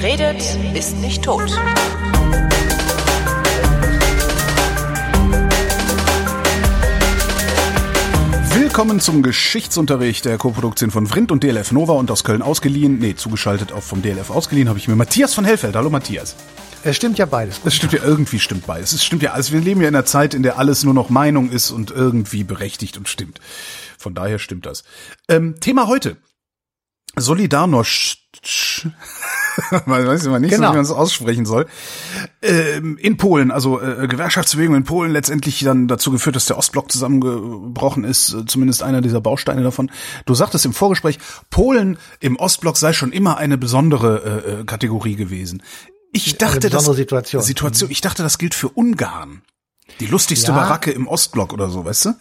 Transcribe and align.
Wer 0.00 0.12
redet, 0.12 0.42
ist 0.74 0.96
nicht 0.96 1.22
tot. 1.22 1.50
Willkommen 8.54 9.00
zum 9.00 9.22
Geschichtsunterricht 9.22 10.24
der 10.24 10.38
Koproduktion 10.38 10.90
von 10.90 11.06
Vrindt 11.06 11.30
und 11.32 11.42
DLF 11.42 11.72
Nova 11.72 11.92
und 11.92 12.10
aus 12.10 12.24
Köln 12.24 12.40
ausgeliehen. 12.40 12.98
Nee, 12.98 13.14
zugeschaltet 13.14 13.72
auch 13.72 13.82
vom 13.82 14.00
DLF 14.00 14.30
ausgeliehen 14.30 14.70
habe 14.70 14.78
ich 14.78 14.88
mir 14.88 14.96
Matthias 14.96 15.34
von 15.34 15.44
Hellfeld. 15.44 15.76
Hallo 15.76 15.90
Matthias. 15.90 16.34
Es 16.82 16.96
stimmt 16.96 17.18
ja 17.18 17.26
beides. 17.26 17.60
Es 17.66 17.74
stimmt 17.74 17.92
ja 17.92 18.02
irgendwie 18.02 18.38
stimmt 18.38 18.66
beides. 18.66 18.92
Es 18.92 19.04
stimmt 19.04 19.22
ja 19.22 19.32
alles. 19.32 19.52
Wir 19.52 19.60
leben 19.60 19.82
ja 19.82 19.88
in 19.88 19.94
einer 19.94 20.06
Zeit, 20.06 20.32
in 20.32 20.42
der 20.42 20.58
alles 20.58 20.82
nur 20.82 20.94
noch 20.94 21.10
Meinung 21.10 21.50
ist 21.50 21.72
und 21.72 21.90
irgendwie 21.90 22.42
berechtigt 22.42 22.96
und 22.96 23.06
stimmt. 23.06 23.38
Von 23.98 24.14
daher 24.14 24.38
stimmt 24.38 24.64
das. 24.64 24.82
Ähm, 25.28 25.60
Thema 25.60 25.88
heute. 25.88 26.16
Solidarność. 27.18 28.16
weiß 29.86 30.24
ich 30.24 30.28
mal 30.30 30.40
nicht, 30.40 30.50
genau. 30.50 30.70
wie 30.70 30.76
man 30.76 30.84
es 30.84 30.90
aussprechen 30.90 31.46
soll. 31.46 31.66
Ähm, 32.42 32.98
in 32.98 33.16
Polen, 33.16 33.50
also 33.50 33.80
äh, 33.80 34.06
Gewerkschaftsbewegung 34.08 34.74
in 34.74 34.84
Polen 34.84 35.12
letztendlich 35.12 35.60
dann 35.60 35.88
dazu 35.88 36.10
geführt, 36.10 36.36
dass 36.36 36.46
der 36.46 36.58
Ostblock 36.58 36.90
zusammengebrochen 36.90 38.04
ist, 38.04 38.34
äh, 38.34 38.46
zumindest 38.46 38.82
einer 38.82 39.00
dieser 39.00 39.20
Bausteine 39.20 39.62
davon. 39.62 39.90
Du 40.26 40.34
sagtest 40.34 40.64
im 40.64 40.72
Vorgespräch, 40.72 41.18
Polen 41.50 41.98
im 42.20 42.36
Ostblock 42.36 42.76
sei 42.76 42.92
schon 42.92 43.12
immer 43.12 43.36
eine 43.38 43.58
besondere 43.58 44.44
äh, 44.46 44.60
äh 44.60 44.64
Kategorie 44.64 45.16
gewesen. 45.16 45.62
Ich 46.12 46.38
dachte, 46.38 46.70
das 46.70 46.84
Situation. 46.86 47.42
Situation. 47.42 47.90
Ich 47.90 48.00
dachte, 48.00 48.22
das 48.22 48.38
gilt 48.38 48.54
für 48.54 48.68
Ungarn. 48.68 49.42
Die 50.00 50.06
lustigste 50.06 50.52
ja. 50.52 50.56
Baracke 50.56 50.90
im 50.90 51.06
Ostblock 51.06 51.52
oder 51.52 51.68
so, 51.68 51.84
weißt 51.84 52.06
du? 52.06 52.14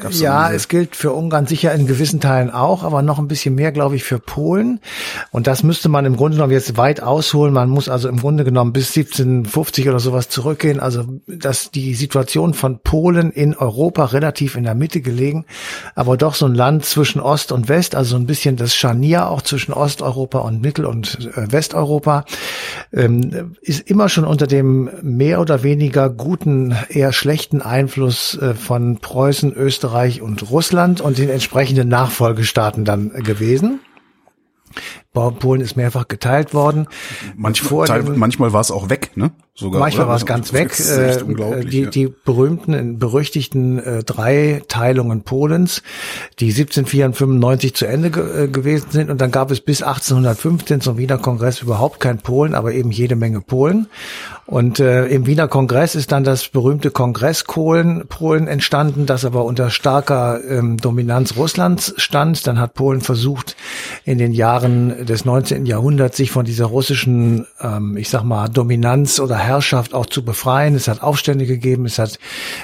Gab's 0.00 0.20
ja, 0.20 0.52
es 0.52 0.68
gilt 0.68 0.94
für 0.94 1.12
Ungarn 1.12 1.46
sicher 1.46 1.74
in 1.74 1.86
gewissen 1.86 2.20
Teilen 2.20 2.50
auch, 2.50 2.84
aber 2.84 3.02
noch 3.02 3.18
ein 3.18 3.28
bisschen 3.28 3.54
mehr, 3.54 3.72
glaube 3.72 3.96
ich, 3.96 4.04
für 4.04 4.18
Polen. 4.18 4.80
Und 5.30 5.46
das 5.46 5.62
müsste 5.62 5.88
man 5.88 6.04
im 6.04 6.16
Grunde 6.16 6.36
genommen 6.36 6.52
jetzt 6.52 6.76
weit 6.76 7.02
ausholen. 7.02 7.52
Man 7.52 7.68
muss 7.68 7.88
also 7.88 8.08
im 8.08 8.18
Grunde 8.20 8.44
genommen 8.44 8.72
bis 8.72 8.96
1750 8.96 9.88
oder 9.88 9.98
sowas 9.98 10.28
zurückgehen. 10.28 10.78
Also, 10.78 11.04
dass 11.26 11.70
die 11.70 11.94
Situation 11.94 12.54
von 12.54 12.78
Polen 12.80 13.32
in 13.32 13.56
Europa 13.56 14.04
relativ 14.06 14.56
in 14.56 14.64
der 14.64 14.74
Mitte 14.74 15.00
gelegen, 15.00 15.46
aber 15.94 16.16
doch 16.16 16.34
so 16.34 16.46
ein 16.46 16.54
Land 16.54 16.84
zwischen 16.84 17.20
Ost 17.20 17.50
und 17.50 17.68
West, 17.68 17.94
also 17.94 18.16
ein 18.16 18.26
bisschen 18.26 18.56
das 18.56 18.76
Scharnier 18.76 19.28
auch 19.28 19.42
zwischen 19.42 19.72
Osteuropa 19.72 20.38
und 20.38 20.62
Mittel- 20.62 20.86
und 20.86 21.28
äh, 21.36 21.50
Westeuropa, 21.50 22.24
ähm, 22.92 23.56
ist 23.62 23.88
immer 23.90 24.08
schon 24.08 24.24
unter 24.24 24.46
dem 24.46 24.90
mehr 25.02 25.40
oder 25.40 25.62
weniger 25.62 26.08
guten, 26.08 26.76
eher 26.88 27.12
schlechten 27.12 27.62
Einfluss 27.62 28.38
äh, 28.40 28.54
von 28.54 28.98
Preußen, 28.98 29.52
Österreich, 29.52 29.87
Österreich 29.88 30.20
und 30.20 30.50
Russland 30.50 31.00
und 31.00 31.16
den 31.16 31.30
entsprechenden 31.30 31.88
Nachfolgestaaten 31.88 32.84
dann 32.84 33.08
gewesen. 33.22 33.80
Polen 35.38 35.60
ist 35.60 35.76
mehrfach 35.76 36.08
geteilt 36.08 36.54
worden. 36.54 36.88
Manchmal, 37.36 37.86
Teil, 37.86 38.02
manchmal 38.02 38.52
war 38.52 38.60
es 38.60 38.70
auch 38.70 38.88
weg, 38.88 39.16
ne? 39.16 39.32
Sogar, 39.54 39.80
manchmal 39.80 40.06
war 40.06 40.14
es 40.14 40.24
ganz 40.24 40.52
weg. 40.52 40.78
Äh, 40.78 41.64
die, 41.64 41.82
ja. 41.82 41.90
die 41.90 42.06
berühmten, 42.06 43.00
berüchtigten 43.00 43.80
äh, 43.80 44.04
drei 44.04 44.62
Teilungen 44.68 45.22
Polens, 45.22 45.82
die 46.38 46.50
1794 46.50 47.74
zu 47.74 47.86
Ende 47.86 48.12
ge 48.12 48.44
äh, 48.44 48.46
gewesen 48.46 48.86
sind. 48.90 49.10
Und 49.10 49.20
dann 49.20 49.32
gab 49.32 49.50
es 49.50 49.60
bis 49.60 49.82
1815 49.82 50.80
zum 50.80 50.96
Wiener 50.96 51.18
Kongress 51.18 51.60
überhaupt 51.60 51.98
kein 51.98 52.18
Polen, 52.18 52.54
aber 52.54 52.72
eben 52.72 52.92
jede 52.92 53.16
Menge 53.16 53.40
Polen. 53.40 53.88
Und 54.46 54.78
äh, 54.78 55.06
im 55.08 55.26
Wiener 55.26 55.48
Kongress 55.48 55.96
ist 55.96 56.12
dann 56.12 56.22
das 56.22 56.48
berühmte 56.48 56.92
Kongress 56.92 57.42
Polen, 57.42 58.06
Polen 58.08 58.46
entstanden, 58.46 59.06
das 59.06 59.24
aber 59.24 59.44
unter 59.44 59.70
starker 59.70 60.40
ähm, 60.48 60.76
Dominanz 60.76 61.36
Russlands 61.36 61.94
stand. 61.96 62.46
Dann 62.46 62.60
hat 62.60 62.74
Polen 62.74 63.00
versucht, 63.00 63.56
in 64.04 64.18
den 64.18 64.32
Jahren 64.32 65.04
des 65.08 65.24
19. 65.24 65.66
Jahrhunderts 65.66 66.16
sich 66.16 66.30
von 66.30 66.44
dieser 66.44 66.66
russischen, 66.66 67.46
ähm, 67.60 67.96
ich 67.96 68.08
sag 68.08 68.22
mal, 68.22 68.48
Dominanz 68.48 69.18
oder 69.18 69.36
Herrschaft 69.36 69.94
auch 69.94 70.06
zu 70.06 70.24
befreien. 70.24 70.74
Es 70.74 70.88
hat 70.88 71.02
Aufstände 71.02 71.46
gegeben, 71.46 71.86
es 71.86 71.98
hat 71.98 72.18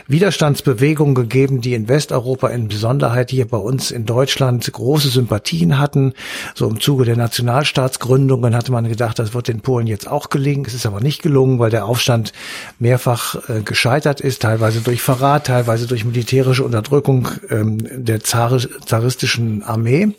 Widerstandsbewegungen 0.06 1.14
gegeben, 1.14 1.60
die 1.60 1.74
in 1.74 1.88
Westeuropa 1.88 2.48
in 2.48 2.68
Besonderheit 2.68 3.30
hier 3.30 3.48
bei 3.48 3.56
uns 3.56 3.90
in 3.90 4.06
Deutschland 4.06 4.70
große 4.72 5.08
Sympathien 5.08 5.78
hatten. 5.78 6.12
So 6.54 6.68
im 6.68 6.80
Zuge 6.80 7.04
der 7.04 7.16
Nationalstaatsgründungen 7.16 8.54
hatte 8.54 8.72
man 8.72 8.88
gedacht, 8.88 9.18
das 9.18 9.34
wird 9.34 9.48
den 9.48 9.60
Polen 9.60 9.86
jetzt 9.86 10.08
auch 10.08 10.28
gelingen. 10.28 10.64
Es 10.66 10.74
ist 10.74 10.86
aber 10.86 11.00
nicht 11.00 11.22
gelungen, 11.22 11.58
weil 11.58 11.70
der 11.70 11.86
Aufstand 11.86 12.32
mehrfach 12.78 13.48
äh, 13.48 13.62
gescheitert 13.62 14.20
ist, 14.20 14.42
teilweise 14.42 14.80
durch 14.80 15.02
Verrat, 15.02 15.46
teilweise 15.46 15.86
durch 15.86 16.04
militärische 16.04 16.64
Unterdrückung 16.64 17.28
ähm, 17.50 17.78
der 18.04 18.20
Zar 18.20 18.58
zaristischen 18.84 19.62
Armee. 19.62 20.14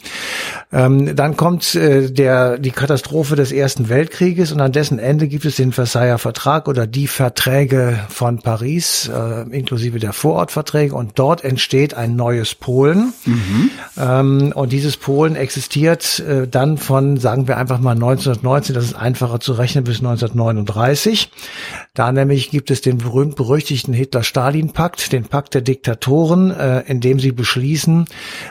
Ähm, 0.74 1.16
dann 1.16 1.38
kommt 1.38 1.76
äh, 1.76 2.12
der, 2.16 2.58
die 2.58 2.72
Katastrophe 2.72 3.36
des 3.36 3.52
Ersten 3.52 3.90
Weltkrieges 3.90 4.52
und 4.52 4.62
an 4.62 4.72
dessen 4.72 5.00
Ende 5.00 5.28
gibt 5.28 5.46
es 5.46 5.58
den 5.58 5.72
Versailler 5.72 6.18
Vertrag 6.18 6.68
oder 6.68 6.88
die 6.88 7.08
Verträge 7.08 8.00
von 8.10 8.40
Paris, 8.40 9.10
äh, 9.14 9.42
inklusive 9.50 10.00
der 10.00 10.14
Vorortverträge 10.14 10.96
und 10.96 11.12
dort 11.16 11.44
entsteht 11.44 11.94
ein 11.94 12.16
neues 12.16 12.56
Polen. 12.56 13.14
Mhm. 13.26 13.70
Ähm, 13.98 14.54
und 14.56 14.72
dieses 14.72 14.98
Polen 14.98 15.36
existiert 15.36 16.20
äh, 16.20 16.48
dann 16.48 16.78
von, 16.78 17.18
sagen 17.18 17.48
wir 17.48 17.58
einfach 17.58 17.80
mal 17.80 17.92
1919, 17.92 18.74
das 18.74 18.86
ist 18.86 18.96
einfacher 18.96 19.40
zu 19.40 19.54
rechnen, 19.54 19.84
bis 19.84 19.98
1939. 19.98 21.30
Da 21.94 22.12
nämlich 22.12 22.50
gibt 22.50 22.72
es 22.72 22.82
den 22.82 22.98
berühmt-berüchtigten 22.98 23.94
Hitler-Stalin-Pakt, 23.94 25.12
den 25.12 25.26
Pakt 25.26 25.54
der 25.54 25.62
Diktatoren, 25.62 26.52
äh, 26.52 26.82
in 26.82 27.02
dem 27.02 27.20
sie 27.20 27.32
beschließen, 27.32 28.06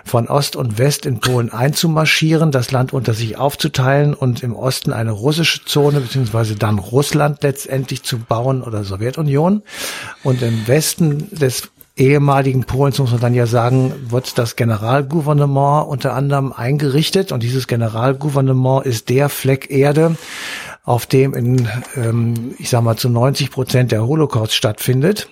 von 0.05 0.29
Ost 0.29 0.57
und 0.57 0.79
West 0.79 1.07
in 1.07 1.21
Polen 1.21 1.51
einzumarschieren, 1.51 2.53
das 2.53 2.71
Land 2.71 2.93
unter 2.93 3.15
sich 3.15 3.39
aufzuteilen 3.45 4.15
und 4.15 4.43
im 4.43 4.57
Osten 4.57 4.93
eine 4.93 5.11
russische 5.13 5.65
Zone 5.65 6.01
beziehungsweise 6.01 6.57
dann 6.57 6.79
Russland 6.79 7.43
letztendlich 7.43 8.03
zu 8.03 8.19
bauen 8.19 8.63
oder 8.63 8.85
Sowjetunion 8.85 9.63
und 10.23 10.43
im 10.43 10.67
Westen 10.67 11.29
des 11.31 11.71
ehemaligen 11.97 12.65
Polens, 12.65 12.99
muss 12.99 13.13
man 13.13 13.21
dann 13.21 13.35
ja 13.35 13.47
sagen, 13.47 13.93
wird 14.09 14.39
das 14.39 14.57
Generalgouvernement 14.57 15.87
unter 15.87 16.15
anderem 16.15 16.53
eingerichtet 16.53 17.31
und 17.31 17.43
dieses 17.43 17.67
Generalgouvernement 17.69 18.85
ist 18.85 19.11
der 19.11 19.29
Fleck 19.29 19.71
Erde, 19.71 20.17
auf 20.83 21.07
dem 21.07 21.35
in, 21.35 21.69
ähm, 21.97 22.55
ich 22.59 22.71
sag 22.71 22.83
mal, 22.83 22.97
zu 22.97 23.09
90 23.09 23.51
Prozent 23.51 23.93
der 23.93 24.07
Holocaust 24.07 24.55
stattfindet. 24.55 25.29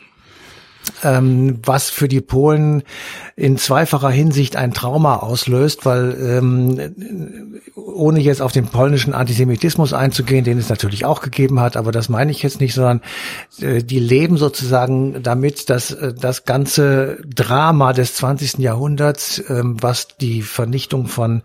Ähm, 1.04 1.59
was 1.65 1.91
für 1.91 2.09
die 2.09 2.20
Polen 2.20 2.82
in 3.37 3.56
zweifacher 3.56 4.10
Hinsicht 4.10 4.56
ein 4.56 4.72
Trauma 4.72 5.16
auslöst, 5.16 5.84
weil 5.84 6.16
ähm, 6.20 7.62
ohne 7.76 8.20
jetzt 8.20 8.43
auf 8.43 8.53
den 8.53 8.66
polnischen 8.66 9.15
Antisemitismus 9.15 9.92
einzugehen, 9.92 10.44
den 10.44 10.59
es 10.59 10.69
natürlich 10.69 11.04
auch 11.04 11.21
gegeben 11.21 11.60
hat, 11.60 11.76
aber 11.76 11.92
das 11.92 12.09
meine 12.09 12.31
ich 12.31 12.42
jetzt 12.42 12.60
nicht, 12.60 12.75
sondern 12.75 13.00
äh, 13.60 13.82
die 13.82 14.00
leben 14.00 14.37
sozusagen 14.37 15.22
damit, 15.22 15.71
dass 15.71 15.92
äh, 15.92 16.15
das 16.15 16.44
ganze 16.44 17.19
Drama 17.26 17.92
des 17.92 18.15
20. 18.15 18.59
Jahrhunderts, 18.59 19.38
äh, 19.38 19.62
was 19.65 20.09
die 20.21 20.42
Vernichtung 20.42 21.06
von 21.06 21.42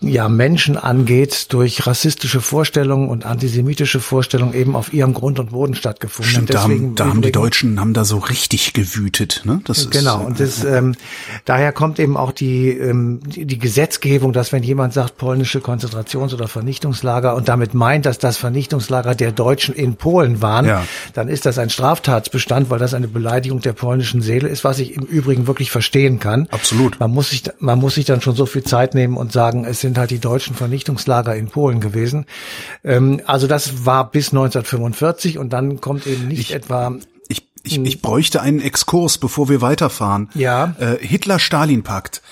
ja, 0.00 0.28
Menschen 0.28 0.76
angeht, 0.76 1.52
durch 1.52 1.84
rassistische 1.84 2.40
Vorstellungen 2.40 3.08
und 3.08 3.26
antisemitische 3.26 3.98
Vorstellungen 3.98 4.54
eben 4.54 4.76
auf 4.76 4.92
ihrem 4.92 5.12
Grund 5.12 5.40
und 5.40 5.50
Boden 5.50 5.74
stattgefunden. 5.74 6.30
Stimmt, 6.30 6.54
da 6.54 6.62
haben, 6.62 6.94
da 6.94 7.06
haben 7.06 7.20
die 7.20 7.32
Deutschen 7.32 7.80
haben 7.80 7.94
da 7.94 8.04
so 8.04 8.18
richtig 8.18 8.74
gewütet. 8.74 9.42
Ne? 9.44 9.60
Das 9.64 9.90
genau, 9.90 10.20
ist, 10.20 10.26
und 10.26 10.40
das, 10.40 10.64
ähm, 10.78 10.94
daher 11.46 11.72
kommt 11.72 11.98
eben 11.98 12.16
auch 12.16 12.30
die, 12.30 12.68
ähm, 12.68 13.18
die, 13.26 13.44
die 13.44 13.58
Gesetzgebung, 13.58 14.32
dass 14.32 14.52
wenn 14.52 14.62
jemand 14.62 14.92
sagt 14.92 15.16
polnische 15.16 15.58
Konzentrations- 15.58 16.32
oder 16.32 16.46
Vernichtungslager 16.46 17.34
und 17.34 17.48
damit 17.48 17.74
meint, 17.74 18.06
dass 18.06 18.18
das 18.18 18.36
Vernichtungslager 18.36 19.16
der 19.16 19.32
Deutschen 19.32 19.74
in 19.74 19.96
Polen 19.96 20.40
waren, 20.40 20.66
ja. 20.66 20.84
dann 21.12 21.26
ist 21.26 21.44
das 21.44 21.58
ein 21.58 21.70
Straftatsbestand, 21.70 22.70
weil 22.70 22.78
das 22.78 22.94
eine 22.94 23.08
Beleidigung 23.08 23.62
der 23.62 23.72
polnischen 23.72 24.22
Seele 24.22 24.46
ist, 24.46 24.62
was 24.62 24.78
ich 24.78 24.94
im 24.94 25.02
Übrigen 25.02 25.48
wirklich 25.48 25.72
verstehen 25.72 26.20
kann. 26.20 26.46
Absolut. 26.52 27.00
Man 27.00 27.10
muss 27.10 27.30
sich, 27.30 27.42
man 27.58 27.80
muss 27.80 27.96
sich 27.96 28.04
dann 28.04 28.20
schon 28.20 28.36
so 28.36 28.46
viel 28.46 28.62
Zeit 28.62 28.94
nehmen 28.94 29.16
und 29.16 29.32
sagen, 29.32 29.64
es 29.64 29.80
sind 29.80 29.87
sind 29.88 29.96
halt 29.96 30.10
die 30.10 30.18
deutschen 30.18 30.54
Vernichtungslager 30.54 31.34
in 31.34 31.48
Polen 31.48 31.80
gewesen. 31.80 32.26
Ähm, 32.84 33.22
also 33.24 33.46
das 33.46 33.86
war 33.86 34.10
bis 34.10 34.28
1945 34.28 35.38
und 35.38 35.52
dann 35.52 35.80
kommt 35.80 36.06
eben 36.06 36.28
nicht 36.28 36.50
ich, 36.50 36.54
etwa 36.54 36.94
ich, 37.28 37.48
ich, 37.64 38.02
bräuchte 38.02 38.42
einen 38.42 38.60
Exkurs, 38.60 39.18
bevor 39.18 39.48
wir 39.48 39.60
weiterfahren. 39.60 40.28
Ja. 40.34 40.74
Äh, 40.78 40.98
Hitler-Stalin-Pakt. 41.00 42.22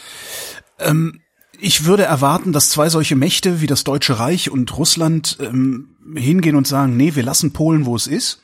Ähm, 0.79 1.21
ich 1.59 1.87
würde 1.87 2.05
erwarten, 2.05 2.53
dass 2.53 2.69
zwei 2.69 2.91
solche 2.91 3.17
Mächte 3.17 3.63
wie 3.63 3.67
das 3.67 3.85
Deutsche 3.85 4.19
Reich 4.19 4.51
und 4.51 4.77
Russland 4.77 5.39
ähm, 5.41 5.97
hingehen 6.15 6.57
und 6.57 6.67
sagen, 6.67 6.97
nee, 6.97 7.15
wir 7.15 7.23
lassen 7.23 7.53
Polen, 7.55 7.87
wo 7.87 7.97
es 7.97 8.07
ist 8.07 8.43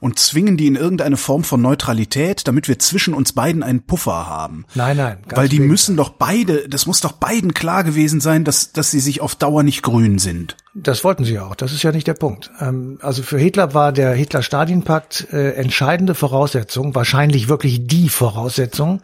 und 0.00 0.18
zwingen 0.18 0.56
die 0.56 0.66
in 0.66 0.76
irgendeine 0.76 1.16
Form 1.16 1.44
von 1.44 1.60
Neutralität, 1.62 2.46
damit 2.46 2.68
wir 2.68 2.78
zwischen 2.78 3.14
uns 3.14 3.32
beiden 3.32 3.62
einen 3.62 3.82
Puffer 3.82 4.26
haben. 4.26 4.64
Nein, 4.74 4.96
nein. 4.96 5.18
Weil 5.28 5.48
die 5.48 5.60
müssen 5.60 5.96
doch 5.96 6.10
beide, 6.10 6.68
das 6.68 6.86
muss 6.86 7.00
doch 7.00 7.12
beiden 7.12 7.54
klar 7.54 7.84
gewesen 7.84 8.20
sein, 8.20 8.44
dass, 8.44 8.72
dass 8.72 8.90
sie 8.90 9.00
sich 9.00 9.20
auf 9.20 9.34
Dauer 9.34 9.62
nicht 9.62 9.82
grün 9.82 10.18
sind. 10.18 10.56
Das 10.78 11.04
wollten 11.04 11.24
sie 11.24 11.38
auch. 11.40 11.54
Das 11.54 11.72
ist 11.72 11.82
ja 11.82 11.90
nicht 11.90 12.06
der 12.06 12.14
Punkt. 12.14 12.50
Ähm, 12.60 12.98
also 13.00 13.22
für 13.22 13.38
Hitler 13.38 13.72
war 13.72 13.92
der 13.92 14.12
Hitler-Stalin-Pakt 14.12 15.28
äh, 15.32 15.52
entscheidende 15.52 16.14
Voraussetzung, 16.14 16.94
wahrscheinlich 16.94 17.48
wirklich 17.48 17.86
die 17.86 18.10
Voraussetzung, 18.10 19.00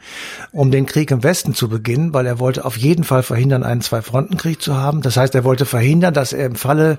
um 0.53 0.71
den 0.71 0.85
Krieg 0.85 1.11
im 1.11 1.23
Westen 1.23 1.55
zu 1.55 1.69
beginnen, 1.69 2.13
weil 2.13 2.27
er 2.27 2.39
wollte 2.39 2.67
auf 2.67 2.77
jeden 2.77 3.05
Fall 3.05 3.23
verhindern, 3.23 3.65
einen 3.65 3.81
Zwei-Fronten-Krieg 3.81 4.61
zu 4.61 4.77
haben. 4.77 5.01
Das 5.01 5.17
heißt, 5.17 5.35
er 5.35 5.45
wollte 5.45 5.65
verhindern, 5.65 6.13
dass 6.13 6.35
er 6.35 6.45
im 6.45 6.57
Falle 6.57 6.99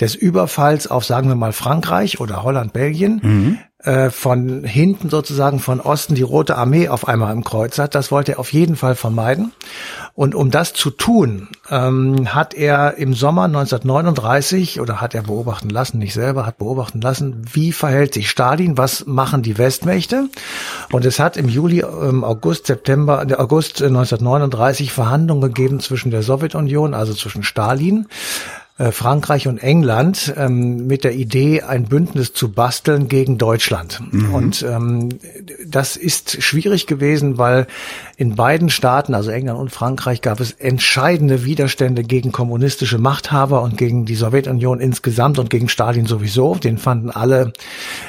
des 0.00 0.14
Überfalls 0.14 0.86
auf, 0.86 1.04
sagen 1.04 1.28
wir 1.28 1.34
mal, 1.34 1.52
Frankreich 1.52 2.20
oder 2.20 2.44
Holland, 2.44 2.72
Belgien, 2.72 3.20
mhm 3.22 3.58
äh, 3.82 4.10
von 4.10 4.62
hinten 4.64 5.10
sozusagen 5.10 5.58
von 5.58 5.80
Osten 5.80 6.14
die 6.14 6.22
Rote 6.22 6.56
Armee 6.56 6.88
auf 6.88 7.08
einmal 7.08 7.32
im 7.32 7.42
Kreuz 7.42 7.78
hat. 7.78 7.96
Das 7.96 8.12
wollte 8.12 8.32
er 8.32 8.38
auf 8.38 8.52
jeden 8.52 8.76
Fall 8.76 8.94
vermeiden. 8.94 9.52
Und 10.14 10.34
um 10.34 10.50
das 10.50 10.72
zu 10.72 10.90
tun, 10.90 11.48
ähm, 11.72 12.34
hat 12.34 12.52
er 12.52 12.98
im 12.98 13.14
Sommer 13.14 13.44
1939 13.44 14.78
oder 14.78 15.00
hat 15.00 15.14
er 15.14 15.22
beobachten 15.22 15.70
lassen, 15.70 15.98
nicht 15.98 16.12
selber, 16.12 16.44
hat 16.44 16.58
beobachten 16.58 17.00
lassen, 17.00 17.42
wie 17.50 17.72
verhält 17.72 18.12
sich 18.12 18.28
Stalin, 18.28 18.76
was 18.76 19.06
machen 19.06 19.42
die 19.42 19.56
Westmächte. 19.56 20.28
Und 20.92 21.06
es 21.06 21.18
hat 21.18 21.38
im 21.38 21.48
Juli, 21.48 21.80
ähm, 21.80 22.24
August, 22.24 22.66
September, 22.66 23.26
äh, 23.26 23.34
August 23.36 23.82
1939 23.82 24.92
Verhandlungen 24.92 25.40
gegeben 25.40 25.80
zwischen 25.80 26.10
der 26.10 26.22
Sowjetunion, 26.22 26.92
also 26.92 27.14
zwischen 27.14 27.42
Stalin, 27.42 28.06
Frankreich 28.78 29.48
und 29.48 29.58
England 29.58 30.32
ähm, 30.36 30.86
mit 30.86 31.04
der 31.04 31.14
Idee, 31.14 31.60
ein 31.60 31.84
Bündnis 31.84 32.32
zu 32.32 32.52
basteln 32.52 33.06
gegen 33.06 33.36
Deutschland. 33.36 34.00
Mhm. 34.10 34.34
Und 34.34 34.62
ähm, 34.62 35.10
das 35.66 35.96
ist 35.96 36.42
schwierig 36.42 36.86
gewesen, 36.86 37.36
weil 37.36 37.66
in 38.16 38.34
beiden 38.34 38.70
Staaten, 38.70 39.14
also 39.14 39.30
England 39.30 39.60
und 39.60 39.70
Frankreich, 39.70 40.22
gab 40.22 40.40
es 40.40 40.52
entscheidende 40.52 41.44
Widerstände 41.44 42.02
gegen 42.02 42.32
kommunistische 42.32 42.98
Machthaber 42.98 43.62
und 43.62 43.76
gegen 43.76 44.06
die 44.06 44.14
Sowjetunion 44.14 44.80
insgesamt 44.80 45.38
und 45.38 45.50
gegen 45.50 45.68
Stalin 45.68 46.06
sowieso. 46.06 46.54
Den 46.54 46.78
fanden 46.78 47.10
alle, 47.10 47.52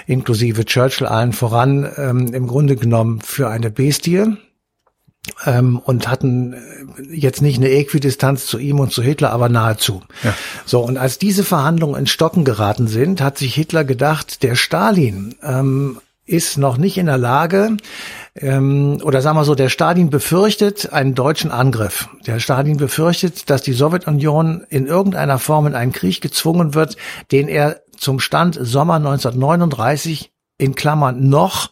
inklusive 0.08 0.64
Churchill 0.64 1.08
allen 1.08 1.34
voran, 1.34 1.92
ähm, 1.98 2.34
im 2.34 2.48
Grunde 2.48 2.78
genommen 2.78 3.20
für 3.22 3.50
eine 3.50 3.70
Bestie 3.70 4.38
ähm, 5.46 5.80
und 5.80 6.08
hatten 6.08 6.54
äh, 6.54 6.58
jetzt 7.14 7.42
nicht 7.42 7.58
eine 7.58 7.70
Äquidistanz 7.70 8.46
zu 8.46 8.58
ihm 8.58 8.80
und 8.80 8.92
zu 8.92 9.02
Hitler, 9.02 9.32
aber 9.32 9.50
nahezu. 9.50 10.02
Ja. 10.24 10.34
So, 10.66 10.82
und 10.82 10.98
als 10.98 11.18
diese 11.18 11.44
Verhandlungen 11.44 12.00
in 12.00 12.08
Stocken 12.08 12.44
geraten 12.44 12.88
sind, 12.88 13.22
hat 13.22 13.38
sich 13.38 13.54
Hitler 13.56 13.84
gedacht, 13.84 14.44
der 14.44 14.56
Stalin 14.56 15.36
ähm, 15.42 16.00
ist 16.26 16.58
noch 16.58 16.78
nicht 16.78 16.98
in 16.98 17.08
der 17.08 17.18
Lage, 17.18 17.78
ähm, 18.36 19.00
oder 19.04 19.22
sagen 19.22 19.38
wir 19.38 19.44
so, 19.44 19.56
der 19.56 19.70
Stalin 19.70 20.10
befürchtet 20.10 20.94
einen 20.94 21.16
deutschen 21.16 21.52
Angriff. 21.52 22.10
Der 22.26 22.40
Stalin 22.40 22.78
befürchtet, 22.78 23.50
dass 23.50 23.62
die 23.62 23.74
Sowjetunion 23.74 24.66
in 24.70 24.88
irgendeiner 24.88 25.38
Form 25.38 25.68
in 25.68 25.76
einen 25.76 25.92
Krieg 25.92 26.22
gezwungen 26.22 26.74
wird, 26.74 26.96
den 27.32 27.48
er 27.48 27.82
zum 27.98 28.20
Stand 28.20 28.58
Sommer 28.60 28.96
1939 28.96 30.32
in 30.58 30.76
Klammern 30.76 31.28
noch 31.28 31.72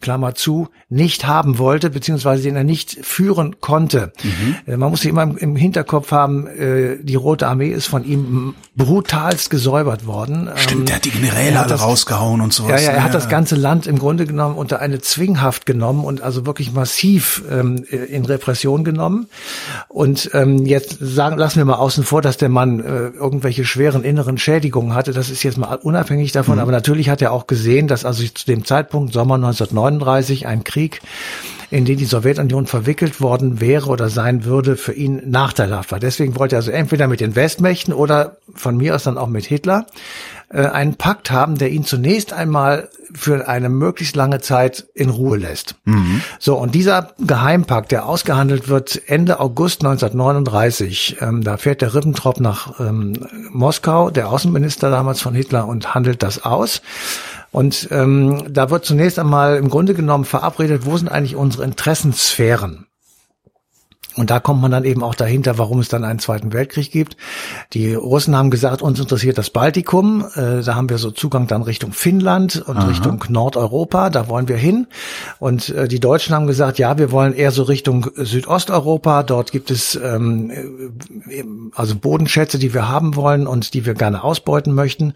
Klammer 0.00 0.34
zu, 0.34 0.68
nicht 0.88 1.26
haben 1.26 1.58
wollte, 1.58 1.90
beziehungsweise 1.90 2.42
den 2.42 2.56
er 2.56 2.64
nicht 2.64 2.98
führen 3.02 3.60
konnte. 3.60 4.12
Mhm. 4.22 4.56
Äh, 4.66 4.76
man 4.76 4.90
muss 4.90 5.02
sich 5.02 5.10
immer 5.10 5.22
im 5.22 5.56
Hinterkopf 5.56 6.10
haben, 6.10 6.46
äh, 6.46 6.96
die 7.02 7.14
Rote 7.14 7.46
Armee 7.46 7.68
ist 7.68 7.86
von 7.86 8.04
ihm 8.04 8.54
brutalst 8.76 9.50
gesäubert 9.50 10.06
worden. 10.06 10.50
Stimmt, 10.56 10.80
ähm, 10.80 10.86
der 10.86 10.96
hat 10.96 11.04
die 11.04 11.10
Generäle 11.10 11.60
alle 11.60 11.74
rausgehauen 11.74 12.40
und 12.40 12.52
sowas. 12.52 12.82
Ja, 12.82 12.88
ja, 12.88 12.92
er 12.92 12.96
ja. 12.98 13.02
hat 13.04 13.14
das 13.14 13.28
ganze 13.28 13.56
Land 13.56 13.86
im 13.86 13.98
Grunde 13.98 14.26
genommen 14.26 14.56
unter 14.56 14.80
eine 14.80 15.00
Zwinghaft 15.00 15.66
genommen 15.66 16.04
und 16.04 16.22
also 16.22 16.46
wirklich 16.46 16.72
massiv 16.72 17.42
ähm, 17.50 17.84
äh, 17.90 17.96
in 17.96 18.24
Repression 18.24 18.82
genommen. 18.84 19.28
Und 19.88 20.30
ähm, 20.32 20.64
jetzt 20.64 20.96
sagen, 21.00 21.36
lassen 21.36 21.58
wir 21.58 21.66
mal 21.66 21.74
außen 21.74 22.04
vor, 22.04 22.22
dass 22.22 22.36
der 22.36 22.48
Mann 22.48 22.80
irgendwelche 22.80 23.64
schweren 23.64 24.02
inneren 24.02 24.38
Schädigungen 24.38 24.94
hatte. 24.94 25.12
Das 25.12 25.30
ist 25.30 25.42
jetzt 25.42 25.58
mal 25.58 25.74
unabhängig 25.74 26.32
davon. 26.32 26.56
Mhm. 26.56 26.62
Aber 26.62 26.72
natürlich 26.72 27.08
hat 27.10 27.20
er 27.20 27.32
auch 27.32 27.46
gesehen, 27.46 27.86
dass 27.86 28.04
also 28.04 28.22
zu 28.22 28.46
dem 28.46 28.64
Zeitpunkt 28.64 29.12
Sommer 29.12 29.34
1909 29.34 29.89
1939 29.94 30.46
ein 30.46 30.64
Krieg, 30.64 31.00
in 31.70 31.84
den 31.84 31.98
die 31.98 32.04
Sowjetunion 32.04 32.66
verwickelt 32.66 33.20
worden 33.20 33.60
wäre 33.60 33.88
oder 33.88 34.08
sein 34.08 34.44
würde, 34.44 34.76
für 34.76 34.92
ihn 34.92 35.22
nachteilhaft 35.30 35.92
war. 35.92 36.00
Deswegen 36.00 36.36
wollte 36.36 36.56
er 36.56 36.58
also 36.58 36.72
entweder 36.72 37.06
mit 37.06 37.20
den 37.20 37.36
Westmächten 37.36 37.94
oder 37.94 38.38
von 38.54 38.76
mir 38.76 38.94
aus 38.94 39.04
dann 39.04 39.18
auch 39.18 39.28
mit 39.28 39.44
Hitler 39.44 39.86
äh, 40.52 40.66
einen 40.66 40.96
Pakt 40.96 41.30
haben, 41.30 41.56
der 41.58 41.70
ihn 41.70 41.84
zunächst 41.84 42.32
einmal 42.32 42.88
für 43.14 43.48
eine 43.48 43.68
möglichst 43.68 44.16
lange 44.16 44.40
Zeit 44.40 44.86
in 44.94 45.10
Ruhe 45.10 45.38
lässt. 45.38 45.76
Mhm. 45.84 46.22
So, 46.40 46.56
und 46.56 46.74
dieser 46.74 47.12
Geheimpakt, 47.18 47.92
der 47.92 48.06
ausgehandelt 48.06 48.68
wird 48.68 49.00
Ende 49.08 49.38
August 49.38 49.84
1939, 49.84 51.18
ähm, 51.20 51.44
da 51.44 51.56
fährt 51.56 51.82
der 51.82 51.94
Ribbentrop 51.94 52.40
nach 52.40 52.80
ähm, 52.80 53.12
Moskau, 53.52 54.10
der 54.10 54.28
Außenminister 54.28 54.90
damals 54.90 55.20
von 55.20 55.34
Hitler, 55.34 55.68
und 55.68 55.94
handelt 55.94 56.22
das 56.22 56.44
aus. 56.44 56.82
Und 57.52 57.88
ähm, 57.90 58.44
da 58.48 58.70
wird 58.70 58.84
zunächst 58.84 59.18
einmal 59.18 59.56
im 59.56 59.70
Grunde 59.70 59.94
genommen 59.94 60.24
verabredet, 60.24 60.86
wo 60.86 60.96
sind 60.96 61.08
eigentlich 61.08 61.36
unsere 61.36 61.64
Interessensphären? 61.64 62.86
Und 64.20 64.28
da 64.28 64.38
kommt 64.38 64.60
man 64.60 64.70
dann 64.70 64.84
eben 64.84 65.02
auch 65.02 65.14
dahinter, 65.14 65.56
warum 65.56 65.78
es 65.78 65.88
dann 65.88 66.04
einen 66.04 66.18
Zweiten 66.18 66.52
Weltkrieg 66.52 66.92
gibt. 66.92 67.16
Die 67.72 67.94
Russen 67.94 68.36
haben 68.36 68.50
gesagt, 68.50 68.82
uns 68.82 69.00
interessiert 69.00 69.38
das 69.38 69.48
Baltikum. 69.48 70.26
Äh, 70.34 70.60
da 70.62 70.74
haben 70.74 70.90
wir 70.90 70.98
so 70.98 71.10
Zugang 71.10 71.46
dann 71.46 71.62
Richtung 71.62 71.94
Finnland 71.94 72.62
und 72.66 72.76
Aha. 72.76 72.88
Richtung 72.88 73.24
Nordeuropa. 73.30 74.10
Da 74.10 74.28
wollen 74.28 74.46
wir 74.46 74.58
hin. 74.58 74.88
Und 75.38 75.70
äh, 75.70 75.88
die 75.88 76.00
Deutschen 76.00 76.34
haben 76.34 76.46
gesagt, 76.46 76.78
ja, 76.78 76.98
wir 76.98 77.12
wollen 77.12 77.32
eher 77.32 77.50
so 77.50 77.62
Richtung 77.62 78.10
Südosteuropa. 78.14 79.22
Dort 79.22 79.52
gibt 79.52 79.70
es 79.70 79.94
ähm, 79.94 80.50
äh, 80.50 81.42
also 81.74 81.94
Bodenschätze, 81.94 82.58
die 82.58 82.74
wir 82.74 82.90
haben 82.90 83.16
wollen 83.16 83.46
und 83.46 83.72
die 83.72 83.86
wir 83.86 83.94
gerne 83.94 84.22
ausbeuten 84.22 84.74
möchten. 84.74 85.14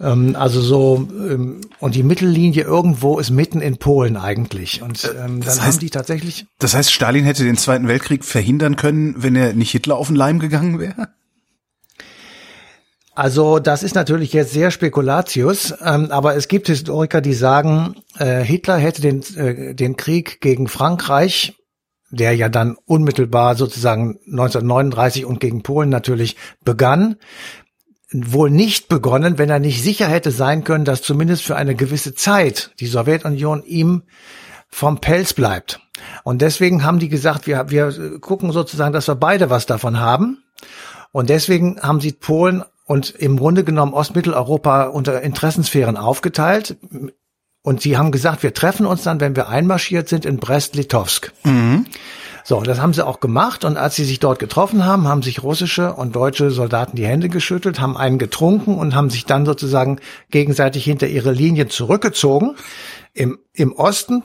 Ähm, 0.00 0.36
also 0.38 0.62
so 0.62 1.06
ähm, 1.10 1.60
und 1.80 1.94
die 1.96 2.02
Mittellinie 2.02 2.62
irgendwo 2.64 3.18
ist 3.18 3.28
mitten 3.28 3.60
in 3.60 3.76
Polen 3.76 4.16
eigentlich. 4.16 4.80
Und 4.80 5.04
ähm, 5.04 5.40
dann 5.40 5.48
heißt, 5.50 5.60
haben 5.60 5.78
die 5.80 5.90
tatsächlich. 5.90 6.46
Das 6.58 6.72
heißt, 6.72 6.90
Stalin 6.90 7.26
hätte 7.26 7.44
den 7.44 7.58
Zweiten 7.58 7.88
Weltkrieg 7.88 8.24
verhindern 8.38 8.76
können, 8.76 9.16
wenn 9.18 9.34
er 9.34 9.52
nicht 9.52 9.72
Hitler 9.72 9.96
auf 9.96 10.06
den 10.06 10.14
Leim 10.14 10.38
gegangen 10.38 10.78
wäre? 10.78 11.08
Also 13.16 13.58
das 13.58 13.82
ist 13.82 13.96
natürlich 13.96 14.32
jetzt 14.32 14.52
sehr 14.52 14.70
Spekulatius, 14.70 15.74
ähm, 15.84 16.12
aber 16.12 16.36
es 16.36 16.46
gibt 16.46 16.68
Historiker, 16.68 17.20
die 17.20 17.34
sagen, 17.34 17.96
äh, 18.16 18.44
Hitler 18.44 18.76
hätte 18.76 19.02
den, 19.02 19.24
äh, 19.34 19.74
den 19.74 19.96
Krieg 19.96 20.40
gegen 20.40 20.68
Frankreich, 20.68 21.54
der 22.10 22.36
ja 22.36 22.48
dann 22.48 22.76
unmittelbar 22.84 23.56
sozusagen 23.56 24.20
1939 24.26 25.24
und 25.24 25.40
gegen 25.40 25.64
Polen 25.64 25.88
natürlich 25.88 26.36
begann, 26.62 27.16
wohl 28.12 28.50
nicht 28.50 28.86
begonnen, 28.86 29.36
wenn 29.36 29.50
er 29.50 29.58
nicht 29.58 29.82
sicher 29.82 30.06
hätte 30.06 30.30
sein 30.30 30.62
können, 30.62 30.84
dass 30.84 31.02
zumindest 31.02 31.42
für 31.42 31.56
eine 31.56 31.74
gewisse 31.74 32.14
Zeit 32.14 32.70
die 32.78 32.86
Sowjetunion 32.86 33.64
ihm 33.64 34.04
vom 34.68 35.00
Pelz 35.00 35.32
bleibt. 35.32 35.80
Und 36.24 36.42
deswegen 36.42 36.84
haben 36.84 36.98
die 36.98 37.08
gesagt, 37.08 37.46
wir, 37.46 37.70
wir 37.70 38.18
gucken 38.20 38.52
sozusagen, 38.52 38.92
dass 38.92 39.08
wir 39.08 39.14
beide 39.14 39.50
was 39.50 39.66
davon 39.66 40.00
haben. 40.00 40.42
Und 41.12 41.30
deswegen 41.30 41.80
haben 41.80 42.00
sie 42.00 42.12
Polen 42.12 42.62
und 42.84 43.10
im 43.10 43.36
Grunde 43.36 43.64
genommen 43.64 43.92
Ostmitteleuropa 43.92 44.84
unter 44.84 45.22
Interessensphären 45.22 45.96
aufgeteilt. 45.96 46.76
Und 47.62 47.82
sie 47.82 47.98
haben 47.98 48.12
gesagt, 48.12 48.42
wir 48.42 48.54
treffen 48.54 48.86
uns 48.86 49.02
dann, 49.02 49.20
wenn 49.20 49.36
wir 49.36 49.48
einmarschiert 49.48 50.08
sind 50.08 50.24
in 50.24 50.38
Brest-Litovsk. 50.38 51.32
Mhm. 51.44 51.86
So, 52.44 52.62
das 52.62 52.80
haben 52.80 52.94
sie 52.94 53.06
auch 53.06 53.20
gemacht. 53.20 53.66
Und 53.66 53.76
als 53.76 53.94
sie 53.94 54.06
sich 54.06 54.20
dort 54.20 54.38
getroffen 54.38 54.86
haben, 54.86 55.06
haben 55.06 55.22
sich 55.22 55.42
russische 55.42 55.92
und 55.92 56.16
deutsche 56.16 56.50
Soldaten 56.50 56.96
die 56.96 57.06
Hände 57.06 57.28
geschüttelt, 57.28 57.78
haben 57.78 57.94
einen 57.94 58.18
getrunken 58.18 58.78
und 58.78 58.94
haben 58.94 59.10
sich 59.10 59.26
dann 59.26 59.44
sozusagen 59.44 60.00
gegenseitig 60.30 60.82
hinter 60.82 61.08
ihre 61.08 61.32
Linien 61.32 61.68
zurückgezogen. 61.68 62.56
Im, 63.12 63.38
im 63.52 63.74
Osten 63.74 64.22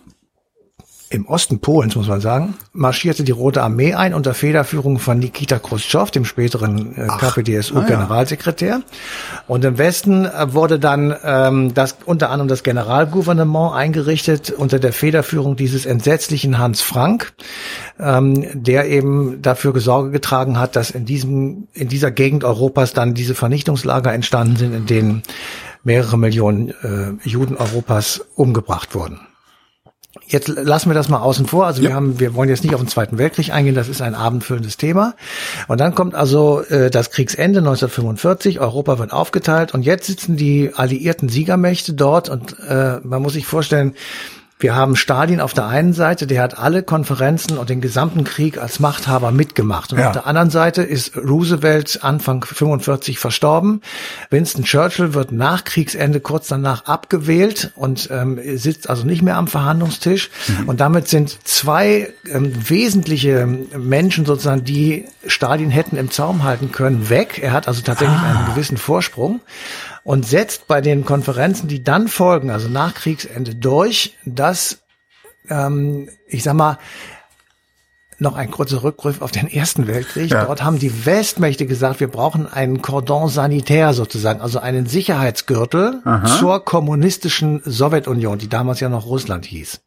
im 1.13 1.27
Osten 1.27 1.59
Polens, 1.59 1.95
muss 1.95 2.07
man 2.07 2.21
sagen, 2.21 2.55
marschierte 2.73 3.23
die 3.23 3.31
Rote 3.31 3.61
Armee 3.61 3.93
ein 3.93 4.15
unter 4.15 4.33
Federführung 4.33 4.97
von 4.97 5.19
Nikita 5.19 5.59
Khrushchev, 5.59 6.09
dem 6.09 6.25
späteren 6.25 6.95
äh, 6.97 7.07
KPDSU-Generalsekretär. 7.07 8.75
Ah, 8.75 8.79
ja. 8.79 9.43
Und 9.47 9.63
im 9.63 9.77
Westen 9.77 10.25
äh, 10.25 10.53
wurde 10.53 10.79
dann 10.79 11.15
ähm, 11.23 11.73
das 11.75 11.97
unter 12.05 12.31
anderem 12.31 12.47
das 12.47 12.63
Generalgouvernement 12.63 13.75
eingerichtet 13.75 14.49
unter 14.49 14.79
der 14.79 14.91
Federführung 14.91 15.55
dieses 15.55 15.85
entsetzlichen 15.85 16.57
Hans 16.57 16.81
Frank, 16.81 17.33
ähm, 17.99 18.47
der 18.53 18.89
eben 18.89 19.41
dafür 19.41 19.79
Sorge 19.79 20.09
getragen 20.09 20.59
hat, 20.59 20.75
dass 20.75 20.89
in 20.89 21.05
diesem 21.05 21.67
in 21.73 21.89
dieser 21.89 22.09
Gegend 22.09 22.43
Europas 22.43 22.93
dann 22.93 23.13
diese 23.13 23.35
Vernichtungslager 23.35 24.11
entstanden 24.13 24.55
sind, 24.55 24.73
in 24.73 24.85
denen 24.87 25.23
mehrere 25.83 26.17
Millionen 26.17 26.69
äh, 26.69 27.27
Juden 27.27 27.55
Europas 27.55 28.25
umgebracht 28.35 28.95
wurden. 28.95 29.19
Jetzt 30.27 30.47
lassen 30.47 30.89
wir 30.89 30.93
das 30.93 31.09
mal 31.09 31.21
außen 31.21 31.47
vor. 31.47 31.65
Also 31.65 31.81
ja. 31.81 31.89
wir 31.89 31.95
haben, 31.95 32.19
wir 32.19 32.35
wollen 32.35 32.49
jetzt 32.49 32.63
nicht 32.63 32.75
auf 32.75 32.81
den 32.81 32.87
Zweiten 32.87 33.17
Weltkrieg 33.17 33.51
eingehen. 33.51 33.73
Das 33.73 33.89
ist 33.89 34.01
ein 34.01 34.13
abendfüllendes 34.13 34.77
Thema. 34.77 35.15
Und 35.67 35.79
dann 35.79 35.95
kommt 35.95 36.13
also 36.13 36.61
äh, 36.61 36.91
das 36.91 37.09
Kriegsende 37.09 37.59
1945. 37.59 38.59
Europa 38.59 38.99
wird 38.99 39.11
aufgeteilt 39.11 39.73
und 39.73 39.81
jetzt 39.81 40.05
sitzen 40.05 40.37
die 40.37 40.71
alliierten 40.75 41.29
Siegermächte 41.29 41.93
dort 41.93 42.29
und 42.29 42.57
äh, 42.59 42.99
man 43.03 43.23
muss 43.23 43.33
sich 43.33 43.47
vorstellen, 43.47 43.95
Wir 44.63 44.75
haben 44.75 44.95
Stalin 44.95 45.41
auf 45.41 45.53
der 45.53 45.67
einen 45.67 45.91
Seite, 45.91 46.25
der 46.25 46.41
hat 46.41 46.57
alle 46.57 46.83
Konferenzen 46.83 47.57
und 47.57 47.69
den 47.69 47.81
gesamten 47.81 48.23
Krieg 48.23 48.57
als 48.57 48.79
Machthaber 48.79 49.31
mitgemacht. 49.31 49.91
Und 49.91 49.99
ja. 49.99 50.07
auf 50.07 50.13
der 50.13 50.25
anderen 50.25 50.51
Seite 50.51 50.83
ist 50.83 51.17
Roosevelt 51.17 51.99
Anfang 52.01 52.45
45 52.45 53.19
verstorben. 53.19 53.81
Winston 54.29 54.63
Churchill 54.63 55.13
wird 55.13 55.33
nach 55.33 55.65
Kriegsende 55.65 56.21
kurz 56.21 56.47
danach 56.47 56.85
abgewählt 56.85 57.73
und 57.75 58.07
ähm, 58.09 58.39
sitzt 58.55 58.89
also 58.89 59.05
nicht 59.05 59.21
mehr 59.21 59.35
am 59.35 59.47
Verhandlungstisch. 59.47 60.29
Mhm. 60.47 60.69
Und 60.69 60.79
damit 60.79 61.09
sind 61.09 61.45
zwei 61.45 62.13
ähm, 62.31 62.53
wesentliche 62.69 63.45
Menschen 63.77 64.25
sozusagen, 64.25 64.63
die 64.63 65.07
Stalin 65.27 65.71
hätten 65.71 65.97
im 65.97 66.09
Zaum 66.09 66.45
halten 66.45 66.71
können, 66.71 67.09
weg. 67.09 67.37
Er 67.43 67.51
hat 67.51 67.67
also 67.67 67.81
tatsächlich 67.81 68.17
ah. 68.17 68.29
einen 68.29 68.45
gewissen 68.53 68.77
Vorsprung 68.77 69.41
und 70.03 70.25
setzt 70.25 70.67
bei 70.67 70.81
den 70.81 71.05
Konferenzen, 71.05 71.67
die 71.67 71.83
dann 71.83 72.07
folgen, 72.07 72.49
also 72.49 72.69
nach 72.69 72.93
Kriegsende, 72.93 73.55
durch, 73.55 74.17
dass, 74.25 74.83
ähm, 75.49 76.09
ich 76.27 76.43
sag 76.43 76.55
mal, 76.55 76.77
noch 78.23 78.35
ein 78.35 78.49
kurzer 78.49 78.81
Rückgriff 78.81 79.21
auf 79.21 79.31
den 79.31 79.47
Ersten 79.47 79.85
Weltkrieg. 79.85 80.31
Ja. 80.31 80.45
Dort 80.45 80.63
haben 80.63 80.79
die 80.79 81.05
Westmächte 81.05 81.67
gesagt, 81.67 81.99
wir 81.99 82.07
brauchen 82.07 82.51
einen 82.51 82.81
Cordon 82.81 83.29
sanitär 83.29 83.93
sozusagen, 83.93 84.41
also 84.41 84.59
einen 84.59 84.87
Sicherheitsgürtel 84.87 86.01
Aha. 86.03 86.25
zur 86.39 86.65
kommunistischen 86.65 87.61
Sowjetunion, 87.65 88.39
die 88.39 88.49
damals 88.49 88.79
ja 88.79 88.89
noch 88.89 89.05
Russland 89.05 89.45
hieß. 89.45 89.81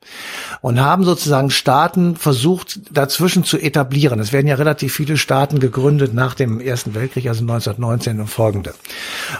Und 0.60 0.80
haben 0.80 1.04
sozusagen 1.04 1.50
Staaten 1.50 2.16
versucht, 2.16 2.80
dazwischen 2.92 3.42
zu 3.42 3.58
etablieren. 3.58 4.20
Es 4.20 4.32
werden 4.32 4.46
ja 4.46 4.54
relativ 4.54 4.94
viele 4.94 5.16
Staaten 5.16 5.58
gegründet 5.58 6.14
nach 6.14 6.34
dem 6.34 6.60
Ersten 6.60 6.94
Weltkrieg, 6.94 7.26
also 7.28 7.40
1919 7.40 8.20
und 8.20 8.28
folgende. 8.28 8.74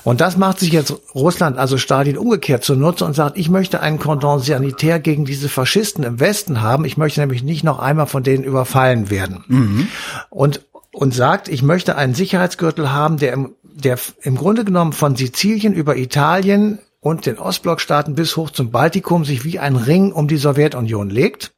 Und 0.03 0.21
das 0.21 0.37
macht 0.37 0.59
sich 0.59 0.73
jetzt 0.73 0.95
Russland, 1.15 1.59
also 1.59 1.79
Stalin, 1.79 2.19
umgekehrt 2.19 2.65
zunutze 2.65 3.05
und 3.05 3.15
sagt, 3.15 3.37
ich 3.37 3.51
möchte 3.51 3.81
einen 3.81 3.99
Cordon 3.99 4.41
sanitär 4.41 4.99
gegen 5.01 5.27
diese 5.27 5.49
Faschisten 5.49 6.03
im 6.03 6.19
Westen 6.19 6.63
haben. 6.63 6.85
Ich 6.85 6.97
möchte 6.97 7.21
nämlich 7.21 7.43
nicht 7.43 7.63
noch 7.63 7.79
einmal 7.79 8.07
von 8.07 8.23
denen 8.23 8.43
überfallen 8.43 8.86
gefallen 8.87 9.11
werden. 9.11 9.45
Mhm. 9.49 9.89
Und, 10.31 10.63
und 10.93 11.15
sagt, 11.15 11.49
ich 11.49 11.63
möchte 11.63 11.97
einen 11.97 12.15
Sicherheitsgürtel 12.15 12.93
haben, 12.93 13.19
der 13.19 13.33
im, 13.33 13.55
der 13.63 13.99
im 14.23 14.37
Grunde 14.37 14.65
genommen 14.65 14.93
von 14.93 15.17
Sizilien 15.17 15.75
über 15.75 15.97
Italien 15.97 16.79
und 17.01 17.27
den 17.27 17.39
Ostblockstaaten 17.39 18.15
bis 18.15 18.37
hoch 18.37 18.51
zum 18.51 18.71
Baltikum 18.71 19.25
sich 19.25 19.45
wie 19.45 19.59
ein 19.59 19.77
Ring 19.77 20.13
um 20.13 20.29
die 20.29 20.39
Sowjetunion 20.39 21.11
legt. 21.11 21.53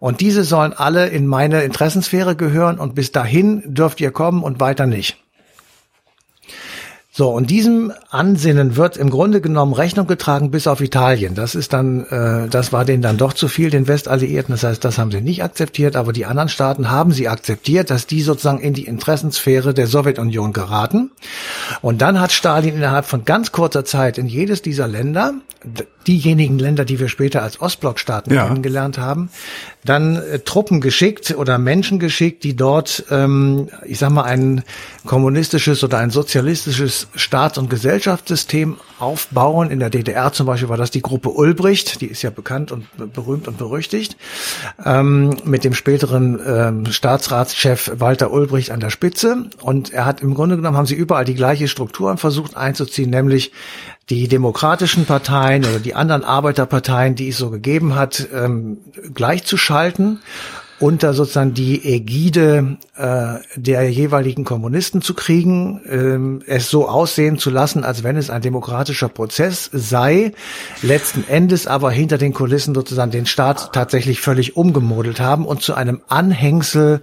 Und 0.00 0.20
diese 0.20 0.44
sollen 0.44 0.72
alle 0.72 1.08
in 1.08 1.26
meine 1.26 1.62
Interessensphäre 1.62 2.36
gehören 2.36 2.78
und 2.78 2.94
bis 2.94 3.12
dahin 3.12 3.62
dürft 3.66 4.00
ihr 4.00 4.10
kommen 4.10 4.42
und 4.42 4.60
weiter 4.60 4.86
nicht. 4.86 5.23
So, 7.16 7.30
und 7.30 7.48
diesem 7.48 7.92
Ansinnen 8.10 8.74
wird 8.74 8.96
im 8.96 9.08
Grunde 9.08 9.40
genommen 9.40 9.72
Rechnung 9.72 10.08
getragen 10.08 10.50
bis 10.50 10.66
auf 10.66 10.80
Italien. 10.80 11.36
Das 11.36 11.54
ist 11.54 11.72
dann, 11.72 12.04
äh, 12.06 12.48
das 12.48 12.72
war 12.72 12.84
denen 12.84 13.02
dann 13.04 13.18
doch 13.18 13.34
zu 13.34 13.46
viel, 13.46 13.70
den 13.70 13.86
Westalliierten. 13.86 14.52
Das 14.52 14.64
heißt, 14.64 14.84
das 14.84 14.98
haben 14.98 15.12
sie 15.12 15.20
nicht 15.20 15.44
akzeptiert, 15.44 15.94
aber 15.94 16.12
die 16.12 16.26
anderen 16.26 16.48
Staaten 16.48 16.90
haben 16.90 17.12
sie 17.12 17.28
akzeptiert, 17.28 17.90
dass 17.90 18.08
die 18.08 18.20
sozusagen 18.20 18.58
in 18.58 18.74
die 18.74 18.86
Interessensphäre 18.86 19.74
der 19.74 19.86
Sowjetunion 19.86 20.52
geraten. 20.52 21.12
Und 21.82 22.02
dann 22.02 22.20
hat 22.20 22.32
Stalin 22.32 22.74
innerhalb 22.74 23.06
von 23.06 23.24
ganz 23.24 23.52
kurzer 23.52 23.84
Zeit 23.84 24.18
in 24.18 24.26
jedes 24.26 24.60
dieser 24.60 24.88
Länder, 24.88 25.34
diejenigen 26.08 26.58
Länder, 26.58 26.84
die 26.84 26.98
wir 26.98 27.08
später 27.08 27.42
als 27.42 27.60
Ostblockstaaten 27.60 28.34
ja. 28.34 28.48
kennengelernt 28.48 28.98
haben, 28.98 29.30
dann 29.84 30.16
äh, 30.16 30.38
Truppen 30.40 30.80
geschickt 30.80 31.34
oder 31.36 31.58
Menschen 31.58 31.98
geschickt, 31.98 32.44
die 32.44 32.56
dort, 32.56 33.04
ähm, 33.10 33.68
ich 33.84 33.98
sag 33.98 34.10
mal, 34.10 34.22
ein 34.22 34.62
kommunistisches 35.06 35.84
oder 35.84 35.98
ein 35.98 36.10
sozialistisches 36.10 37.08
Staats- 37.14 37.58
und 37.58 37.68
Gesellschaftssystem 37.68 38.76
aufbauen. 38.98 39.70
In 39.70 39.80
der 39.80 39.90
DDR 39.90 40.32
zum 40.32 40.46
Beispiel 40.46 40.68
war 40.68 40.76
das 40.76 40.90
die 40.90 41.02
Gruppe 41.02 41.30
Ulbricht, 41.30 42.00
die 42.00 42.06
ist 42.06 42.22
ja 42.22 42.30
bekannt 42.30 42.72
und 42.72 42.86
berühmt 43.12 43.46
und 43.48 43.58
berüchtigt, 43.58 44.16
ähm, 44.84 45.36
mit 45.44 45.64
dem 45.64 45.74
späteren 45.74 46.40
ähm, 46.46 46.86
Staatsratschef 46.86 47.92
Walter 47.98 48.32
Ulbricht 48.32 48.70
an 48.70 48.80
der 48.80 48.90
Spitze. 48.90 49.50
Und 49.60 49.92
er 49.92 50.06
hat 50.06 50.22
im 50.22 50.34
Grunde 50.34 50.56
genommen 50.56 50.76
haben 50.76 50.86
sie 50.86 50.94
überall 50.94 51.24
die 51.24 51.34
gleiche 51.34 51.68
Struktur 51.68 52.16
versucht 52.16 52.56
einzuziehen, 52.56 53.10
nämlich 53.10 53.52
die 54.10 54.28
demokratischen 54.28 55.06
Parteien 55.06 55.64
oder 55.64 55.78
die 55.78 55.94
anderen 55.94 56.24
Arbeiterparteien, 56.24 57.14
die 57.14 57.28
es 57.28 57.38
so 57.38 57.50
gegeben 57.50 57.94
hat, 57.94 58.28
ähm, 58.34 58.78
gleichzuschalten 59.14 60.20
unter 60.80 61.14
sozusagen 61.14 61.54
die 61.54 61.84
Ägide 61.84 62.76
äh, 62.96 63.34
der 63.56 63.88
jeweiligen 63.88 64.44
Kommunisten 64.44 65.02
zu 65.02 65.14
kriegen, 65.14 65.80
ähm, 65.88 66.42
es 66.46 66.68
so 66.68 66.88
aussehen 66.88 67.38
zu 67.38 67.50
lassen, 67.50 67.84
als 67.84 68.02
wenn 68.02 68.16
es 68.16 68.28
ein 68.28 68.42
demokratischer 68.42 69.08
Prozess 69.08 69.70
sei, 69.72 70.32
letzten 70.82 71.26
Endes 71.28 71.66
aber 71.66 71.90
hinter 71.90 72.18
den 72.18 72.34
Kulissen 72.34 72.74
sozusagen 72.74 73.12
den 73.12 73.26
Staat 73.26 73.72
tatsächlich 73.72 74.20
völlig 74.20 74.56
umgemodelt 74.56 75.20
haben 75.20 75.46
und 75.46 75.62
zu 75.62 75.74
einem 75.74 76.02
Anhängsel 76.08 77.02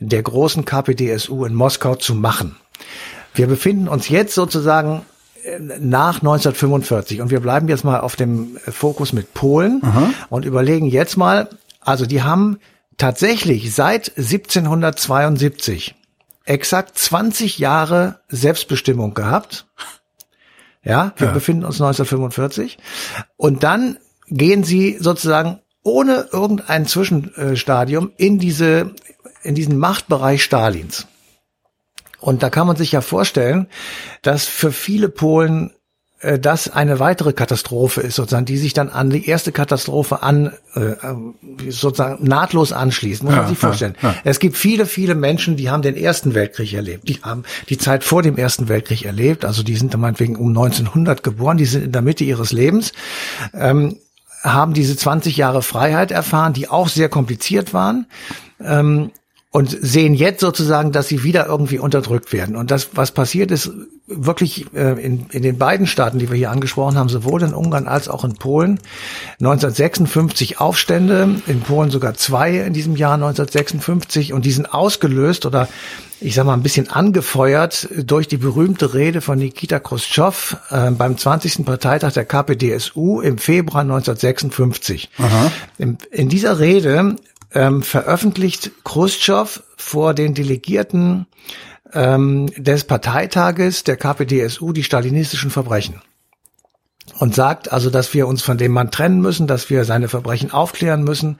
der 0.00 0.22
großen 0.22 0.64
KPDSU 0.64 1.44
in 1.44 1.54
Moskau 1.54 1.94
zu 1.94 2.14
machen. 2.14 2.56
Wir 3.34 3.46
befinden 3.46 3.86
uns 3.86 4.08
jetzt 4.08 4.34
sozusagen 4.34 5.02
nach 5.58 6.16
1945 6.16 7.20
und 7.20 7.30
wir 7.30 7.40
bleiben 7.40 7.68
jetzt 7.68 7.84
mal 7.84 8.00
auf 8.00 8.16
dem 8.16 8.56
Fokus 8.68 9.12
mit 9.12 9.34
Polen 9.34 9.80
Aha. 9.82 10.10
und 10.28 10.44
überlegen 10.44 10.86
jetzt 10.86 11.16
mal, 11.16 11.48
also 11.80 12.06
die 12.06 12.22
haben 12.22 12.58
tatsächlich 12.96 13.74
seit 13.74 14.16
1772 14.16 15.94
exakt 16.44 16.98
20 16.98 17.58
Jahre 17.58 18.20
Selbstbestimmung 18.28 19.14
gehabt. 19.14 19.66
Ja, 20.82 21.12
wir 21.16 21.28
ja. 21.28 21.32
befinden 21.32 21.64
uns 21.64 21.80
1945 21.80 22.78
und 23.36 23.62
dann 23.62 23.98
gehen 24.28 24.64
sie 24.64 24.96
sozusagen 24.98 25.60
ohne 25.82 26.28
irgendein 26.32 26.86
Zwischenstadium 26.86 28.12
in 28.16 28.38
diese 28.38 28.94
in 29.42 29.54
diesen 29.54 29.78
Machtbereich 29.78 30.42
Stalins. 30.42 31.06
Und 32.20 32.42
da 32.42 32.50
kann 32.50 32.66
man 32.66 32.76
sich 32.76 32.92
ja 32.92 33.00
vorstellen, 33.00 33.68
dass 34.22 34.46
für 34.46 34.72
viele 34.72 35.08
Polen 35.08 35.72
äh, 36.20 36.38
das 36.38 36.68
eine 36.70 37.00
weitere 37.00 37.32
Katastrophe 37.32 38.02
ist, 38.02 38.16
sozusagen, 38.16 38.44
die 38.44 38.58
sich 38.58 38.74
dann 38.74 38.88
an 38.90 39.10
die 39.10 39.26
erste 39.26 39.52
Katastrophe 39.52 40.22
an, 40.22 40.52
äh, 40.74 40.94
sozusagen 41.70 42.26
nahtlos 42.26 42.72
anschließt, 42.72 43.22
muss 43.22 43.32
ja, 43.32 43.40
man 43.40 43.48
sich 43.48 43.58
vorstellen. 43.58 43.94
Ja, 44.02 44.10
ja. 44.10 44.14
Es 44.24 44.38
gibt 44.38 44.56
viele, 44.56 44.86
viele 44.86 45.14
Menschen, 45.14 45.56
die 45.56 45.70
haben 45.70 45.82
den 45.82 45.96
Ersten 45.96 46.34
Weltkrieg 46.34 46.74
erlebt, 46.74 47.08
die 47.08 47.20
haben 47.22 47.44
die 47.68 47.78
Zeit 47.78 48.04
vor 48.04 48.22
dem 48.22 48.36
Ersten 48.36 48.68
Weltkrieg 48.68 49.04
erlebt, 49.04 49.44
also 49.44 49.62
die 49.62 49.76
sind 49.76 49.96
meinetwegen 49.96 50.36
um 50.36 50.48
1900 50.48 51.22
geboren, 51.22 51.56
die 51.56 51.64
sind 51.64 51.84
in 51.84 51.92
der 51.92 52.02
Mitte 52.02 52.24
ihres 52.24 52.52
Lebens, 52.52 52.92
ähm, 53.54 53.96
haben 54.42 54.74
diese 54.74 54.96
20 54.96 55.36
Jahre 55.36 55.62
Freiheit 55.62 56.10
erfahren, 56.10 56.52
die 56.52 56.68
auch 56.68 56.88
sehr 56.88 57.08
kompliziert 57.08 57.74
waren. 57.74 58.06
Ähm, 58.62 59.10
und 59.52 59.76
sehen 59.80 60.14
jetzt 60.14 60.40
sozusagen, 60.40 60.92
dass 60.92 61.08
sie 61.08 61.24
wieder 61.24 61.46
irgendwie 61.46 61.80
unterdrückt 61.80 62.32
werden. 62.32 62.54
Und 62.54 62.70
das, 62.70 62.90
was 62.94 63.10
passiert 63.10 63.50
ist, 63.50 63.70
wirklich 64.06 64.72
äh, 64.74 64.92
in, 65.04 65.26
in 65.30 65.42
den 65.42 65.58
beiden 65.58 65.88
Staaten, 65.88 66.20
die 66.20 66.30
wir 66.30 66.36
hier 66.36 66.52
angesprochen 66.52 66.96
haben, 66.96 67.08
sowohl 67.08 67.42
in 67.42 67.52
Ungarn 67.52 67.88
als 67.88 68.08
auch 68.08 68.24
in 68.24 68.34
Polen, 68.34 68.78
1956 69.40 70.60
Aufstände, 70.60 71.42
in 71.48 71.60
Polen 71.62 71.90
sogar 71.90 72.14
zwei 72.14 72.58
in 72.58 72.72
diesem 72.72 72.94
Jahr 72.94 73.14
1956 73.14 74.32
und 74.32 74.44
die 74.44 74.52
sind 74.52 74.72
ausgelöst 74.72 75.46
oder 75.46 75.68
ich 76.20 76.34
sag 76.34 76.44
mal, 76.44 76.52
ein 76.52 76.62
bisschen 76.62 76.90
angefeuert 76.90 77.88
durch 77.96 78.28
die 78.28 78.36
berühmte 78.36 78.92
Rede 78.92 79.22
von 79.22 79.38
Nikita 79.38 79.80
Khrushchev 79.80 80.56
äh, 80.70 80.90
beim 80.90 81.16
20. 81.16 81.64
Parteitag 81.64 82.12
der 82.12 82.26
KPDSU 82.26 83.20
im 83.22 83.38
Februar 83.38 83.80
1956. 83.80 85.08
In, 85.78 85.96
in, 86.10 86.28
dieser 86.28 86.58
Rede 86.58 87.16
ähm, 87.54 87.82
veröffentlicht 87.82 88.70
Khrushchev 88.84 89.62
vor 89.76 90.14
den 90.14 90.34
Delegierten 90.34 91.26
ähm, 91.92 92.46
des 92.56 92.84
Parteitages 92.84 93.84
der 93.84 93.96
KPDSU 93.96 94.72
die 94.72 94.84
stalinistischen 94.84 95.50
Verbrechen 95.50 96.00
und 97.18 97.34
sagt 97.34 97.72
also, 97.72 97.90
dass 97.90 98.14
wir 98.14 98.26
uns 98.26 98.42
von 98.42 98.58
dem 98.58 98.72
Mann 98.72 98.90
trennen 98.90 99.20
müssen, 99.20 99.46
dass 99.46 99.70
wir 99.70 99.84
seine 99.84 100.08
Verbrechen 100.08 100.52
aufklären 100.52 101.02
müssen. 101.04 101.38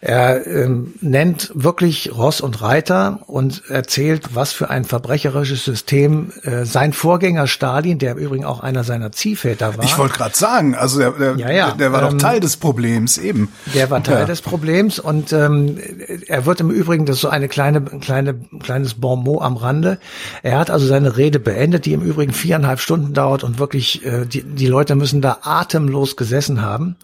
Er 0.00 0.46
ähm, 0.46 0.94
nennt 1.00 1.50
wirklich 1.54 2.12
Ross 2.16 2.40
und 2.40 2.62
Reiter 2.62 3.20
und 3.26 3.62
erzählt, 3.68 4.34
was 4.34 4.52
für 4.52 4.70
ein 4.70 4.84
verbrecherisches 4.84 5.64
System 5.64 6.32
äh, 6.42 6.64
sein 6.64 6.92
Vorgänger 6.92 7.46
Stalin, 7.46 7.98
der 7.98 8.12
im 8.12 8.18
Übrigen 8.18 8.44
auch 8.44 8.60
einer 8.60 8.84
seiner 8.84 9.12
Ziehväter 9.12 9.76
war. 9.76 9.84
Ich 9.84 9.98
wollte 9.98 10.14
gerade 10.14 10.36
sagen, 10.36 10.74
also 10.74 10.98
der, 10.98 11.10
der, 11.12 11.36
ja, 11.36 11.50
ja, 11.50 11.70
der 11.72 11.92
war 11.92 12.02
ähm, 12.02 12.10
doch 12.10 12.18
Teil 12.18 12.40
des 12.40 12.56
Problems 12.56 13.18
eben. 13.18 13.52
Der 13.74 13.90
war 13.90 14.02
Teil 14.02 14.20
ja. 14.20 14.24
des 14.24 14.42
Problems 14.42 14.98
und 14.98 15.32
ähm, 15.32 15.78
er 16.26 16.46
wird 16.46 16.60
im 16.60 16.70
Übrigen, 16.70 17.06
das 17.06 17.16
ist 17.16 17.22
so 17.22 17.28
eine 17.28 17.48
kleine, 17.48 17.80
kleine, 17.80 18.34
kleines 18.62 18.94
Bonmot 18.94 19.42
am 19.42 19.56
Rande. 19.56 19.98
Er 20.42 20.58
hat 20.58 20.70
also 20.70 20.86
seine 20.86 21.16
Rede 21.16 21.38
beendet, 21.38 21.86
die 21.86 21.92
im 21.92 22.02
Übrigen 22.02 22.32
viereinhalb 22.32 22.80
Stunden 22.80 23.14
dauert 23.14 23.44
und 23.44 23.58
wirklich 23.58 24.04
äh, 24.04 24.26
die, 24.26 24.42
die 24.42 24.66
Leute 24.66 24.94
müssen 24.94 25.07
müssen 25.08 25.22
da 25.22 25.38
atemlos 25.42 26.16
gesessen 26.16 26.60
haben. 26.60 26.96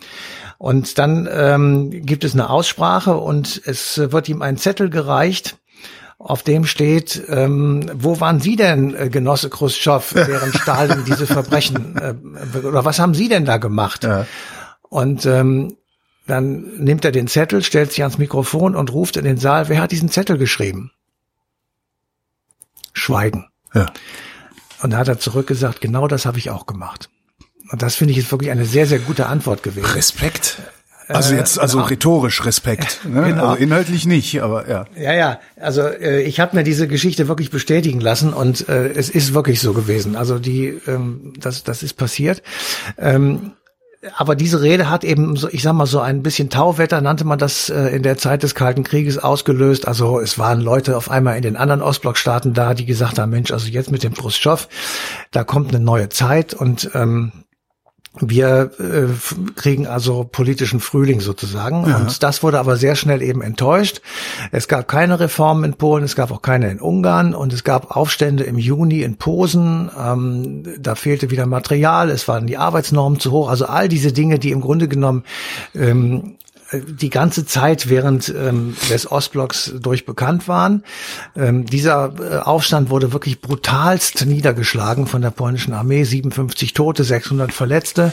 Und 0.58 0.98
dann 0.98 1.26
ähm, 1.30 1.90
gibt 1.90 2.22
es 2.22 2.34
eine 2.34 2.50
Aussprache 2.50 3.16
und 3.16 3.62
es 3.64 3.96
wird 3.96 4.28
ihm 4.28 4.42
ein 4.42 4.58
Zettel 4.58 4.90
gereicht, 4.90 5.56
auf 6.18 6.42
dem 6.42 6.66
steht, 6.66 7.22
ähm, 7.28 7.90
wo 7.94 8.20
waren 8.20 8.40
Sie 8.40 8.56
denn, 8.56 8.94
äh, 8.94 9.08
Genosse 9.08 9.48
Khrushchev, 9.48 10.14
während 10.28 10.54
Stalin 10.54 11.04
diese 11.06 11.26
Verbrechen, 11.26 11.96
äh, 11.96 12.58
oder 12.58 12.84
was 12.84 12.98
haben 12.98 13.14
Sie 13.14 13.28
denn 13.28 13.46
da 13.46 13.56
gemacht? 13.56 14.04
Ja. 14.04 14.26
Und 14.82 15.24
ähm, 15.24 15.76
Dann 16.26 16.76
nimmt 16.78 17.04
er 17.04 17.12
den 17.12 17.26
Zettel, 17.26 17.62
stellt 17.62 17.90
sich 17.90 18.02
ans 18.02 18.18
Mikrofon 18.18 18.74
und 18.76 18.92
ruft 18.92 19.16
in 19.16 19.24
den 19.24 19.38
Saal, 19.38 19.68
wer 19.68 19.80
hat 19.80 19.92
diesen 19.92 20.10
Zettel 20.10 20.38
geschrieben? 20.38 20.92
Schweigen. 22.92 23.48
Ja. 23.74 23.86
Und 24.82 24.90
da 24.90 24.98
hat 24.98 25.08
er 25.08 25.18
zurückgesagt, 25.18 25.80
genau 25.80 26.06
das 26.08 26.26
habe 26.26 26.38
ich 26.38 26.50
auch 26.50 26.66
gemacht. 26.66 27.08
Und 27.70 27.82
das 27.82 27.94
finde 27.94 28.12
ich 28.12 28.18
ist 28.18 28.30
wirklich 28.30 28.50
eine 28.50 28.64
sehr, 28.64 28.86
sehr 28.86 28.98
gute 28.98 29.26
Antwort 29.26 29.62
gewesen. 29.62 29.86
Respekt. 29.86 30.58
Also 31.08 31.34
jetzt, 31.34 31.58
also 31.58 31.78
genau. 31.78 31.88
rhetorisch 31.88 32.44
Respekt. 32.44 33.00
Ne? 33.14 33.22
Genau. 33.28 33.48
Also 33.48 33.62
inhaltlich 33.62 34.06
nicht, 34.06 34.40
aber 34.42 34.68
ja. 34.68 34.86
Ja, 34.96 35.12
ja. 35.12 35.40
Also 35.60 35.82
äh, 35.82 36.22
ich 36.22 36.40
habe 36.40 36.56
mir 36.56 36.64
diese 36.64 36.88
Geschichte 36.88 37.28
wirklich 37.28 37.50
bestätigen 37.50 38.00
lassen 38.00 38.32
und 38.32 38.68
äh, 38.68 38.88
es 38.88 39.10
ist 39.10 39.34
wirklich 39.34 39.60
so 39.60 39.74
gewesen. 39.74 40.16
Also 40.16 40.38
die, 40.38 40.80
ähm, 40.86 41.34
das, 41.38 41.64
das 41.64 41.82
ist 41.82 41.94
passiert. 41.94 42.42
Ähm, 42.96 43.52
aber 44.16 44.36
diese 44.36 44.60
Rede 44.60 44.90
hat 44.90 45.04
eben 45.04 45.36
so, 45.36 45.48
ich 45.50 45.62
sag 45.62 45.72
mal 45.74 45.86
so 45.86 46.00
ein 46.00 46.22
bisschen 46.22 46.50
Tauwetter 46.50 47.00
nannte 47.00 47.24
man 47.24 47.38
das 47.38 47.68
äh, 47.70 47.88
in 47.88 48.02
der 48.02 48.18
Zeit 48.18 48.42
des 48.42 48.54
Kalten 48.54 48.84
Krieges 48.84 49.18
ausgelöst. 49.18 49.86
Also 49.86 50.20
es 50.20 50.38
waren 50.38 50.60
Leute 50.60 50.96
auf 50.96 51.10
einmal 51.10 51.36
in 51.36 51.42
den 51.42 51.56
anderen 51.56 51.82
Ostblockstaaten 51.82 52.54
da, 52.54 52.74
die 52.74 52.86
gesagt 52.86 53.18
haben, 53.18 53.30
Mensch, 53.30 53.50
also 53.50 53.68
jetzt 53.68 53.90
mit 53.90 54.02
dem 54.02 54.14
Khrushchev, 54.14 54.68
da 55.30 55.44
kommt 55.44 55.74
eine 55.74 55.84
neue 55.84 56.08
Zeit 56.08 56.54
und 56.54 56.90
ähm, 56.94 57.32
wir 58.20 58.70
äh, 58.78 59.06
kriegen 59.56 59.86
also 59.86 60.24
politischen 60.24 60.80
Frühling 60.80 61.20
sozusagen. 61.20 61.88
Ja. 61.88 61.96
Und 61.96 62.22
das 62.22 62.42
wurde 62.42 62.60
aber 62.60 62.76
sehr 62.76 62.94
schnell 62.94 63.22
eben 63.22 63.42
enttäuscht. 63.42 64.00
Es 64.52 64.68
gab 64.68 64.86
keine 64.86 65.18
Reformen 65.18 65.64
in 65.64 65.74
Polen, 65.74 66.04
es 66.04 66.14
gab 66.14 66.30
auch 66.30 66.42
keine 66.42 66.70
in 66.70 66.80
Ungarn 66.80 67.34
und 67.34 67.52
es 67.52 67.64
gab 67.64 67.96
Aufstände 67.96 68.44
im 68.44 68.58
Juni 68.58 69.02
in 69.02 69.16
Posen. 69.16 69.90
Ähm, 69.98 70.62
da 70.78 70.94
fehlte 70.94 71.30
wieder 71.30 71.46
Material, 71.46 72.10
es 72.10 72.28
waren 72.28 72.46
die 72.46 72.56
Arbeitsnormen 72.56 73.18
zu 73.18 73.32
hoch. 73.32 73.48
Also 73.48 73.66
all 73.66 73.88
diese 73.88 74.12
Dinge, 74.12 74.38
die 74.38 74.52
im 74.52 74.60
Grunde 74.60 74.86
genommen 74.86 75.24
ähm, 75.74 76.36
die 76.72 77.10
ganze 77.10 77.46
Zeit 77.46 77.88
während 77.88 78.28
ähm, 78.28 78.76
des 78.90 79.10
Ostblocks 79.10 79.72
durch 79.80 80.06
bekannt 80.06 80.48
waren. 80.48 80.84
Ähm, 81.36 81.66
dieser 81.66 82.14
äh, 82.18 82.38
Aufstand 82.38 82.90
wurde 82.90 83.12
wirklich 83.12 83.40
brutalst 83.40 84.26
niedergeschlagen 84.26 85.06
von 85.06 85.22
der 85.22 85.30
polnischen 85.30 85.72
Armee. 85.74 86.04
57 86.04 86.72
Tote, 86.72 87.04
600 87.04 87.52
Verletzte. 87.52 88.12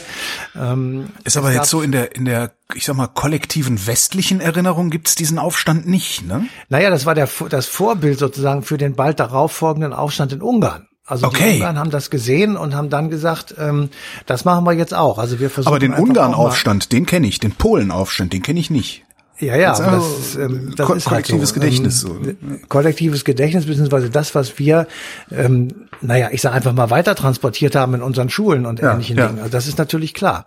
Ähm, 0.54 1.08
Ist 1.24 1.36
aber 1.36 1.52
jetzt 1.52 1.70
so 1.70 1.82
in 1.82 1.92
der 1.92 2.14
in 2.14 2.24
der 2.24 2.52
ich 2.74 2.84
sag 2.84 2.96
mal 2.96 3.06
kollektiven 3.06 3.86
westlichen 3.86 4.40
Erinnerung 4.40 4.90
gibt's 4.90 5.14
diesen 5.14 5.38
Aufstand 5.38 5.86
nicht, 5.86 6.26
ne? 6.26 6.46
Naja, 6.68 6.90
das 6.90 7.04
war 7.04 7.14
der 7.14 7.28
das 7.50 7.66
Vorbild 7.66 8.18
sozusagen 8.18 8.62
für 8.62 8.78
den 8.78 8.94
bald 8.94 9.20
darauf 9.20 9.52
folgenden 9.52 9.92
Aufstand 9.92 10.32
in 10.32 10.42
Ungarn. 10.42 10.88
Also 11.04 11.26
okay. 11.26 11.50
die 11.50 11.54
Ungarn 11.56 11.78
haben 11.78 11.90
das 11.90 12.10
gesehen 12.10 12.56
und 12.56 12.74
haben 12.74 12.88
dann 12.88 13.10
gesagt, 13.10 13.54
ähm, 13.58 13.88
das 14.26 14.44
machen 14.44 14.64
wir 14.64 14.72
jetzt 14.72 14.94
auch. 14.94 15.18
Also 15.18 15.40
wir 15.40 15.50
versuchen. 15.50 15.72
Aber 15.72 15.80
den 15.80 15.94
Ungarn-Aufstand, 15.94 16.92
den 16.92 17.06
kenne 17.06 17.26
ich, 17.26 17.40
den 17.40 17.52
Polen-Aufstand, 17.52 18.32
den 18.32 18.42
kenne 18.42 18.60
ich 18.60 18.70
nicht. 18.70 19.04
Ja, 19.42 19.56
ja, 19.56 19.74
aber 19.74 19.96
das, 19.96 20.18
ist, 20.18 20.36
ähm, 20.36 20.72
das 20.76 20.86
ko 20.86 20.94
ist 20.94 21.10
halt 21.10 21.26
kollektives 21.26 21.40
halt 21.40 21.48
so. 21.48 21.54
Gedächtnis. 21.54 22.04
Ähm, 22.04 22.36
so. 22.60 22.66
Kollektives 22.68 23.24
Gedächtnis 23.24 23.66
beziehungsweise 23.66 24.08
das, 24.08 24.36
was 24.36 24.58
wir, 24.60 24.86
ähm, 25.32 25.88
naja, 26.00 26.28
ich 26.30 26.40
sage 26.40 26.54
einfach 26.54 26.72
mal 26.72 26.90
weiter 26.90 27.16
transportiert 27.16 27.74
haben 27.74 27.94
in 27.94 28.02
unseren 28.02 28.28
Schulen 28.28 28.66
und 28.66 28.80
ja, 28.80 28.92
ähnlichen 28.92 29.16
ja. 29.16 29.26
Dingen. 29.26 29.40
Also 29.40 29.50
das 29.50 29.66
ist 29.66 29.78
natürlich 29.78 30.14
klar. 30.14 30.46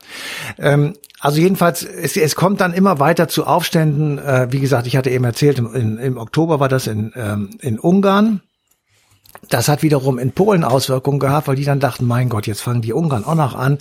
Ähm, 0.57 0.93
also 1.19 1.41
jedenfalls, 1.41 1.83
es, 1.83 2.15
es 2.15 2.35
kommt 2.35 2.61
dann 2.61 2.71
immer 2.71 2.99
weiter 2.99 3.27
zu 3.27 3.45
Aufständen. 3.45 4.17
Äh, 4.17 4.47
wie 4.51 4.61
gesagt, 4.61 4.87
ich 4.87 4.95
hatte 4.95 5.09
eben 5.09 5.25
erzählt, 5.25 5.59
im, 5.59 5.97
im 5.97 6.17
Oktober 6.17 6.61
war 6.61 6.69
das 6.69 6.87
in, 6.87 7.11
ähm, 7.15 7.49
in 7.59 7.77
Ungarn. 7.79 8.41
Das 9.49 9.67
hat 9.67 9.83
wiederum 9.83 10.17
in 10.17 10.31
Polen 10.31 10.63
Auswirkungen 10.63 11.19
gehabt, 11.19 11.47
weil 11.47 11.55
die 11.55 11.65
dann 11.65 11.79
dachten, 11.79 12.05
mein 12.05 12.29
Gott, 12.29 12.47
jetzt 12.47 12.61
fangen 12.61 12.81
die 12.81 12.93
Ungarn 12.93 13.23
auch 13.23 13.35
noch 13.35 13.55
an. 13.55 13.77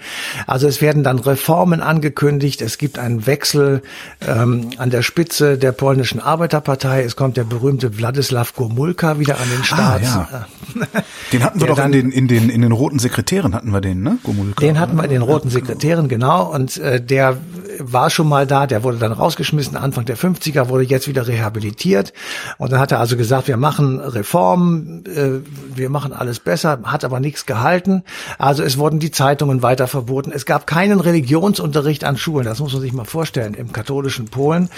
Also 0.47 0.67
es 0.67 0.83
werden 0.83 1.03
dann 1.03 1.19
Reformen 1.19 1.81
angekündigt. 1.81 2.61
Es 2.61 2.79
gibt 2.79 2.99
einen 2.99 3.27
Wechsel 3.27 3.83
ähm, 4.27 4.71
an 4.79 4.91
der 4.91 5.03
Spitze 5.03 5.57
der 5.57 5.73
polnischen 5.73 6.21
Arbeiterpartei. 6.21 7.03
Es 7.03 7.17
kommt 7.17 7.37
der 7.37 7.45
berühmte 7.45 7.97
Wladislaw 7.99 8.49
Gomulka 8.55 9.19
wieder 9.19 9.39
an 9.39 9.49
den 9.49 9.61
ah, 9.61 9.65
Start. 9.65 10.03
Ah, 10.05 10.29
ja. 10.33 10.47
Den 11.33 11.45
hatten 11.45 11.61
wir 11.61 11.69
doch 11.69 11.79
in 11.79 11.93
den, 11.93 12.11
in 12.11 12.29
den 12.29 12.51
in 12.51 12.63
den 12.63 12.73
roten 12.73 12.99
Sekretären 12.99 13.55
hatten 13.55 13.71
wir 13.71 13.81
den, 13.81 14.03
ne? 14.03 14.19
Gomulka. 14.23 14.61
Den 14.61 14.79
hatten 14.79 14.97
wir 14.97 15.05
in 15.05 15.11
den 15.11 15.23
roten 15.23 15.51
Sekretären 15.51 16.09
genau. 16.09 16.53
Und 16.53 16.77
äh, 16.79 17.01
der 17.01 17.39
war 17.79 18.11
schon 18.11 18.29
mal 18.29 18.47
da. 18.47 18.67
Der 18.67 18.83
wurde 18.83 18.99
dann 18.99 19.13
rausgeschmissen. 19.13 19.77
Anfang 19.77 20.05
der 20.05 20.17
50er 20.17 20.69
wurde 20.69 20.85
jetzt 20.85 21.09
wieder 21.09 21.27
rehabilitiert. 21.27 22.13
Und 22.59 22.73
dann 22.73 22.81
hat 22.81 22.93
er 22.93 23.01
also 23.01 23.17
gesagt, 23.17 23.49
wir 23.49 23.57
machen 23.57 24.01
Reformen. 24.01 25.05
Äh, 25.07 25.44
wir 25.75 25.91
machen 25.91 26.13
alles 26.13 26.41
besser, 26.41 26.81
hat 26.85 27.05
aber 27.05 27.21
nichts 27.21 27.47
gehalten. 27.47 28.05
Also 28.39 28.63
es 28.63 28.79
wurden 28.79 28.99
die 28.99 29.11
Zeitungen 29.11 29.63
weiter 29.63 29.89
verboten. 29.89 30.33
Es 30.33 30.47
gab 30.47 30.67
keinen 30.67 31.01
Religionsunterricht 31.01 32.05
an 32.05 32.17
Schulen, 32.17 32.45
das 32.45 32.61
muss 32.61 32.73
man 32.73 32.83
sich 32.83 32.93
mal 32.93 33.05
vorstellen, 33.05 33.55
im 33.55 33.73
katholischen 33.73 34.27
Polen. 34.27 34.69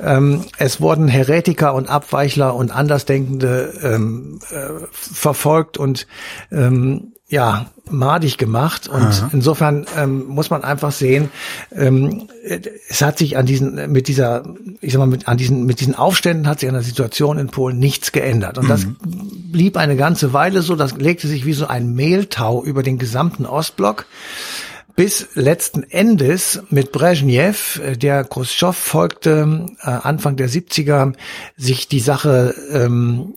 Ähm, 0.00 0.44
es 0.58 0.80
wurden 0.80 1.08
Heretiker 1.08 1.74
und 1.74 1.88
Abweichler 1.88 2.54
und 2.54 2.70
Andersdenkende 2.70 3.72
ähm, 3.82 4.38
äh, 4.50 4.86
verfolgt 4.90 5.78
und 5.78 6.06
ähm, 6.50 7.13
ja, 7.28 7.66
madig 7.90 8.38
gemacht. 8.38 8.88
Und 8.88 9.02
Aha. 9.02 9.30
insofern 9.32 9.86
ähm, 9.96 10.26
muss 10.26 10.50
man 10.50 10.62
einfach 10.62 10.92
sehen, 10.92 11.30
ähm, 11.72 12.28
es 12.88 13.02
hat 13.02 13.18
sich 13.18 13.36
an 13.36 13.46
diesen, 13.46 13.90
mit 13.90 14.08
dieser, 14.08 14.44
ich 14.80 14.92
sag 14.92 14.98
mal, 14.98 15.06
mit, 15.06 15.26
an 15.28 15.36
diesen, 15.36 15.64
mit 15.64 15.80
diesen 15.80 15.94
Aufständen 15.94 16.46
hat 16.46 16.60
sich 16.60 16.68
an 16.68 16.74
der 16.74 16.84
Situation 16.84 17.38
in 17.38 17.48
Polen 17.48 17.78
nichts 17.78 18.12
geändert. 18.12 18.58
Und 18.58 18.64
mhm. 18.64 18.68
das 18.68 18.86
blieb 19.02 19.76
eine 19.76 19.96
ganze 19.96 20.32
Weile 20.32 20.62
so, 20.62 20.76
das 20.76 20.96
legte 20.96 21.26
sich 21.26 21.46
wie 21.46 21.54
so 21.54 21.66
ein 21.66 21.94
Mehltau 21.94 22.62
über 22.62 22.82
den 22.82 22.98
gesamten 22.98 23.46
Ostblock 23.46 24.06
bis 24.96 25.28
letzten 25.34 25.82
Endes 25.82 26.62
mit 26.70 26.92
Brezhnev, 26.92 27.80
äh, 27.80 27.96
der 27.96 28.24
Khrushchev 28.24 28.76
folgte, 28.78 29.66
äh, 29.80 29.90
Anfang 29.90 30.36
der 30.36 30.48
70er, 30.48 31.14
sich 31.56 31.88
die 31.88 32.00
Sache 32.00 32.54
ähm, 32.70 33.34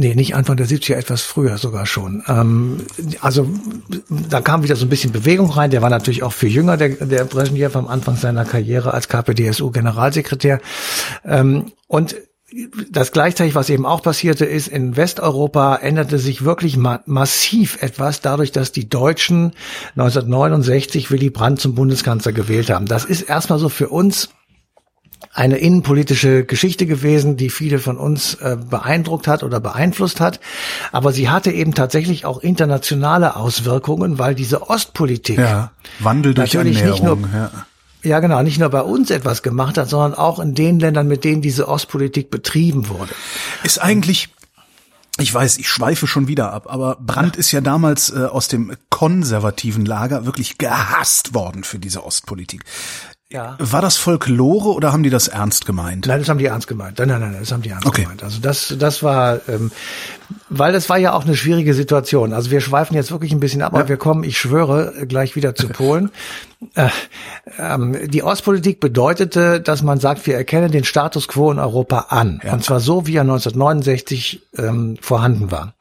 Nee, 0.00 0.14
nicht 0.14 0.36
Anfang 0.36 0.56
der 0.56 0.68
70er, 0.68 0.94
etwas 0.94 1.22
früher 1.22 1.58
sogar 1.58 1.84
schon. 1.84 2.22
Ähm, 2.28 2.86
also 3.20 3.48
da 4.08 4.40
kam 4.40 4.62
wieder 4.62 4.76
so 4.76 4.86
ein 4.86 4.88
bisschen 4.88 5.10
Bewegung 5.10 5.50
rein. 5.50 5.72
Der 5.72 5.82
war 5.82 5.90
natürlich 5.90 6.22
auch 6.22 6.32
viel 6.32 6.50
jünger, 6.50 6.76
der, 6.76 6.90
der 6.90 7.24
Brezhnev 7.24 7.76
am 7.76 7.88
Anfang 7.88 8.16
seiner 8.16 8.44
Karriere 8.44 8.94
als 8.94 9.08
KPDSU-Generalsekretär. 9.08 10.60
Ähm, 11.24 11.72
und 11.88 12.14
das 12.90 13.10
gleichzeitig, 13.10 13.56
was 13.56 13.70
eben 13.70 13.84
auch 13.84 14.00
passierte, 14.00 14.44
ist, 14.44 14.68
in 14.68 14.96
Westeuropa 14.96 15.74
änderte 15.74 16.20
sich 16.20 16.44
wirklich 16.44 16.76
ma 16.76 17.00
massiv 17.06 17.82
etwas 17.82 18.20
dadurch, 18.20 18.52
dass 18.52 18.70
die 18.70 18.88
Deutschen 18.88 19.52
1969 19.96 21.10
Willy 21.10 21.30
Brandt 21.30 21.60
zum 21.60 21.74
Bundeskanzler 21.74 22.32
gewählt 22.32 22.70
haben. 22.70 22.86
Das 22.86 23.04
ist 23.04 23.22
erstmal 23.22 23.58
so 23.58 23.68
für 23.68 23.88
uns 23.88 24.30
eine 25.38 25.58
innenpolitische 25.58 26.44
Geschichte 26.44 26.84
gewesen, 26.84 27.36
die 27.36 27.48
viele 27.48 27.78
von 27.78 27.96
uns 27.96 28.34
äh, 28.34 28.56
beeindruckt 28.58 29.28
hat 29.28 29.44
oder 29.44 29.60
beeinflusst 29.60 30.20
hat. 30.20 30.40
Aber 30.90 31.12
sie 31.12 31.28
hatte 31.28 31.52
eben 31.52 31.74
tatsächlich 31.74 32.24
auch 32.24 32.40
internationale 32.40 33.36
Auswirkungen, 33.36 34.18
weil 34.18 34.34
diese 34.34 34.68
Ostpolitik 34.68 35.38
ja, 35.38 35.70
Wandel 36.00 36.34
durch 36.34 36.52
natürlich 36.52 36.78
Annäherung, 36.78 37.20
nicht 37.20 37.32
nur 37.32 37.40
ja. 37.40 37.50
Ja, 38.02 38.20
genau, 38.20 38.42
nicht 38.42 38.58
nur 38.58 38.68
bei 38.68 38.82
uns 38.82 39.10
etwas 39.10 39.42
gemacht 39.42 39.78
hat, 39.78 39.88
sondern 39.88 40.14
auch 40.14 40.40
in 40.40 40.54
den 40.54 40.80
Ländern, 40.80 41.06
mit 41.06 41.22
denen 41.22 41.42
diese 41.42 41.68
Ostpolitik 41.68 42.30
betrieben 42.30 42.88
wurde. 42.88 43.12
Ist 43.62 43.80
eigentlich 43.80 44.30
ich 45.20 45.34
weiß, 45.34 45.58
ich 45.58 45.68
schweife 45.68 46.06
schon 46.06 46.28
wieder 46.28 46.52
ab, 46.52 46.66
aber 46.68 46.96
Brandt 47.00 47.34
ist 47.34 47.50
ja 47.50 47.60
damals 47.60 48.10
äh, 48.10 48.24
aus 48.24 48.46
dem 48.46 48.72
konservativen 48.88 49.84
Lager 49.84 50.26
wirklich 50.26 50.58
gehasst 50.58 51.34
worden 51.34 51.64
für 51.64 51.80
diese 51.80 52.04
Ostpolitik. 52.04 52.64
Ja. 53.30 53.56
War 53.58 53.82
das 53.82 53.98
Folklore 53.98 54.70
oder 54.70 54.90
haben 54.90 55.02
die 55.02 55.10
das 55.10 55.28
ernst 55.28 55.66
gemeint? 55.66 56.06
Nein, 56.06 56.20
das 56.20 56.30
haben 56.30 56.38
die 56.38 56.46
ernst 56.46 56.66
gemeint. 56.66 56.98
Nein, 56.98 57.08
nein, 57.08 57.20
nein, 57.20 57.36
das 57.38 57.52
haben 57.52 57.60
die 57.60 57.68
ernst 57.68 57.86
okay. 57.86 58.04
gemeint. 58.04 58.22
Also 58.22 58.40
das, 58.40 58.74
das 58.78 59.02
war, 59.02 59.40
ähm, 59.48 59.70
weil 60.48 60.72
das 60.72 60.88
war 60.88 60.96
ja 60.96 61.12
auch 61.12 61.26
eine 61.26 61.36
schwierige 61.36 61.74
Situation. 61.74 62.32
Also 62.32 62.50
wir 62.50 62.62
schweifen 62.62 62.94
jetzt 62.94 63.12
wirklich 63.12 63.32
ein 63.32 63.40
bisschen 63.40 63.60
ab, 63.60 63.74
ja. 63.74 63.80
aber 63.80 63.88
wir 63.90 63.98
kommen, 63.98 64.24
ich 64.24 64.38
schwöre, 64.38 65.06
gleich 65.06 65.36
wieder 65.36 65.54
zu 65.54 65.68
Polen. 65.68 66.10
äh, 66.74 66.88
ähm, 67.58 67.98
die 68.08 68.22
Ostpolitik 68.22 68.80
bedeutete, 68.80 69.60
dass 69.60 69.82
man 69.82 70.00
sagt, 70.00 70.26
wir 70.26 70.34
erkennen 70.34 70.72
den 70.72 70.84
Status 70.84 71.28
quo 71.28 71.52
in 71.52 71.58
Europa 71.58 72.06
an. 72.08 72.40
Ja. 72.42 72.54
Und 72.54 72.64
zwar 72.64 72.80
so, 72.80 73.06
wie 73.06 73.16
er 73.16 73.22
1969 73.22 74.40
ähm, 74.56 74.96
vorhanden 75.02 75.50
war. 75.50 75.74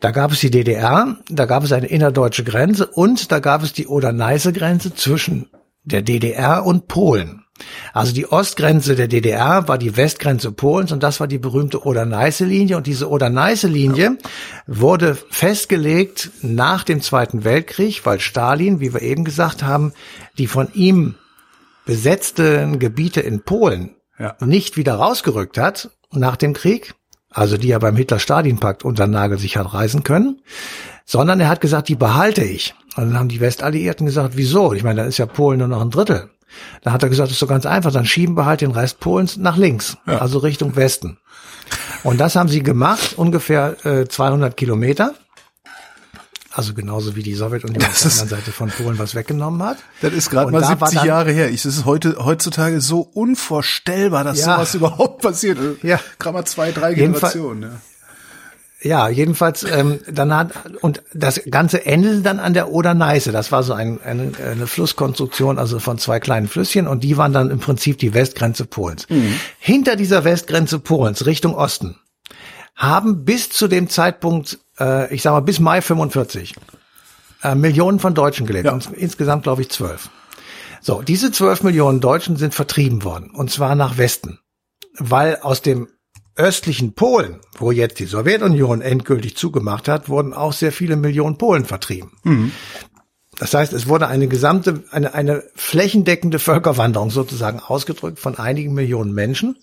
Da 0.00 0.10
gab 0.10 0.32
es 0.32 0.40
die 0.40 0.50
DDR, 0.50 1.18
da 1.28 1.44
gab 1.44 1.64
es 1.64 1.72
eine 1.72 1.88
innerdeutsche 1.88 2.44
Grenze 2.44 2.86
und 2.86 3.30
da 3.30 3.40
gab 3.40 3.62
es 3.62 3.74
die 3.74 3.86
Oder-Neiße-Grenze 3.86 4.94
zwischen 4.94 5.50
der 5.88 6.02
DDR 6.02 6.64
und 6.64 6.88
Polen. 6.88 7.44
Also 7.92 8.12
die 8.12 8.30
Ostgrenze 8.30 8.94
der 8.94 9.08
DDR 9.08 9.68
war 9.68 9.78
die 9.78 9.96
Westgrenze 9.96 10.52
Polens 10.52 10.92
und 10.92 11.02
das 11.02 11.20
war 11.20 11.26
die 11.26 11.38
berühmte 11.38 11.82
Oder-Neiße-Linie. 11.82 12.76
Und 12.76 12.86
diese 12.86 13.08
Oder-Neiße-Linie 13.08 14.18
wurde 14.66 15.16
festgelegt 15.30 16.30
nach 16.42 16.84
dem 16.84 17.00
Zweiten 17.00 17.44
Weltkrieg, 17.44 18.06
weil 18.06 18.20
Stalin, 18.20 18.80
wie 18.80 18.94
wir 18.94 19.02
eben 19.02 19.24
gesagt 19.24 19.62
haben, 19.62 19.92
die 20.38 20.46
von 20.46 20.68
ihm 20.72 21.16
besetzten 21.84 22.78
Gebiete 22.78 23.20
in 23.20 23.42
Polen 23.42 23.96
ja. 24.18 24.36
nicht 24.40 24.76
wieder 24.76 24.94
rausgerückt 24.94 25.58
hat 25.58 25.90
nach 26.12 26.36
dem 26.36 26.52
Krieg, 26.52 26.94
also 27.30 27.56
die 27.56 27.70
er 27.70 27.78
beim 27.78 27.96
Hitler-Stalin-Pakt 27.96 28.84
unter 28.84 29.06
Nagel 29.06 29.38
sich 29.38 29.56
hat 29.56 29.72
reisen 29.72 30.04
können, 30.04 30.40
sondern 31.04 31.40
er 31.40 31.48
hat 31.48 31.60
gesagt, 31.60 31.88
die 31.88 31.96
behalte 31.96 32.44
ich. 32.44 32.74
Und 32.98 33.10
dann 33.10 33.18
haben 33.20 33.28
die 33.28 33.38
Westalliierten 33.38 34.06
gesagt, 34.06 34.36
wieso? 34.36 34.72
Ich 34.72 34.82
meine, 34.82 35.02
da 35.02 35.06
ist 35.06 35.18
ja 35.18 35.26
Polen 35.26 35.60
nur 35.60 35.68
noch 35.68 35.80
ein 35.80 35.90
Drittel. 35.90 36.30
Da 36.82 36.90
hat 36.90 37.04
er 37.04 37.08
gesagt, 37.08 37.28
das 37.28 37.34
ist 37.34 37.38
so 37.38 37.46
ganz 37.46 37.64
einfach, 37.64 37.92
dann 37.92 38.06
schieben 38.06 38.36
wir 38.36 38.44
halt 38.44 38.60
den 38.60 38.72
Rest 38.72 38.98
Polens 38.98 39.36
nach 39.36 39.56
links, 39.56 39.98
ja. 40.04 40.18
also 40.18 40.38
Richtung 40.38 40.74
Westen. 40.74 41.18
Und 42.02 42.18
das 42.18 42.34
haben 42.34 42.48
sie 42.48 42.60
gemacht, 42.60 43.16
ungefähr 43.16 43.76
äh, 43.86 44.08
200 44.08 44.56
Kilometer. 44.56 45.14
Also 46.50 46.74
genauso 46.74 47.14
wie 47.14 47.22
die 47.22 47.34
Sowjetunion 47.34 47.84
auf 47.84 48.00
der 48.00 48.10
anderen 48.10 48.28
Seite 48.30 48.50
von 48.50 48.68
Polen 48.70 48.98
was 48.98 49.14
weggenommen 49.14 49.62
hat. 49.62 49.78
Das 50.00 50.12
ist 50.12 50.28
gerade 50.28 50.50
mal 50.50 50.64
70 50.64 51.04
Jahre 51.04 51.30
her. 51.30 51.50
Ich, 51.50 51.62
das 51.62 51.76
ist 51.76 51.84
heute, 51.84 52.16
heutzutage 52.24 52.80
so 52.80 53.02
unvorstellbar, 53.02 54.24
dass 54.24 54.40
ja. 54.40 54.56
sowas 54.56 54.74
überhaupt 54.74 55.22
passiert. 55.22 55.58
Ja. 55.84 56.00
Gerade 56.18 56.34
mal 56.34 56.44
zwei, 56.46 56.72
drei 56.72 56.94
Generationen. 56.94 57.62
Ja. 57.62 57.80
Ja, 58.80 59.08
jedenfalls, 59.08 59.64
ähm, 59.64 59.98
dann 60.08 60.32
hat, 60.32 60.52
und 60.82 61.02
das 61.12 61.40
Ganze 61.50 61.84
endete 61.84 62.20
dann 62.20 62.38
an 62.38 62.54
der 62.54 62.70
Oder-Neiße. 62.70 63.32
Das 63.32 63.50
war 63.50 63.64
so 63.64 63.72
ein, 63.72 64.00
eine, 64.02 64.32
eine 64.38 64.68
Flusskonstruktion, 64.68 65.58
also 65.58 65.80
von 65.80 65.98
zwei 65.98 66.20
kleinen 66.20 66.46
Flüsschen, 66.46 66.86
und 66.86 67.02
die 67.02 67.16
waren 67.16 67.32
dann 67.32 67.50
im 67.50 67.58
Prinzip 67.58 67.98
die 67.98 68.14
Westgrenze 68.14 68.66
Polens. 68.66 69.08
Mhm. 69.08 69.34
Hinter 69.58 69.96
dieser 69.96 70.22
Westgrenze 70.22 70.78
Polens, 70.78 71.26
Richtung 71.26 71.56
Osten, 71.56 71.96
haben 72.76 73.24
bis 73.24 73.50
zu 73.50 73.66
dem 73.66 73.88
Zeitpunkt, 73.88 74.60
äh, 74.78 75.12
ich 75.12 75.22
sag 75.22 75.32
mal 75.32 75.40
bis 75.40 75.58
Mai 75.58 75.82
45, 75.82 76.54
äh, 77.42 77.56
Millionen 77.56 77.98
von 77.98 78.14
Deutschen 78.14 78.46
gelebt. 78.46 78.66
Ja. 78.66 78.78
Insgesamt, 78.92 79.42
glaube 79.42 79.62
ich, 79.62 79.70
zwölf. 79.70 80.08
So, 80.80 81.02
diese 81.02 81.32
zwölf 81.32 81.64
Millionen 81.64 82.00
Deutschen 82.00 82.36
sind 82.36 82.54
vertrieben 82.54 83.02
worden, 83.02 83.30
und 83.30 83.50
zwar 83.50 83.74
nach 83.74 83.98
Westen. 83.98 84.38
Weil 84.96 85.38
aus 85.42 85.62
dem 85.62 85.88
östlichen 86.38 86.94
Polen, 86.94 87.40
wo 87.58 87.70
jetzt 87.72 87.98
die 87.98 88.06
Sowjetunion 88.06 88.80
endgültig 88.80 89.36
zugemacht 89.36 89.88
hat, 89.88 90.08
wurden 90.08 90.32
auch 90.32 90.52
sehr 90.52 90.72
viele 90.72 90.96
Millionen 90.96 91.36
Polen 91.36 91.64
vertrieben. 91.64 92.12
Mhm. 92.22 92.52
Das 93.38 93.54
heißt, 93.54 93.72
es 93.72 93.86
wurde 93.86 94.08
eine 94.08 94.26
gesamte, 94.26 94.82
eine, 94.90 95.14
eine 95.14 95.44
flächendeckende 95.54 96.38
Völkerwanderung 96.40 97.10
sozusagen 97.10 97.60
ausgedrückt 97.60 98.18
von 98.18 98.36
einigen 98.36 98.74
Millionen 98.74 99.14
Menschen, 99.14 99.56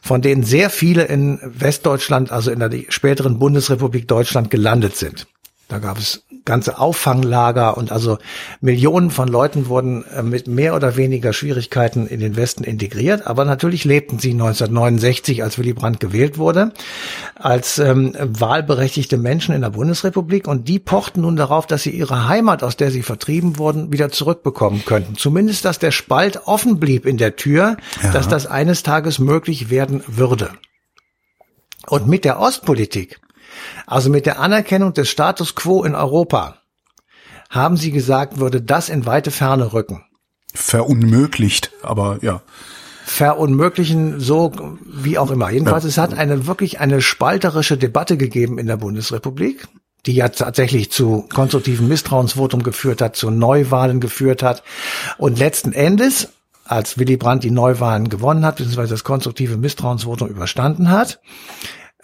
von 0.00 0.22
denen 0.22 0.44
sehr 0.44 0.70
viele 0.70 1.04
in 1.04 1.38
Westdeutschland, 1.42 2.32
also 2.32 2.50
in 2.50 2.58
der 2.58 2.70
späteren 2.88 3.38
Bundesrepublik 3.38 4.08
Deutschland 4.08 4.50
gelandet 4.50 4.96
sind. 4.96 5.26
Da 5.68 5.78
gab 5.78 5.98
es 5.98 6.24
ganze 6.48 6.78
Auffanglager 6.78 7.76
und 7.76 7.92
also 7.92 8.18
Millionen 8.60 9.10
von 9.10 9.28
Leuten 9.28 9.68
wurden 9.68 10.04
äh, 10.16 10.22
mit 10.22 10.48
mehr 10.48 10.74
oder 10.74 10.96
weniger 10.96 11.32
Schwierigkeiten 11.32 12.06
in 12.06 12.20
den 12.20 12.36
Westen 12.36 12.64
integriert. 12.64 13.26
Aber 13.26 13.44
natürlich 13.44 13.84
lebten 13.84 14.18
sie 14.18 14.32
1969, 14.32 15.42
als 15.44 15.58
Willy 15.58 15.74
Brandt 15.74 16.00
gewählt 16.00 16.38
wurde, 16.38 16.72
als 17.36 17.78
ähm, 17.78 18.14
wahlberechtigte 18.18 19.18
Menschen 19.18 19.54
in 19.54 19.60
der 19.60 19.70
Bundesrepublik 19.70 20.48
und 20.48 20.66
die 20.66 20.78
pochten 20.78 21.20
nun 21.20 21.36
darauf, 21.36 21.66
dass 21.66 21.82
sie 21.82 21.90
ihre 21.90 22.26
Heimat, 22.28 22.62
aus 22.64 22.76
der 22.76 22.90
sie 22.90 23.02
vertrieben 23.02 23.58
wurden, 23.58 23.92
wieder 23.92 24.10
zurückbekommen 24.10 24.84
könnten. 24.86 25.16
Zumindest, 25.16 25.66
dass 25.66 25.78
der 25.78 25.90
Spalt 25.90 26.46
offen 26.46 26.80
blieb 26.80 27.04
in 27.04 27.18
der 27.18 27.36
Tür, 27.36 27.76
ja. 28.02 28.10
dass 28.12 28.26
das 28.26 28.46
eines 28.46 28.82
Tages 28.82 29.18
möglich 29.18 29.68
werden 29.68 30.02
würde. 30.06 30.50
Und 31.86 32.08
mit 32.08 32.24
der 32.24 32.40
Ostpolitik 32.40 33.20
also 33.86 34.10
mit 34.10 34.26
der 34.26 34.40
Anerkennung 34.40 34.94
des 34.94 35.08
Status 35.08 35.54
quo 35.54 35.84
in 35.84 35.94
Europa 35.94 36.58
haben 37.50 37.76
sie 37.76 37.90
gesagt, 37.90 38.38
würde 38.38 38.60
das 38.60 38.88
in 38.88 39.06
weite 39.06 39.30
Ferne 39.30 39.72
rücken. 39.72 40.04
Verunmöglicht, 40.54 41.72
aber 41.82 42.18
ja. 42.22 42.42
Verunmöglichen, 43.04 44.20
so 44.20 44.52
wie 44.84 45.18
auch 45.18 45.30
immer. 45.30 45.50
Jedenfalls, 45.50 45.84
ja. 45.84 45.88
es 45.88 45.98
hat 45.98 46.12
eine 46.12 46.46
wirklich 46.46 46.80
eine 46.80 47.00
spalterische 47.00 47.78
Debatte 47.78 48.18
gegeben 48.18 48.58
in 48.58 48.66
der 48.66 48.76
Bundesrepublik, 48.76 49.66
die 50.04 50.14
ja 50.14 50.28
tatsächlich 50.28 50.90
zu 50.90 51.26
konstruktivem 51.32 51.88
Misstrauensvotum 51.88 52.62
geführt 52.62 53.00
hat, 53.00 53.16
zu 53.16 53.30
Neuwahlen 53.30 54.00
geführt 54.00 54.42
hat. 54.42 54.62
Und 55.16 55.38
letzten 55.38 55.72
Endes, 55.72 56.28
als 56.64 56.98
Willy 56.98 57.16
Brandt 57.16 57.44
die 57.44 57.50
Neuwahlen 57.50 58.10
gewonnen 58.10 58.44
hat, 58.44 58.56
beziehungsweise 58.56 58.92
das 58.92 59.04
konstruktive 59.04 59.56
Misstrauensvotum 59.56 60.28
überstanden 60.28 60.90
hat, 60.90 61.20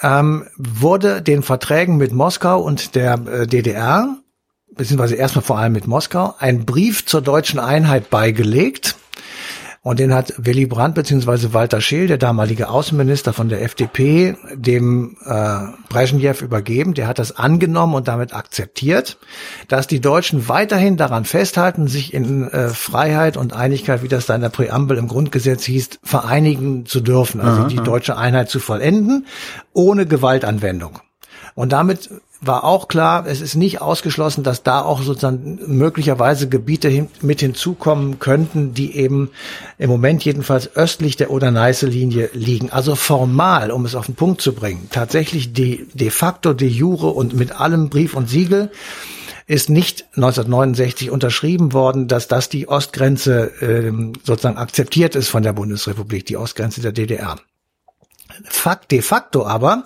ähm, 0.04 0.46
wurde 0.56 1.22
den 1.22 1.42
Verträgen 1.42 1.96
mit 1.96 2.12
Moskau 2.12 2.60
und 2.60 2.94
der 2.94 3.14
äh, 3.14 3.46
DDR, 3.46 4.18
beziehungsweise 4.70 5.14
erstmal 5.14 5.44
vor 5.44 5.58
allem 5.58 5.72
mit 5.72 5.86
Moskau, 5.86 6.34
ein 6.38 6.66
Brief 6.66 7.06
zur 7.06 7.22
deutschen 7.22 7.58
Einheit 7.58 8.10
beigelegt, 8.10 8.96
und 9.84 9.98
den 9.98 10.14
hat 10.14 10.32
Willy 10.38 10.64
Brandt 10.64 10.94
bzw. 10.94 11.52
Walter 11.52 11.82
Scheel, 11.82 12.06
der 12.06 12.16
damalige 12.16 12.70
Außenminister 12.70 13.34
von 13.34 13.50
der 13.50 13.60
FDP, 13.60 14.34
dem 14.54 15.18
äh, 15.26 15.58
Brezhnev 15.90 16.40
übergeben. 16.40 16.94
Der 16.94 17.06
hat 17.06 17.18
das 17.18 17.36
angenommen 17.36 17.92
und 17.92 18.08
damit 18.08 18.34
akzeptiert, 18.34 19.18
dass 19.68 19.86
die 19.86 20.00
Deutschen 20.00 20.48
weiterhin 20.48 20.96
daran 20.96 21.26
festhalten, 21.26 21.86
sich 21.86 22.14
in 22.14 22.48
äh, 22.48 22.68
Freiheit 22.70 23.36
und 23.36 23.52
Einigkeit, 23.52 24.02
wie 24.02 24.08
das 24.08 24.24
da 24.24 24.34
in 24.34 24.40
der 24.40 24.48
Präambel 24.48 24.96
im 24.96 25.06
Grundgesetz 25.06 25.64
hieß, 25.64 25.90
vereinigen 26.02 26.86
zu 26.86 27.02
dürfen, 27.02 27.42
also 27.42 27.60
aha, 27.60 27.68
die 27.68 27.76
deutsche 27.76 28.16
Einheit 28.16 28.48
zu 28.48 28.60
vollenden, 28.60 29.26
ohne 29.74 30.06
Gewaltanwendung. 30.06 31.00
Und 31.54 31.72
damit 31.72 32.08
war 32.46 32.64
auch 32.64 32.88
klar, 32.88 33.26
es 33.26 33.40
ist 33.40 33.54
nicht 33.54 33.80
ausgeschlossen, 33.80 34.44
dass 34.44 34.62
da 34.62 34.82
auch 34.82 35.02
sozusagen 35.02 35.58
möglicherweise 35.66 36.48
Gebiete 36.48 36.88
hin, 36.88 37.08
mit 37.20 37.40
hinzukommen 37.40 38.18
könnten, 38.18 38.74
die 38.74 38.96
eben 38.96 39.30
im 39.78 39.90
Moment 39.90 40.24
jedenfalls 40.24 40.76
östlich 40.76 41.16
der 41.16 41.30
Oder-Neiße-Linie 41.30 42.30
liegen. 42.32 42.70
Also 42.70 42.94
formal, 42.94 43.70
um 43.70 43.84
es 43.84 43.94
auf 43.94 44.06
den 44.06 44.14
Punkt 44.14 44.40
zu 44.40 44.54
bringen, 44.54 44.88
tatsächlich 44.90 45.52
de, 45.52 45.86
de 45.94 46.10
facto, 46.10 46.54
de 46.54 46.68
jure 46.68 47.08
und 47.08 47.34
mit 47.34 47.60
allem 47.60 47.88
Brief 47.90 48.14
und 48.14 48.28
Siegel 48.28 48.70
ist 49.46 49.68
nicht 49.68 50.06
1969 50.16 51.10
unterschrieben 51.10 51.72
worden, 51.72 52.08
dass 52.08 52.28
das 52.28 52.48
die 52.48 52.68
Ostgrenze 52.68 53.52
äh, 53.60 53.92
sozusagen 54.24 54.56
akzeptiert 54.56 55.14
ist 55.14 55.28
von 55.28 55.42
der 55.42 55.52
Bundesrepublik, 55.52 56.24
die 56.26 56.36
Ostgrenze 56.36 56.80
der 56.80 56.92
DDR. 56.92 57.36
Fakt, 58.44 58.90
de 58.90 59.02
facto 59.02 59.46
aber 59.46 59.84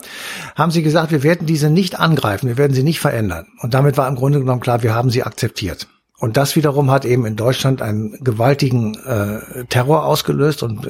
haben 0.57 0.71
sie 0.71 0.83
gesagt, 0.83 1.11
wir 1.11 1.23
werden 1.23 1.47
diese 1.47 1.71
nicht 1.71 1.99
angreifen, 1.99 2.49
wir 2.49 2.57
werden 2.57 2.75
sie 2.75 2.83
nicht 2.83 3.01
verändern. 3.01 3.47
Und 3.61 3.75
damit 3.75 3.97
war 3.97 4.09
im 4.09 4.17
Grunde 4.17 4.41
genommen 4.41 4.61
klar, 4.61 4.83
wir 4.83 4.95
haben 4.95 5.11
sie 5.11 5.23
akzeptiert. 5.23 5.89
Und 6.21 6.37
das 6.37 6.57
wiederum 6.57 6.91
hat 6.91 7.05
eben 7.05 7.25
in 7.27 7.37
Deutschland 7.37 7.81
einen 7.81 8.19
gewaltigen 8.25 8.97
äh, 9.05 9.67
Terror 9.67 10.05
ausgelöst 10.05 10.65
und 10.65 10.89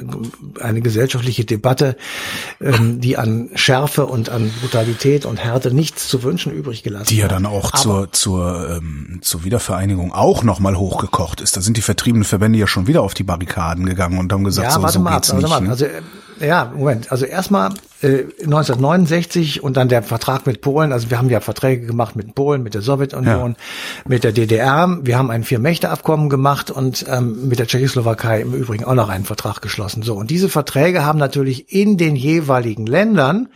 eine 0.59 0.81
gesellschaftliche 0.81 1.45
Debatte, 1.45 1.97
ähm, 2.59 2.99
die 2.99 3.15
an 3.15 3.51
Schärfe 3.53 4.07
und 4.07 4.29
an 4.29 4.51
Brutalität 4.59 5.27
und 5.27 5.37
Härte 5.37 5.71
nichts 5.71 6.07
zu 6.07 6.23
wünschen 6.23 6.51
übrig 6.51 6.81
gelassen 6.81 7.09
Die 7.09 7.17
ja 7.17 7.27
dann 7.27 7.45
auch 7.45 7.71
zur, 7.73 8.11
zur, 8.11 8.77
ähm, 8.77 9.19
zur 9.21 9.43
Wiedervereinigung 9.43 10.13
auch 10.13 10.41
nochmal 10.41 10.75
hochgekocht 10.75 11.41
ist. 11.41 11.55
Da 11.55 11.61
sind 11.61 11.77
die 11.77 11.81
vertriebenen 11.81 12.23
Verbände 12.23 12.57
ja 12.57 12.65
schon 12.65 12.87
wieder 12.87 13.03
auf 13.03 13.13
die 13.13 13.23
Barrikaden 13.23 13.85
gegangen 13.85 14.17
und 14.17 14.33
haben 14.33 14.43
gesagt, 14.43 14.69
ja, 14.69 14.73
so, 14.73 14.81
warte 14.81 14.93
so 14.93 14.99
mal 14.99 15.13
geht's 15.13 15.29
ab, 15.29 15.37
nicht. 15.37 15.49
Mal. 15.49 15.61
Ne? 15.61 15.69
Also 15.69 15.85
ja, 16.39 16.71
Moment. 16.75 17.11
Also 17.11 17.25
erstmal 17.25 17.73
äh, 18.01 18.23
1969 18.43 19.61
und 19.61 19.75
dann 19.75 19.89
der 19.89 20.03
Vertrag 20.03 20.45
mit 20.47 20.61
Polen. 20.61 20.93
Also 20.93 21.09
wir 21.09 21.17
haben 21.17 21.29
ja 21.29 21.41
Verträge 21.41 21.85
gemacht 21.85 22.15
mit 22.15 22.33
Polen, 22.35 22.63
mit 22.63 22.73
der 22.73 22.81
Sowjetunion, 22.81 23.51
ja. 23.51 23.57
mit 24.07 24.23
der 24.23 24.31
DDR. 24.31 24.99
Wir 25.01 25.17
haben 25.17 25.29
ein 25.29 25.43
Vier-Mächte-Abkommen 25.43 26.29
gemacht 26.29 26.71
und 26.71 27.05
ähm, 27.09 27.49
mit 27.49 27.59
der 27.59 27.67
Tschechoslowakei 27.67 28.41
im 28.41 28.53
Übrigen 28.53 28.85
auch 28.85 28.93
noch 28.93 29.09
einen 29.09 29.25
Vertrag 29.25 29.61
geschlossen. 29.61 30.03
So 30.03 30.15
und 30.15 30.31
diese 30.31 30.49
Verträge 30.49 31.05
haben 31.05 31.19
natürlich 31.19 31.73
in 31.73 31.97
den 31.97 32.15
jeweiligen 32.15 32.85
Ländern 32.85 33.49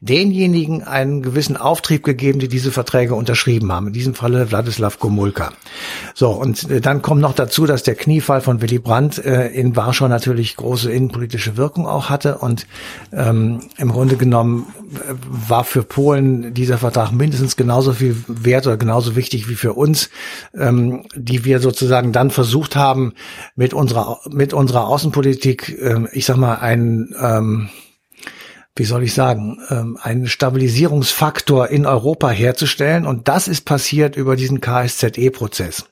denjenigen 0.00 0.84
einen 0.84 1.22
gewissen 1.22 1.56
Auftrieb 1.56 2.04
gegeben, 2.04 2.38
die 2.38 2.48
diese 2.48 2.70
Verträge 2.70 3.14
unterschrieben 3.16 3.72
haben. 3.72 3.88
In 3.88 3.92
diesem 3.92 4.14
Falle 4.14 4.50
Wladislav 4.50 5.00
Gomulka. 5.00 5.52
So 6.14 6.30
und 6.30 6.70
äh, 6.70 6.80
dann 6.80 7.02
kommt 7.02 7.20
noch 7.20 7.34
dazu, 7.34 7.66
dass 7.66 7.82
der 7.82 7.96
Kniefall 7.96 8.42
von 8.42 8.62
Willy 8.62 8.78
Brandt 8.78 9.18
äh, 9.24 9.48
in 9.48 9.74
Warschau 9.74 10.06
natürlich 10.06 10.56
große 10.56 10.90
innenpolitische 10.92 11.56
Wirkung 11.56 11.86
auch 11.86 12.10
hatte 12.10 12.27
hatte. 12.28 12.38
Und 12.38 12.66
ähm, 13.12 13.60
im 13.76 13.90
Grunde 13.90 14.16
genommen 14.16 14.66
äh, 14.94 15.14
war 15.48 15.64
für 15.64 15.82
Polen 15.82 16.54
dieser 16.54 16.78
Vertrag 16.78 17.12
mindestens 17.12 17.56
genauso 17.56 17.92
viel 17.92 18.16
wert 18.26 18.66
oder 18.66 18.76
genauso 18.76 19.16
wichtig 19.16 19.48
wie 19.48 19.54
für 19.54 19.74
uns, 19.74 20.10
ähm, 20.54 21.04
die 21.14 21.44
wir 21.44 21.60
sozusagen 21.60 22.12
dann 22.12 22.30
versucht 22.30 22.76
haben, 22.76 23.14
mit 23.56 23.74
unserer 23.74 24.20
mit 24.30 24.52
unserer 24.52 24.88
Außenpolitik, 24.88 25.78
ähm, 25.80 26.08
ich 26.12 26.26
sag 26.26 26.36
mal, 26.36 26.56
ein 26.56 27.14
ähm, 27.20 27.68
wie 28.76 28.84
soll 28.84 29.02
ich 29.02 29.12
sagen, 29.12 29.58
ähm, 29.70 29.98
einen 30.00 30.28
Stabilisierungsfaktor 30.28 31.66
in 31.66 31.84
Europa 31.84 32.30
herzustellen. 32.30 33.06
Und 33.06 33.26
das 33.26 33.48
ist 33.48 33.64
passiert 33.64 34.14
über 34.14 34.36
diesen 34.36 34.60
KSZE-Prozess. 34.60 35.86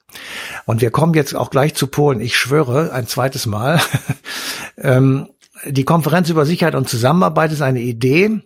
Und 0.67 0.81
wir 0.83 0.93
kommen 0.93 1.15
jetzt 1.15 1.35
auch 1.35 1.51
gleich 1.51 1.75
zu 1.75 1.89
Polen. 1.89 2.21
Ich 2.21 2.37
schwöre, 2.37 2.93
ein 2.93 3.09
zweites 3.09 3.47
Mal. 3.47 3.81
ähm, 4.79 5.29
die 5.65 5.85
Konferenz 5.85 6.31
über 6.31 6.45
Sicherheit 6.47 6.75
und 6.75 6.89
Zusammenarbeit 6.89 7.53
ist 7.53 7.63
eine 7.63 7.81
Idee, 7.81 8.41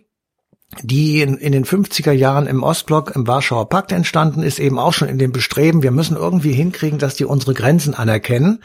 die 0.81 1.21
in, 1.21 1.37
in, 1.37 1.51
den 1.51 1.65
50er 1.65 2.13
Jahren 2.13 2.47
im 2.47 2.63
Ostblock, 2.63 3.13
im 3.13 3.27
Warschauer 3.27 3.67
Pakt 3.67 3.91
entstanden 3.91 4.41
ist, 4.41 4.57
eben 4.57 4.79
auch 4.79 4.93
schon 4.93 5.09
in 5.09 5.17
dem 5.17 5.33
Bestreben, 5.33 5.83
wir 5.83 5.91
müssen 5.91 6.15
irgendwie 6.15 6.53
hinkriegen, 6.53 6.97
dass 6.97 7.15
die 7.15 7.25
unsere 7.25 7.53
Grenzen 7.53 7.93
anerkennen. 7.93 8.63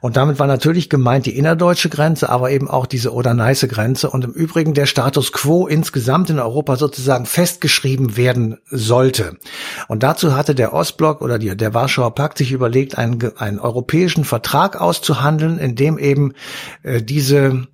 Und 0.00 0.16
damit 0.16 0.38
war 0.38 0.46
natürlich 0.46 0.88
gemeint 0.88 1.26
die 1.26 1.36
innerdeutsche 1.36 1.90
Grenze, 1.90 2.30
aber 2.30 2.50
eben 2.50 2.70
auch 2.70 2.86
diese 2.86 3.12
Oder-Neiße-Grenze 3.12 4.08
und 4.08 4.24
im 4.24 4.32
Übrigen 4.32 4.72
der 4.72 4.86
Status 4.86 5.32
quo 5.32 5.66
insgesamt 5.66 6.30
in 6.30 6.38
Europa 6.38 6.76
sozusagen 6.76 7.26
festgeschrieben 7.26 8.16
werden 8.16 8.58
sollte. 8.70 9.36
Und 9.88 10.02
dazu 10.02 10.34
hatte 10.34 10.54
der 10.54 10.72
Ostblock 10.72 11.20
oder 11.20 11.38
die, 11.38 11.54
der 11.54 11.74
Warschauer 11.74 12.14
Pakt 12.14 12.38
sich 12.38 12.52
überlegt, 12.52 12.96
einen, 12.96 13.36
einen 13.36 13.58
europäischen 13.58 14.24
Vertrag 14.24 14.80
auszuhandeln, 14.80 15.58
in 15.58 15.76
dem 15.76 15.98
eben 15.98 16.32
äh, 16.82 17.02
diese 17.02 17.66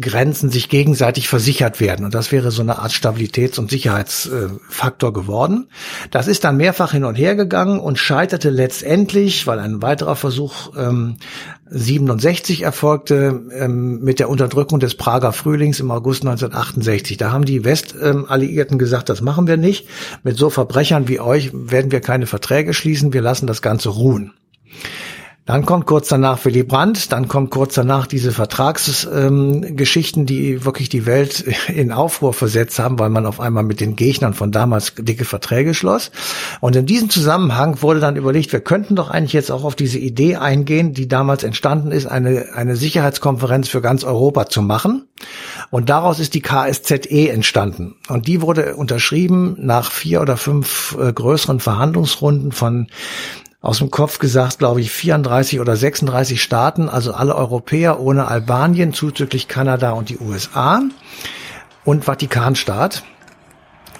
Grenzen 0.00 0.50
sich 0.50 0.68
gegenseitig 0.68 1.28
versichert 1.28 1.80
werden. 1.80 2.04
Und 2.04 2.14
das 2.14 2.32
wäre 2.32 2.50
so 2.50 2.60
eine 2.60 2.80
Art 2.80 2.90
Stabilitäts- 2.90 3.58
und 3.58 3.70
Sicherheitsfaktor 3.70 5.12
geworden. 5.12 5.68
Das 6.10 6.26
ist 6.26 6.42
dann 6.42 6.56
mehrfach 6.56 6.92
hin 6.92 7.04
und 7.04 7.14
her 7.14 7.36
gegangen 7.36 7.78
und 7.78 7.98
scheiterte 7.98 8.50
letztendlich, 8.50 9.46
weil 9.46 9.60
ein 9.60 9.82
weiterer 9.82 10.16
Versuch 10.16 10.72
ähm, 10.76 11.18
67 11.70 12.62
erfolgte 12.62 13.42
ähm, 13.52 14.00
mit 14.00 14.18
der 14.18 14.28
Unterdrückung 14.28 14.80
des 14.80 14.96
Prager 14.96 15.32
Frühlings 15.32 15.78
im 15.78 15.90
August 15.92 16.22
1968. 16.22 17.16
Da 17.16 17.30
haben 17.30 17.44
die 17.44 17.64
Westalliierten 17.64 18.78
gesagt, 18.78 19.08
das 19.08 19.20
machen 19.20 19.46
wir 19.46 19.56
nicht. 19.56 19.86
Mit 20.24 20.36
so 20.36 20.50
Verbrechern 20.50 21.06
wie 21.06 21.20
euch 21.20 21.50
werden 21.52 21.92
wir 21.92 22.00
keine 22.00 22.26
Verträge 22.26 22.74
schließen. 22.74 23.12
Wir 23.12 23.22
lassen 23.22 23.46
das 23.46 23.62
Ganze 23.62 23.90
ruhen. 23.90 24.32
Dann 25.46 25.64
kommt 25.64 25.86
kurz 25.86 26.08
danach 26.08 26.44
Willy 26.44 26.64
Brandt, 26.64 27.12
dann 27.12 27.28
kommt 27.28 27.50
kurz 27.50 27.74
danach 27.74 28.08
diese 28.08 28.32
Vertragsgeschichten, 28.32 30.22
ähm, 30.22 30.26
die 30.26 30.64
wirklich 30.64 30.88
die 30.88 31.06
Welt 31.06 31.44
in 31.68 31.92
Aufruhr 31.92 32.32
versetzt 32.32 32.80
haben, 32.80 32.98
weil 32.98 33.10
man 33.10 33.26
auf 33.26 33.38
einmal 33.38 33.62
mit 33.62 33.80
den 33.80 33.94
Gegnern 33.94 34.34
von 34.34 34.50
damals 34.50 34.94
dicke 34.98 35.24
Verträge 35.24 35.72
schloss. 35.72 36.10
Und 36.60 36.74
in 36.74 36.84
diesem 36.84 37.10
Zusammenhang 37.10 37.80
wurde 37.80 38.00
dann 38.00 38.16
überlegt, 38.16 38.52
wir 38.52 38.60
könnten 38.60 38.96
doch 38.96 39.08
eigentlich 39.08 39.34
jetzt 39.34 39.52
auch 39.52 39.62
auf 39.62 39.76
diese 39.76 39.98
Idee 39.98 40.34
eingehen, 40.34 40.94
die 40.94 41.06
damals 41.06 41.44
entstanden 41.44 41.92
ist, 41.92 42.06
eine, 42.06 42.46
eine 42.54 42.74
Sicherheitskonferenz 42.74 43.68
für 43.68 43.80
ganz 43.80 44.02
Europa 44.02 44.46
zu 44.46 44.62
machen. 44.62 45.06
Und 45.70 45.88
daraus 45.88 46.18
ist 46.18 46.34
die 46.34 46.42
KSZE 46.42 47.30
entstanden. 47.30 47.94
Und 48.08 48.26
die 48.26 48.42
wurde 48.42 48.74
unterschrieben 48.74 49.56
nach 49.60 49.92
vier 49.92 50.20
oder 50.22 50.36
fünf 50.36 50.96
äh, 51.00 51.12
größeren 51.12 51.60
Verhandlungsrunden 51.60 52.50
von 52.50 52.88
aus 53.66 53.78
dem 53.78 53.90
Kopf 53.90 54.20
gesagt, 54.20 54.60
glaube 54.60 54.80
ich, 54.80 54.92
34 54.92 55.58
oder 55.58 55.74
36 55.74 56.40
Staaten, 56.40 56.88
also 56.88 57.12
alle 57.12 57.34
Europäer 57.34 57.98
ohne 57.98 58.28
Albanien, 58.28 58.92
zuzüglich 58.92 59.48
Kanada 59.48 59.90
und 59.90 60.08
die 60.08 60.18
USA 60.18 60.82
und 61.84 62.04
Vatikanstaat. 62.04 63.02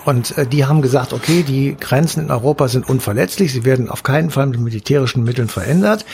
Und 0.05 0.39
äh, 0.39 0.47
die 0.47 0.67
haben 0.67 0.83
gesagt, 0.83 1.13
okay, 1.13 1.43
die 1.43 1.77
Grenzen 1.81 2.21
in 2.23 2.31
Europa 2.31 2.69
sind 2.69 2.89
unverletzlich, 2.89 3.53
sie 3.53 3.65
werden 3.65 3.91
auf 3.91 4.05
keinen 4.05 4.31
Fall 4.31 4.47
mit 4.47 4.61
militärischen 4.61 5.25
Mitteln 5.25 5.49
verändert. 5.49 6.07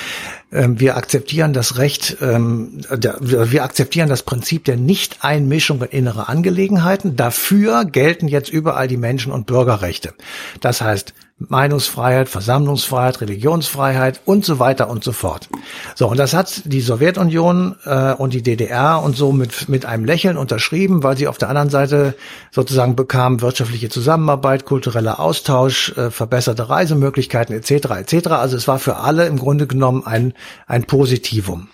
Ähm, 0.51 0.81
wir 0.81 0.97
akzeptieren 0.97 1.53
das 1.53 1.77
Recht, 1.77 2.17
ähm, 2.23 2.81
der, 2.91 3.19
wir 3.21 3.65
akzeptieren 3.65 4.09
das 4.09 4.23
Prinzip 4.23 4.65
der 4.65 4.79
Nichteinmischung 4.79 5.83
in 5.83 5.89
innere 5.91 6.31
Angelegenheiten. 6.31 7.17
Dafür 7.17 7.85
gelten 7.85 8.29
jetzt 8.29 8.49
überall 8.49 8.89
die 8.89 8.97
Menschen- 8.97 9.31
und 9.31 9.45
Bürgerrechte. 9.45 10.15
Das 10.63 10.81
heißt, 10.81 11.13
Meinungsfreiheit, 11.49 12.29
Versammlungsfreiheit, 12.29 13.21
Religionsfreiheit 13.21 14.21
und 14.25 14.45
so 14.45 14.59
weiter 14.59 14.89
und 14.89 15.05
so 15.05 15.13
fort. 15.13 15.49
So, 15.95 16.09
und 16.09 16.19
das 16.19 16.35
hat 16.35 16.63
die 16.65 16.81
Sowjetunion 16.81 17.77
äh, 17.85 18.13
und 18.13 18.35
die 18.35 18.43
DDR 18.43 19.03
und 19.03 19.17
so 19.17 19.33
mit, 19.33 19.69
mit 19.69 19.87
einem 19.87 20.05
Lächeln 20.05 20.37
unterschrieben, 20.37 21.03
weil 21.03 21.17
sie 21.17 21.29
auf 21.29 21.39
der 21.39 21.49
anderen 21.49 21.71
Seite 21.71 22.15
sozusagen 22.51 22.97
bekamen 22.97 23.41
wirtschaftliche 23.41 23.89
Zusammenarbeit, 23.89 24.65
kultureller 24.65 25.21
Austausch, 25.21 25.93
äh, 25.97 26.11
verbesserte 26.11 26.69
Reisemöglichkeiten 26.69 27.55
etc. 27.55 27.91
etc. 27.91 28.29
Also 28.29 28.57
es 28.57 28.69
war 28.69 28.79
für 28.79 28.97
alle 28.97 29.27
im 29.27 29.39
Grunde 29.39 29.67
genommen 29.67 30.07
ein, 30.07 30.35
ein 30.67 30.85
Positivum. 30.85 31.69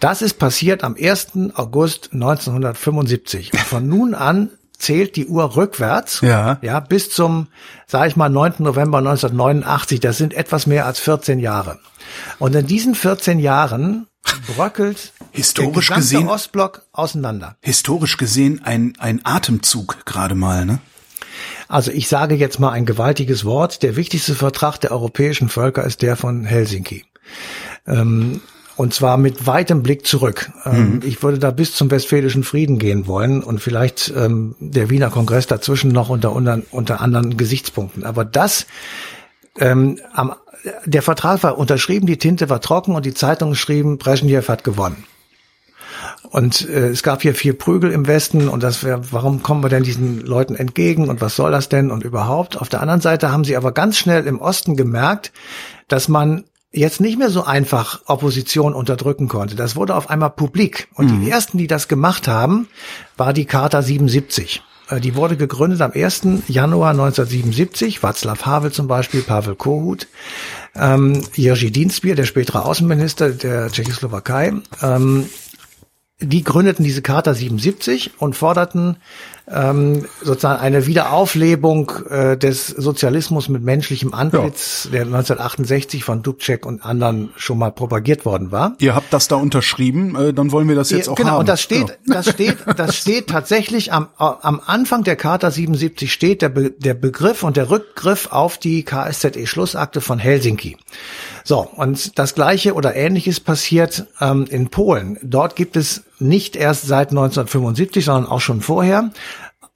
Das 0.00 0.22
ist 0.22 0.34
passiert 0.34 0.84
am 0.84 0.94
1. 0.94 1.54
August 1.54 2.10
1975. 2.12 3.52
Und 3.52 3.60
von 3.60 3.88
nun 3.88 4.14
an 4.14 4.50
zählt 4.78 5.16
die 5.16 5.26
Uhr 5.26 5.56
rückwärts, 5.56 6.20
ja, 6.20 6.58
ja 6.62 6.80
bis 6.80 7.10
zum, 7.10 7.48
sage 7.86 8.08
ich 8.08 8.16
mal, 8.16 8.28
9. 8.28 8.54
November 8.58 8.98
1989. 8.98 10.00
Das 10.00 10.18
sind 10.18 10.34
etwas 10.34 10.66
mehr 10.66 10.86
als 10.86 11.00
14 11.00 11.38
Jahre. 11.38 11.78
Und 12.38 12.54
in 12.54 12.66
diesen 12.66 12.94
14 12.94 13.38
Jahren 13.38 14.06
bröckelt 14.46 15.12
historisch 15.32 15.88
der 15.88 15.96
gesehen 15.96 16.28
Ostblock 16.28 16.82
auseinander. 16.92 17.56
Historisch 17.60 18.16
gesehen 18.16 18.60
ein 18.64 18.94
ein 18.98 19.20
Atemzug 19.24 20.04
gerade 20.06 20.34
mal, 20.34 20.64
ne? 20.64 20.80
Also 21.68 21.90
ich 21.90 22.08
sage 22.08 22.34
jetzt 22.34 22.58
mal 22.58 22.70
ein 22.70 22.86
gewaltiges 22.86 23.44
Wort. 23.44 23.82
Der 23.82 23.96
wichtigste 23.96 24.34
Vertrag 24.34 24.78
der 24.78 24.90
europäischen 24.90 25.48
Völker 25.48 25.84
ist 25.84 26.02
der 26.02 26.16
von 26.16 26.44
Helsinki. 26.44 27.04
Ähm, 27.86 28.40
und 28.78 28.94
zwar 28.94 29.18
mit 29.18 29.44
weitem 29.44 29.82
Blick 29.82 30.06
zurück. 30.06 30.52
Ähm, 30.64 30.94
mhm. 30.94 31.02
Ich 31.04 31.20
würde 31.24 31.40
da 31.40 31.50
bis 31.50 31.74
zum 31.74 31.90
Westfälischen 31.90 32.44
Frieden 32.44 32.78
gehen 32.78 33.08
wollen 33.08 33.42
und 33.42 33.60
vielleicht 33.60 34.12
ähm, 34.16 34.54
der 34.60 34.88
Wiener 34.88 35.10
Kongress 35.10 35.48
dazwischen 35.48 35.90
noch 35.90 36.08
unter, 36.08 36.32
unter, 36.32 36.62
unter 36.70 37.00
anderen 37.00 37.36
Gesichtspunkten. 37.36 38.04
Aber 38.04 38.24
das 38.24 38.66
ähm, 39.58 39.98
am, 40.12 40.32
der 40.84 41.02
Vertrag 41.02 41.42
war 41.42 41.58
unterschrieben, 41.58 42.06
die 42.06 42.18
Tinte 42.18 42.48
war 42.50 42.60
trocken 42.60 42.94
und 42.94 43.04
die 43.04 43.14
Zeitungen 43.14 43.56
schrieben, 43.56 43.98
Brezhnev 43.98 44.48
hat 44.48 44.62
gewonnen. 44.62 45.04
Und 46.30 46.68
äh, 46.68 46.90
es 46.90 47.02
gab 47.02 47.22
hier 47.22 47.34
viel 47.34 47.54
Prügel 47.54 47.90
im 47.90 48.06
Westen 48.06 48.48
und 48.48 48.62
das 48.62 48.84
wäre, 48.84 49.00
warum 49.10 49.42
kommen 49.42 49.64
wir 49.64 49.70
denn 49.70 49.82
diesen 49.82 50.20
Leuten 50.20 50.54
entgegen 50.54 51.08
und 51.08 51.20
was 51.20 51.34
soll 51.34 51.50
das 51.50 51.68
denn 51.68 51.90
und 51.90 52.04
überhaupt? 52.04 52.56
Auf 52.56 52.68
der 52.68 52.80
anderen 52.80 53.00
Seite 53.00 53.32
haben 53.32 53.42
sie 53.42 53.56
aber 53.56 53.72
ganz 53.72 53.98
schnell 53.98 54.24
im 54.24 54.40
Osten 54.40 54.76
gemerkt, 54.76 55.32
dass 55.88 56.06
man 56.06 56.44
jetzt 56.78 57.00
nicht 57.00 57.18
mehr 57.18 57.30
so 57.30 57.44
einfach 57.44 58.02
Opposition 58.06 58.74
unterdrücken 58.74 59.28
konnte. 59.28 59.54
Das 59.54 59.76
wurde 59.76 59.94
auf 59.94 60.10
einmal 60.10 60.30
publik. 60.30 60.88
Und 60.94 61.10
mhm. 61.10 61.24
die 61.24 61.30
ersten, 61.30 61.58
die 61.58 61.66
das 61.66 61.88
gemacht 61.88 62.28
haben, 62.28 62.68
war 63.16 63.32
die 63.32 63.44
Charta 63.44 63.82
77. 63.82 64.62
Äh, 64.88 65.00
die 65.00 65.14
wurde 65.14 65.36
gegründet 65.36 65.80
am 65.80 65.92
1. 65.92 66.22
Januar 66.48 66.90
1977. 66.90 67.98
Václav 67.98 68.44
Havel 68.44 68.72
zum 68.72 68.88
Beispiel, 68.88 69.22
Pavel 69.22 69.54
Kohut, 69.54 70.08
ähm, 70.74 71.22
Jerzy 71.34 71.70
Dienstbier, 71.70 72.14
der 72.14 72.24
spätere 72.24 72.64
Außenminister 72.64 73.30
der 73.30 73.70
Tschechoslowakei, 73.70 74.54
ähm, 74.82 75.28
die 76.20 76.42
gründeten 76.42 76.84
diese 76.84 77.02
Charta 77.02 77.32
77 77.32 78.12
und 78.18 78.34
forderten 78.34 78.96
ähm, 79.50 80.06
sozusagen 80.22 80.60
eine 80.60 80.86
Wiederauflebung 80.86 81.92
äh, 82.10 82.36
des 82.36 82.68
Sozialismus 82.68 83.48
mit 83.48 83.62
menschlichem 83.62 84.14
Antlitz, 84.14 84.84
ja. 84.84 84.90
der 84.90 85.00
1968 85.02 86.04
von 86.04 86.22
Dubček 86.22 86.66
und 86.66 86.84
anderen 86.84 87.30
schon 87.36 87.58
mal 87.58 87.72
propagiert 87.72 88.24
worden 88.24 88.52
war. 88.52 88.74
Ihr 88.78 88.94
habt 88.94 89.12
das 89.12 89.28
da 89.28 89.36
unterschrieben, 89.36 90.14
äh, 90.16 90.32
dann 90.32 90.52
wollen 90.52 90.68
wir 90.68 90.76
das 90.76 90.90
jetzt 90.90 91.06
Ihr, 91.06 91.12
auch 91.12 91.16
genau, 91.16 91.30
haben. 91.30 91.34
Genau, 91.34 91.40
und 91.40 91.48
das 91.48 91.62
steht, 91.62 91.88
ja. 91.88 92.14
das 92.14 92.28
steht, 92.28 92.56
das 92.76 92.96
steht 92.96 93.28
tatsächlich 93.28 93.92
am, 93.92 94.08
am 94.16 94.60
Anfang 94.64 95.04
der 95.04 95.16
Charta 95.16 95.50
77 95.50 96.12
steht 96.12 96.42
der, 96.42 96.48
Be 96.48 96.70
der 96.70 96.94
Begriff 96.94 97.42
und 97.42 97.56
der 97.56 97.70
Rückgriff 97.70 98.28
auf 98.30 98.58
die 98.58 98.84
KSZE-Schlussakte 98.84 100.00
von 100.00 100.18
Helsinki. 100.18 100.76
So, 101.48 101.60
und 101.60 102.18
das 102.18 102.34
Gleiche 102.34 102.74
oder 102.74 102.94
Ähnliches 102.94 103.40
passiert 103.40 104.04
ähm, 104.20 104.44
in 104.50 104.68
Polen. 104.68 105.18
Dort 105.22 105.56
gibt 105.56 105.76
es 105.76 106.02
nicht 106.18 106.56
erst 106.56 106.86
seit 106.86 107.08
1975, 107.08 108.04
sondern 108.04 108.30
auch 108.30 108.42
schon 108.42 108.60
vorher, 108.60 109.12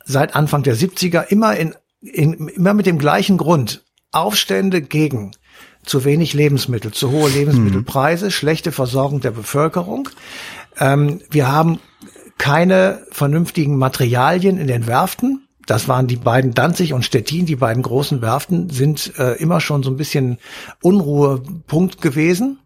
seit 0.05 0.37
Anfang 0.37 0.63
der 0.65 0.77
70er, 0.77 1.23
immer, 1.29 1.57
in, 1.57 1.75
in, 2.03 2.49
immer 2.49 2.75
mit 2.75 2.85
dem 2.85 2.99
gleichen 2.99 3.39
Grund. 3.39 3.83
Aufstände 4.11 4.83
gegen 4.83 5.31
zu 5.83 6.05
wenig 6.05 6.35
Lebensmittel, 6.35 6.93
zu 6.93 7.11
hohe 7.11 7.31
Lebensmittelpreise, 7.31 8.27
mhm. 8.27 8.31
schlechte 8.33 8.71
Versorgung 8.71 9.23
der 9.23 9.31
Bevölkerung. 9.31 10.11
Ähm, 10.79 11.23
wir 11.31 11.51
haben 11.51 11.79
keine 12.37 13.07
vernünftigen 13.13 13.79
Materialien 13.79 14.59
in 14.59 14.67
den 14.67 14.87
Werften. 14.87 15.42
Das 15.73 15.89
waren 15.89 16.07
die 16.07 16.17
beiden 16.17 16.53
Danzig 16.53 16.93
und 16.93 17.03
Stettin, 17.03 17.47
die 17.47 17.57
beiden 17.57 17.83
großen 17.83 18.21
Werften, 18.21 18.69
sind 18.69 19.19
äh, 19.19 19.39
immer 19.39 19.59
schon 19.59 19.83
so 19.83 19.89
ein 19.89 19.97
bisschen 19.97 20.37
Unruhepunkt 20.83 22.03
gewesen. 22.03 22.59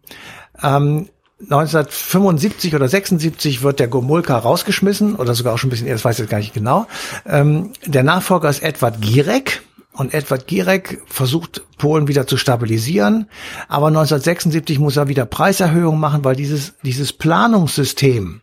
Ähm, 0.61 1.07
1975 1.39 2.75
oder 2.75 2.89
76 2.89 3.61
wird 3.61 3.79
der 3.79 3.87
Gomulka 3.87 4.37
rausgeschmissen 4.37 5.15
oder 5.15 5.35
sogar 5.35 5.53
auch 5.53 5.57
schon 5.57 5.69
ein 5.69 5.71
bisschen 5.71 5.87
eher, 5.87 5.93
das 5.93 6.03
weiß 6.03 6.15
ich 6.15 6.23
jetzt 6.23 6.29
gar 6.29 6.39
nicht 6.39 6.53
genau. 6.53 6.85
Ähm, 7.25 7.71
der 7.85 8.03
Nachfolger 8.03 8.49
ist 8.49 8.61
Edward 8.61 9.01
Gierek. 9.01 9.61
Und 9.93 10.13
Edward 10.13 10.45
Gierek 10.45 11.01
versucht, 11.07 11.63
Polen 11.77 12.09
wieder 12.09 12.27
zu 12.27 12.35
stabilisieren. 12.35 13.29
Aber 13.69 13.87
1976 13.87 14.79
muss 14.79 14.97
er 14.97 15.07
wieder 15.07 15.25
Preiserhöhungen 15.25 16.01
machen, 16.01 16.25
weil 16.25 16.35
dieses, 16.35 16.73
dieses 16.83 17.13
Planungssystem, 17.13 18.41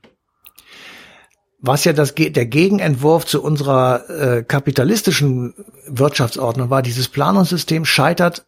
was 1.67 1.85
ja 1.85 1.93
das, 1.93 2.15
der 2.15 2.47
Gegenentwurf 2.47 3.25
zu 3.25 3.43
unserer 3.43 4.09
äh, 4.11 4.43
kapitalistischen 4.43 5.55
Wirtschaftsordnung 5.87 6.69
war, 6.69 6.83
dieses 6.83 7.09
Planungssystem 7.09 7.85
scheitert 7.85 8.45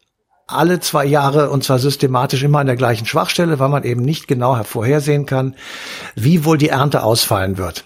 alle 0.47 0.81
zwei 0.81 1.05
Jahre 1.05 1.51
und 1.51 1.65
zwar 1.65 1.79
systematisch 1.79 2.43
immer 2.43 2.61
an 2.61 2.67
der 2.67 2.77
gleichen 2.77 3.07
Schwachstelle, 3.07 3.59
weil 3.59 3.71
man 3.71 3.85
eben 3.85 4.03
nicht 4.03 4.29
genau 4.29 4.63
vorhersehen 4.63 5.27
kann, 5.27 5.57
wie 6.15 6.45
wohl 6.45 6.59
die 6.59 6.69
Ernte 6.69 7.03
ausfallen 7.03 7.59
wird. 7.59 7.85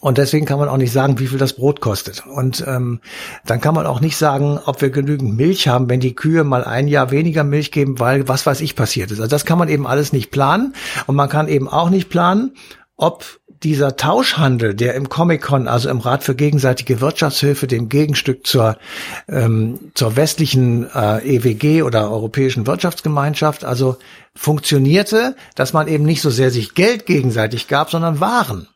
Und 0.00 0.18
deswegen 0.18 0.46
kann 0.46 0.58
man 0.58 0.68
auch 0.68 0.76
nicht 0.78 0.92
sagen, 0.92 1.18
wie 1.18 1.26
viel 1.26 1.38
das 1.38 1.54
Brot 1.54 1.80
kostet. 1.80 2.26
Und 2.26 2.64
ähm, 2.66 3.00
dann 3.46 3.60
kann 3.60 3.74
man 3.74 3.86
auch 3.86 4.00
nicht 4.00 4.16
sagen, 4.16 4.58
ob 4.64 4.82
wir 4.82 4.90
genügend 4.90 5.36
Milch 5.36 5.68
haben, 5.68 5.88
wenn 5.88 6.00
die 6.00 6.14
Kühe 6.14 6.44
mal 6.44 6.64
ein 6.64 6.88
Jahr 6.88 7.10
weniger 7.10 7.44
Milch 7.44 7.72
geben, 7.72 8.00
weil 8.00 8.26
was 8.26 8.44
weiß 8.44 8.60
ich 8.60 8.74
passiert 8.74 9.10
ist. 9.10 9.20
Also 9.20 9.30
das 9.30 9.44
kann 9.44 9.58
man 9.58 9.68
eben 9.68 9.86
alles 9.86 10.12
nicht 10.12 10.30
planen. 10.30 10.74
Und 11.06 11.14
man 11.14 11.28
kann 11.28 11.48
eben 11.48 11.68
auch 11.68 11.88
nicht 11.88 12.10
planen, 12.10 12.52
ob 12.96 13.24
dieser 13.64 13.96
Tauschhandel, 13.96 14.74
der 14.74 14.94
im 14.94 15.08
Comic-Con, 15.08 15.66
also 15.66 15.88
im 15.88 16.00
Rat 16.00 16.22
für 16.22 16.34
gegenseitige 16.34 17.00
Wirtschaftshilfe, 17.00 17.66
dem 17.66 17.88
Gegenstück 17.88 18.46
zur, 18.46 18.76
ähm, 19.26 19.90
zur 19.94 20.16
westlichen 20.16 20.88
äh, 20.94 21.36
EWG 21.36 21.82
oder 21.82 22.10
Europäischen 22.10 22.66
Wirtschaftsgemeinschaft, 22.66 23.64
also 23.64 23.96
funktionierte, 24.34 25.34
dass 25.54 25.72
man 25.72 25.88
eben 25.88 26.04
nicht 26.04 26.20
so 26.20 26.30
sehr 26.30 26.50
sich 26.50 26.74
Geld 26.74 27.06
gegenseitig 27.06 27.66
gab, 27.66 27.90
sondern 27.90 28.20
Waren. 28.20 28.68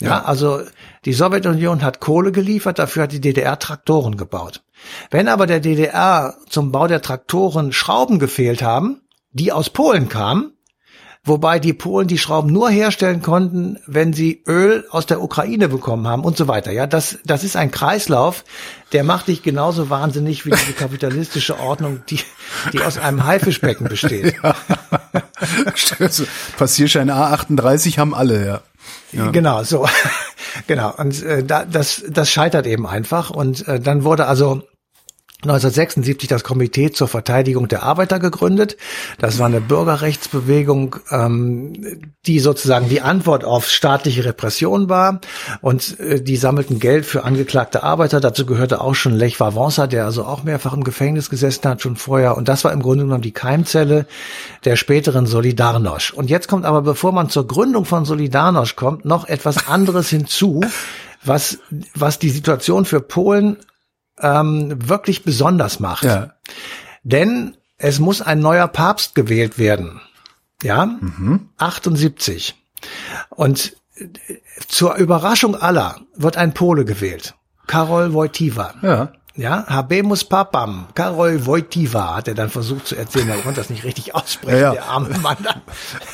Ja, 0.00 0.08
ja 0.08 0.22
also 0.22 0.60
die 1.04 1.12
Sowjetunion 1.12 1.82
hat 1.82 2.00
Kohle 2.00 2.30
geliefert, 2.30 2.78
dafür 2.78 3.04
hat 3.04 3.12
die 3.12 3.20
DDR 3.20 3.58
Traktoren 3.58 4.16
gebaut. 4.16 4.62
Wenn 5.10 5.28
aber 5.28 5.46
der 5.46 5.60
DDR 5.60 6.36
zum 6.48 6.70
Bau 6.70 6.86
der 6.86 7.02
Traktoren 7.02 7.72
Schrauben 7.72 8.18
gefehlt 8.18 8.62
haben, 8.62 9.02
die 9.32 9.50
aus 9.50 9.70
Polen 9.70 10.08
kamen, 10.08 10.52
wobei 11.24 11.58
die 11.58 11.72
Polen 11.72 12.08
die 12.08 12.18
Schrauben 12.18 12.52
nur 12.52 12.68
herstellen 12.68 13.22
konnten, 13.22 13.78
wenn 13.86 14.12
sie 14.12 14.42
Öl 14.46 14.84
aus 14.90 15.06
der 15.06 15.22
Ukraine 15.22 15.68
bekommen 15.68 16.06
haben 16.08 16.24
und 16.24 16.36
so 16.36 16.48
weiter. 16.48 16.72
Ja, 16.72 16.86
das, 16.86 17.18
das 17.24 17.44
ist 17.44 17.56
ein 17.56 17.70
Kreislauf, 17.70 18.44
der 18.92 19.04
macht 19.04 19.28
dich 19.28 19.42
genauso 19.42 19.88
wahnsinnig 19.88 20.44
wie 20.46 20.50
die 20.50 20.72
kapitalistische 20.72 21.58
Ordnung, 21.60 22.02
die, 22.08 22.20
die 22.72 22.80
aus 22.80 22.98
einem 22.98 23.24
Haifischbecken 23.24 23.88
besteht. 23.88 24.34
Ja. 24.42 24.56
Passierschein 26.56 27.10
A38 27.10 27.98
haben 27.98 28.14
alle, 28.14 28.46
ja. 28.46 28.60
ja. 29.12 29.30
Genau, 29.30 29.64
so. 29.64 29.88
genau. 30.66 30.94
Und 30.96 31.20
äh, 31.22 31.42
da, 31.42 31.64
das, 31.64 32.02
das 32.08 32.30
scheitert 32.30 32.66
eben 32.66 32.86
einfach. 32.86 33.30
Und 33.30 33.66
äh, 33.66 33.80
dann 33.80 34.04
wurde 34.04 34.26
also 34.26 34.62
1976 35.42 36.28
das 36.28 36.44
Komitee 36.44 36.92
zur 36.92 37.08
Verteidigung 37.08 37.66
der 37.66 37.82
Arbeiter 37.82 38.20
gegründet. 38.20 38.76
Das 39.18 39.40
war 39.40 39.46
eine 39.46 39.60
Bürgerrechtsbewegung, 39.60 40.96
ähm, 41.10 41.72
die 42.26 42.38
sozusagen 42.38 42.88
die 42.88 43.00
Antwort 43.00 43.42
auf 43.44 43.68
staatliche 43.68 44.24
Repression 44.24 44.88
war. 44.88 45.20
Und 45.60 45.98
äh, 45.98 46.22
die 46.22 46.36
sammelten 46.36 46.78
Geld 46.78 47.04
für 47.04 47.24
angeklagte 47.24 47.82
Arbeiter. 47.82 48.20
Dazu 48.20 48.46
gehörte 48.46 48.80
auch 48.80 48.94
schon 48.94 49.14
Lech 49.14 49.38
Wałęsa, 49.38 49.88
der 49.88 50.04
also 50.04 50.24
auch 50.24 50.44
mehrfach 50.44 50.74
im 50.74 50.84
Gefängnis 50.84 51.28
gesessen 51.28 51.68
hat, 51.68 51.82
schon 51.82 51.96
vorher. 51.96 52.36
Und 52.36 52.48
das 52.48 52.62
war 52.62 52.72
im 52.72 52.80
Grunde 52.80 53.02
genommen 53.02 53.22
die 53.22 53.32
Keimzelle 53.32 54.06
der 54.64 54.76
späteren 54.76 55.26
Solidarność. 55.26 56.12
Und 56.12 56.30
jetzt 56.30 56.46
kommt 56.46 56.64
aber, 56.64 56.82
bevor 56.82 57.10
man 57.10 57.30
zur 57.30 57.48
Gründung 57.48 57.84
von 57.84 58.04
Solidarność 58.04 58.76
kommt, 58.76 59.04
noch 59.04 59.26
etwas 59.26 59.66
anderes 59.66 60.08
hinzu 60.08 60.60
was, 61.24 61.58
was 61.94 62.18
die 62.18 62.30
Situation 62.30 62.84
für 62.84 63.00
Polen 63.00 63.56
ähm, 64.22 64.88
wirklich 64.88 65.24
besonders 65.24 65.80
macht. 65.80 66.04
Ja. 66.04 66.34
Denn 67.02 67.56
es 67.78 67.98
muss 67.98 68.22
ein 68.22 68.40
neuer 68.40 68.68
Papst 68.68 69.14
gewählt 69.14 69.58
werden. 69.58 70.00
Ja, 70.62 70.86
mhm. 70.86 71.48
78. 71.58 72.54
Und 73.30 73.76
äh, 73.96 74.06
zur 74.68 74.94
Überraschung 74.94 75.56
aller 75.56 76.00
wird 76.14 76.36
ein 76.36 76.54
Pole 76.54 76.84
gewählt. 76.84 77.34
Karol 77.66 78.12
Wojtyła. 78.12 78.74
Ja. 78.82 79.12
Ja, 79.34 79.64
Habemus 79.66 80.24
Papam, 80.24 80.88
Karol 80.94 81.46
Wojtyła 81.46 82.16
hat 82.16 82.28
er 82.28 82.34
dann 82.34 82.50
versucht 82.50 82.86
zu 82.86 82.96
erzählen, 82.96 83.30
er 83.30 83.38
konnte 83.38 83.60
das 83.60 83.70
nicht 83.70 83.84
richtig 83.84 84.14
aussprechen, 84.14 84.58
ja, 84.58 84.62
ja. 84.62 84.72
der 84.72 84.84
arme 84.84 85.18
Mann. 85.18 85.38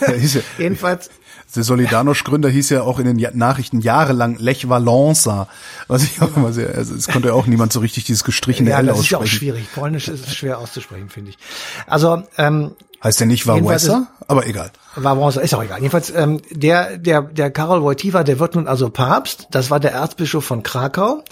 Jedenfalls 0.58 1.10
der 1.56 1.64
Solidarność-Gründer 1.64 2.48
hieß 2.50 2.70
ja 2.70 2.82
auch 2.82 2.98
in 2.98 3.06
den 3.16 3.38
Nachrichten 3.38 3.80
jahrelang 3.80 4.36
Lech 4.38 4.68
Valenza. 4.68 5.48
Was 5.86 6.02
ich 6.04 6.20
auch 6.20 6.36
immer 6.36 6.52
sehr, 6.52 6.74
also 6.74 6.94
es 6.94 7.08
konnte 7.08 7.28
ja 7.28 7.34
auch 7.34 7.46
niemand 7.46 7.72
so 7.72 7.80
richtig 7.80 8.04
dieses 8.04 8.22
gestrichene 8.22 8.70
ja, 8.70 8.78
L 8.78 8.90
aussprechen. 8.90 8.94
Ja, 8.94 8.96
das 8.96 9.04
ist 9.04 9.10
ja 9.10 9.18
auch 9.18 9.26
schwierig. 9.38 9.72
Polnisch 9.74 10.08
ist 10.08 10.34
schwer 10.34 10.58
auszusprechen, 10.58 11.08
finde 11.08 11.30
ich. 11.30 11.38
Also, 11.86 12.22
ähm, 12.36 12.72
Heißt 13.02 13.20
der 13.20 13.26
nicht 13.26 13.46
Wałęsa? 13.46 14.06
Aber 14.26 14.46
egal. 14.46 14.70
Wałęsa, 14.96 15.40
ist 15.40 15.54
auch 15.54 15.62
egal. 15.62 15.78
Jedenfalls, 15.78 16.10
ähm, 16.10 16.40
der, 16.50 16.98
der, 16.98 17.22
der 17.22 17.50
Karol 17.50 17.82
Wojtyła, 17.82 18.24
der 18.24 18.38
wird 18.40 18.54
nun 18.54 18.66
also 18.66 18.90
Papst. 18.90 19.46
Das 19.50 19.70
war 19.70 19.80
der 19.80 19.92
Erzbischof 19.92 20.44
von 20.44 20.62
Krakau 20.62 21.22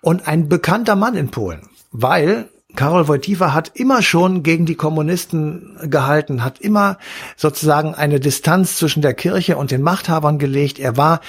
und 0.00 0.28
ein 0.28 0.48
bekannter 0.48 0.96
Mann 0.96 1.16
in 1.16 1.30
Polen. 1.30 1.68
Weil 1.90 2.48
Karol 2.76 3.08
Wojtyła 3.08 3.52
hat 3.54 3.72
immer 3.74 4.02
schon 4.02 4.42
gegen 4.42 4.66
die 4.66 4.76
Kommunisten 4.76 5.76
gehalten, 5.82 6.44
hat 6.44 6.60
immer 6.60 6.98
sozusagen 7.36 7.94
eine 7.94 8.20
Distanz 8.20 8.76
zwischen 8.76 9.02
der 9.02 9.14
Kirche 9.14 9.56
und 9.56 9.70
den 9.70 9.82
Machthabern 9.82 10.38
gelegt. 10.38 10.78
Er 10.78 10.96
war 10.96 11.20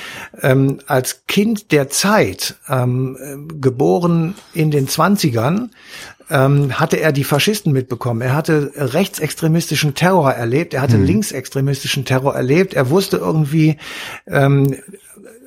ähm, 0.41 0.79
als 0.85 1.25
Kind 1.27 1.71
der 1.71 1.89
Zeit, 1.89 2.55
ähm, 2.69 3.47
geboren 3.59 4.35
in 4.53 4.71
den 4.71 4.87
Zwanzigern, 4.87 5.71
ähm, 6.29 6.79
hatte 6.79 6.99
er 6.99 7.11
die 7.11 7.23
Faschisten 7.23 7.71
mitbekommen. 7.71 8.21
Er 8.21 8.35
hatte 8.35 8.71
rechtsextremistischen 8.75 9.95
Terror 9.95 10.31
erlebt, 10.31 10.73
er 10.73 10.81
hatte 10.81 10.97
hm. 10.97 11.05
linksextremistischen 11.05 12.05
Terror 12.05 12.35
erlebt. 12.35 12.73
Er 12.73 12.89
wusste 12.89 13.17
irgendwie, 13.17 13.77
ähm, 14.27 14.75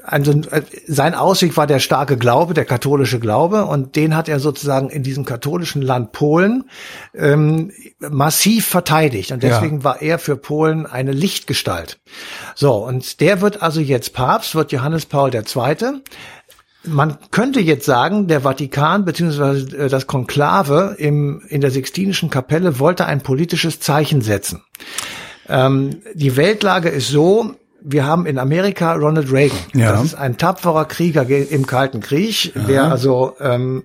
also 0.02 0.32
äh, 0.50 0.62
sein 0.86 1.14
Ausweg 1.14 1.56
war 1.56 1.66
der 1.66 1.78
starke 1.78 2.16
Glaube, 2.16 2.54
der 2.54 2.64
katholische 2.64 3.20
Glaube, 3.20 3.64
und 3.64 3.96
den 3.96 4.16
hat 4.16 4.28
er 4.28 4.40
sozusagen 4.40 4.90
in 4.90 5.02
diesem 5.02 5.24
katholischen 5.24 5.82
Land 5.82 6.12
Polen 6.12 6.64
ähm, 7.14 7.70
massiv 7.98 8.66
verteidigt. 8.66 9.32
Und 9.32 9.42
deswegen 9.42 9.78
ja. 9.78 9.84
war 9.84 10.02
er 10.02 10.18
für 10.18 10.36
Polen 10.36 10.86
eine 10.86 11.12
Lichtgestalt. 11.12 12.00
So, 12.54 12.74
und 12.74 13.20
der 13.20 13.40
wird 13.40 13.62
also 13.62 13.80
jetzt 13.80 14.12
Papst, 14.12 14.54
wird 14.54 14.72
Johannes 14.72 15.06
Paul 15.06 15.34
II. 15.34 15.42
Man 16.82 17.18
könnte 17.30 17.60
jetzt 17.60 17.84
sagen, 17.84 18.26
der 18.26 18.40
Vatikan 18.40 19.04
bzw. 19.04 19.76
Äh, 19.76 19.88
das 19.88 20.06
Konklave 20.06 20.96
im, 20.98 21.42
in 21.48 21.60
der 21.60 21.70
Sixtinischen 21.70 22.30
Kapelle 22.30 22.78
wollte 22.78 23.06
ein 23.06 23.20
politisches 23.20 23.80
Zeichen 23.80 24.22
setzen. 24.22 24.62
Ähm, 25.48 26.02
die 26.14 26.36
Weltlage 26.36 26.88
ist 26.88 27.08
so, 27.08 27.56
wir 27.82 28.04
haben 28.04 28.26
in 28.26 28.38
Amerika 28.38 28.92
Ronald 28.94 29.32
Reagan. 29.32 29.58
Ja. 29.74 29.92
Das 29.92 30.04
ist 30.04 30.14
ein 30.14 30.36
tapferer 30.36 30.84
Krieger 30.84 31.26
im 31.28 31.66
Kalten 31.66 32.00
Krieg, 32.00 32.54
ja. 32.54 32.62
der 32.62 32.84
also 32.84 33.34
ähm, 33.40 33.84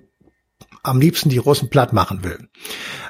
am 0.82 1.00
liebsten 1.00 1.28
die 1.28 1.38
Russen 1.38 1.68
platt 1.68 1.92
machen 1.92 2.24
will. 2.24 2.38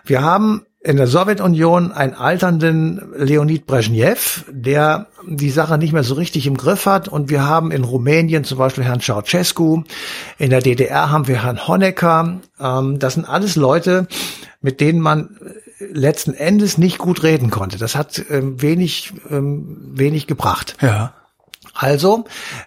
Wir 0.05 0.22
haben 0.22 0.62
in 0.87 0.96
der 0.96 1.09
Sowjetunion 1.09 1.90
einen 1.90 2.14
alternden 2.14 3.12
Leonid 3.16 3.66
Brezhnev, 3.66 4.44
der 4.49 5.09
die 5.27 5.51
Sache 5.51 5.79
nicht 5.79 5.92
mehr 5.92 6.05
so 6.05 6.14
richtig 6.14 6.46
im 6.46 6.57
Griff 6.57 6.87
hat. 6.87 7.09
Und 7.09 7.29
wir 7.29 7.44
haben 7.44 7.72
in 7.72 7.83
Rumänien 7.83 8.44
zum 8.44 8.59
Beispiel 8.59 8.85
Herrn 8.85 9.01
Ceausescu. 9.01 9.83
In 10.38 10.51
der 10.51 10.61
DDR 10.61 11.11
haben 11.11 11.27
wir 11.27 11.42
Herrn 11.42 11.66
Honecker. 11.66 12.40
Ähm, 12.61 13.01
das 13.01 13.14
sind 13.14 13.29
alles 13.29 13.57
Leute, 13.57 14.07
mit 14.61 14.81
denen 14.81 15.01
man 15.01 15.37
letzten 15.79 16.35
Endes 16.35 16.79
nicht 16.79 16.99
gut 16.99 17.23
reden 17.23 17.51
konnte. 17.51 17.79
Das 17.79 17.97
hat 17.97 18.25
ähm, 18.31 18.61
wenig, 18.62 19.12
ähm, 19.31 19.93
wenig 19.95 20.27
gebracht. 20.27 20.77
Ja. 20.81 21.15
Also 21.75 22.25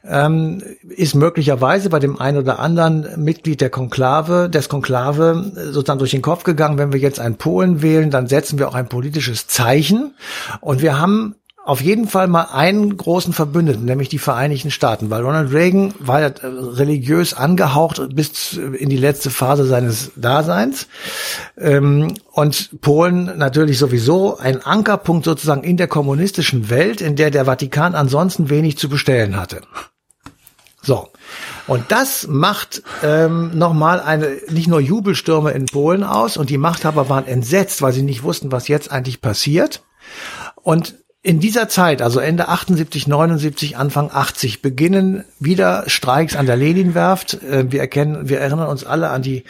ähm, 0.07 0.61
ist 0.87 1.15
möglicherweise 1.15 1.89
bei 1.89 1.97
dem 1.97 2.19
einen 2.19 2.37
oder 2.37 2.59
anderen 2.59 3.23
Mitglied 3.23 3.59
der 3.59 3.71
Konklave, 3.71 4.49
des 4.49 4.69
Konklave 4.69 5.51
sozusagen 5.71 5.97
durch 5.97 6.11
den 6.11 6.21
Kopf 6.21 6.43
gegangen, 6.43 6.77
wenn 6.77 6.93
wir 6.93 6.99
jetzt 6.99 7.19
einen 7.19 7.37
Polen 7.37 7.81
wählen, 7.81 8.11
dann 8.11 8.27
setzen 8.27 8.59
wir 8.59 8.67
auch 8.67 8.75
ein 8.75 8.87
politisches 8.87 9.47
Zeichen. 9.47 10.13
Und 10.61 10.83
wir 10.83 10.99
haben 10.99 11.35
auf 11.69 11.81
jeden 11.81 12.07
Fall 12.07 12.27
mal 12.27 12.47
einen 12.51 12.97
großen 12.97 13.31
Verbündeten, 13.31 13.85
nämlich 13.85 14.09
die 14.09 14.17
Vereinigten 14.17 14.71
Staaten, 14.71 15.11
weil 15.11 15.21
Ronald 15.21 15.53
Reagan 15.53 15.93
war 15.99 16.19
ja 16.19 16.31
religiös 16.41 17.35
angehaucht 17.35 18.01
bis 18.15 18.53
in 18.53 18.89
die 18.89 18.97
letzte 18.97 19.29
Phase 19.29 19.65
seines 19.65 20.11
Daseins 20.15 20.87
ähm, 21.59 22.15
und 22.31 22.81
Polen 22.81 23.37
natürlich 23.37 23.77
sowieso 23.77 24.39
ein 24.39 24.65
Ankerpunkt 24.65 25.25
sozusagen 25.25 25.63
in 25.63 25.77
der 25.77 25.87
kommunistischen 25.87 26.71
Welt, 26.71 27.01
in 27.01 27.15
der 27.15 27.29
der 27.29 27.45
Vatikan 27.45 27.93
ansonsten 27.93 28.49
wenig 28.49 28.79
zu 28.79 28.89
bestellen 28.89 29.37
hatte. 29.37 29.61
So. 30.81 31.09
Und 31.67 31.91
das 31.91 32.25
macht 32.27 32.81
ähm, 33.03 33.55
nochmal 33.55 33.99
eine, 33.99 34.37
nicht 34.49 34.67
nur 34.67 34.79
Jubelstürme 34.79 35.51
in 35.51 35.67
Polen 35.67 36.03
aus 36.03 36.35
und 36.35 36.49
die 36.49 36.57
Machthaber 36.57 37.09
waren 37.09 37.27
entsetzt, 37.27 37.83
weil 37.83 37.93
sie 37.93 38.01
nicht 38.01 38.23
wussten, 38.23 38.51
was 38.51 38.67
jetzt 38.67 38.91
eigentlich 38.91 39.21
passiert. 39.21 39.83
Und 40.55 40.95
in 41.21 41.39
dieser 41.39 41.67
Zeit, 41.67 42.01
also 42.01 42.19
Ende 42.19 42.47
78, 42.47 43.07
79, 43.07 43.77
Anfang 43.77 44.09
80, 44.11 44.61
beginnen 44.61 45.25
wieder 45.39 45.83
Streiks 45.87 46.35
an 46.35 46.45
der 46.45 46.55
Leninwerft. 46.55 47.41
Äh, 47.43 47.71
wir 47.71 47.81
erkennen, 47.81 48.29
wir 48.29 48.39
erinnern 48.39 48.67
uns 48.67 48.85
alle 48.85 49.09
an 49.09 49.21
die 49.21 49.43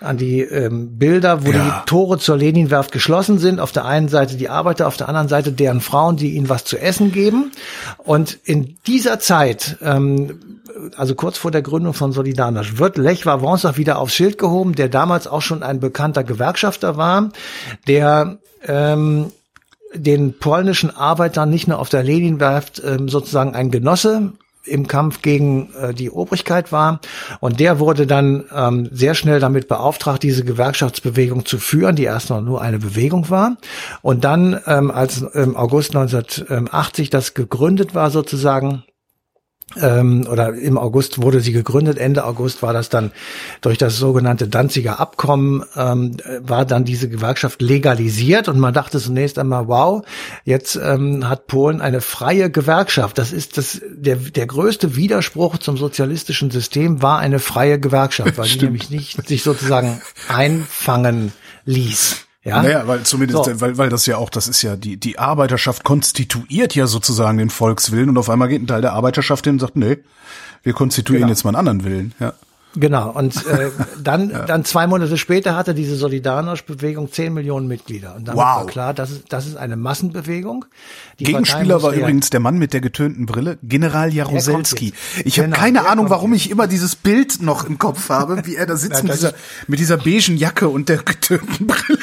an 0.00 0.18
die 0.18 0.40
ähm, 0.40 0.98
Bilder, 0.98 1.46
wo 1.46 1.50
ja. 1.50 1.64
die 1.64 1.86
Tore 1.86 2.18
zur 2.18 2.36
Leninwerft 2.36 2.92
geschlossen 2.92 3.38
sind. 3.38 3.58
Auf 3.58 3.72
der 3.72 3.86
einen 3.86 4.08
Seite 4.08 4.36
die 4.36 4.50
Arbeiter, 4.50 4.86
auf 4.86 4.98
der 4.98 5.08
anderen 5.08 5.28
Seite 5.28 5.50
deren 5.50 5.80
Frauen, 5.80 6.16
die 6.16 6.34
ihnen 6.34 6.50
was 6.50 6.64
zu 6.64 6.78
essen 6.78 7.10
geben. 7.10 7.52
Und 7.96 8.38
in 8.44 8.76
dieser 8.86 9.18
Zeit, 9.18 9.78
ähm, 9.80 10.58
also 10.96 11.14
kurz 11.14 11.38
vor 11.38 11.50
der 11.50 11.62
Gründung 11.62 11.94
von 11.94 12.12
Solidarność, 12.12 12.76
wird 12.76 12.98
Lech 12.98 13.24
Wałęsa 13.24 13.78
wieder 13.78 13.98
aufs 13.98 14.14
Schild 14.14 14.36
gehoben, 14.36 14.74
der 14.74 14.90
damals 14.90 15.26
auch 15.26 15.42
schon 15.42 15.62
ein 15.62 15.80
bekannter 15.80 16.22
Gewerkschafter 16.22 16.98
war, 16.98 17.30
der 17.86 18.38
ähm, 18.66 19.32
den 19.94 20.38
polnischen 20.38 20.94
Arbeitern 20.94 21.50
nicht 21.50 21.68
nur 21.68 21.78
auf 21.78 21.88
der 21.88 22.02
Leninwerft 22.02 22.82
ähm, 22.84 23.08
sozusagen 23.08 23.54
ein 23.54 23.70
Genosse 23.70 24.32
im 24.66 24.86
Kampf 24.86 25.22
gegen 25.22 25.72
äh, 25.74 25.94
die 25.94 26.10
Obrigkeit 26.10 26.72
war. 26.72 27.00
Und 27.40 27.60
der 27.60 27.78
wurde 27.78 28.06
dann 28.06 28.44
ähm, 28.54 28.88
sehr 28.92 29.14
schnell 29.14 29.40
damit 29.40 29.68
beauftragt, 29.68 30.22
diese 30.22 30.44
Gewerkschaftsbewegung 30.44 31.44
zu 31.44 31.58
führen, 31.58 31.96
die 31.96 32.04
erst 32.04 32.30
noch 32.30 32.40
nur 32.40 32.62
eine 32.62 32.78
Bewegung 32.78 33.30
war. 33.30 33.56
Und 34.02 34.24
dann, 34.24 34.60
ähm, 34.66 34.90
als 34.90 35.22
im 35.22 35.56
August 35.56 35.94
1980 35.94 37.10
das 37.10 37.34
gegründet 37.34 37.94
war 37.94 38.10
sozusagen, 38.10 38.84
ähm, 39.80 40.26
oder 40.30 40.54
im 40.54 40.78
August 40.78 41.20
wurde 41.20 41.40
sie 41.40 41.52
gegründet. 41.52 41.98
Ende 41.98 42.24
August 42.24 42.62
war 42.62 42.72
das 42.72 42.88
dann 42.88 43.12
durch 43.60 43.78
das 43.78 43.96
sogenannte 43.96 44.48
Danziger 44.48 45.00
Abkommen, 45.00 45.64
ähm, 45.76 46.16
war 46.40 46.64
dann 46.64 46.84
diese 46.84 47.08
Gewerkschaft 47.08 47.60
legalisiert 47.60 48.48
und 48.48 48.58
man 48.58 48.74
dachte 48.74 48.98
zunächst 48.98 49.38
einmal, 49.38 49.68
wow, 49.68 50.04
jetzt 50.44 50.76
ähm, 50.76 51.28
hat 51.28 51.46
Polen 51.46 51.80
eine 51.80 52.00
freie 52.00 52.50
Gewerkschaft. 52.50 53.18
Das 53.18 53.32
ist 53.32 53.58
das, 53.58 53.80
der, 53.84 54.16
der 54.16 54.46
größte 54.46 54.96
Widerspruch 54.96 55.58
zum 55.58 55.76
sozialistischen 55.76 56.50
System 56.50 57.02
war 57.02 57.18
eine 57.18 57.38
freie 57.38 57.78
Gewerkschaft, 57.78 58.38
weil 58.38 58.48
die 58.48 58.64
nämlich 58.64 58.90
nicht 58.90 59.26
sich 59.26 59.42
sozusagen 59.42 60.00
einfangen 60.28 61.32
ließ. 61.64 62.26
Ja? 62.44 62.62
Naja, 62.62 62.86
weil 62.86 63.02
zumindest, 63.04 63.44
so. 63.44 63.60
weil, 63.60 63.78
weil 63.78 63.88
das 63.88 64.04
ja 64.04 64.18
auch, 64.18 64.28
das 64.28 64.48
ist 64.48 64.60
ja, 64.60 64.76
die, 64.76 64.98
die 64.98 65.18
Arbeiterschaft 65.18 65.82
konstituiert 65.82 66.74
ja 66.74 66.86
sozusagen 66.86 67.38
den 67.38 67.48
Volkswillen 67.50 68.10
und 68.10 68.18
auf 68.18 68.28
einmal 68.28 68.48
geht 68.48 68.62
ein 68.62 68.66
Teil 68.66 68.82
der 68.82 68.92
Arbeiterschaft 68.92 69.46
hin 69.46 69.54
und 69.54 69.60
sagt, 69.60 69.76
nee, 69.76 69.98
wir 70.62 70.74
konstituieren 70.74 71.22
genau. 71.22 71.32
jetzt 71.32 71.44
mal 71.44 71.50
einen 71.50 71.68
anderen 71.68 71.84
Willen, 71.84 72.14
ja. 72.20 72.34
Genau. 72.76 73.10
Und 73.10 73.46
äh, 73.46 73.70
dann, 74.02 74.30
ja. 74.30 74.44
dann 74.44 74.64
zwei 74.64 74.86
Monate 74.86 75.16
später 75.16 75.56
hatte 75.56 75.74
diese 75.74 75.96
Solidarność-Bewegung 75.96 77.12
zehn 77.12 77.32
Millionen 77.32 77.68
Mitglieder. 77.68 78.16
Und 78.16 78.28
dann 78.28 78.36
wow. 78.36 78.42
war 78.42 78.66
klar, 78.66 78.94
das 78.94 79.10
ist, 79.10 79.24
das 79.32 79.46
ist 79.46 79.56
eine 79.56 79.76
Massenbewegung. 79.76 80.64
Die 81.18 81.24
Gegenspieler 81.24 81.82
war 81.82 81.92
übrigens 81.92 82.30
der 82.30 82.40
Mann 82.40 82.58
mit 82.58 82.72
der 82.72 82.80
getönten 82.80 83.26
Brille, 83.26 83.58
General 83.62 84.12
Jaruzelski. 84.12 84.92
Ich 85.24 85.36
genau, 85.36 85.56
habe 85.56 85.60
keine 85.60 85.86
Ahnung, 85.86 86.10
warum 86.10 86.32
jetzt. 86.32 86.46
ich 86.46 86.50
immer 86.50 86.66
dieses 86.66 86.96
Bild 86.96 87.40
noch 87.42 87.64
im 87.64 87.78
Kopf 87.78 88.08
habe, 88.08 88.44
wie 88.46 88.56
er 88.56 88.66
da 88.66 88.76
sitzt 88.84 88.98
ja, 88.98 89.02
mit, 89.02 89.14
dieser, 89.14 89.32
mit 89.66 89.78
dieser 89.78 89.96
beigen 89.96 90.36
Jacke 90.36 90.68
und 90.68 90.88
der 90.88 90.98
getönten 90.98 91.66
Brille. 91.66 91.98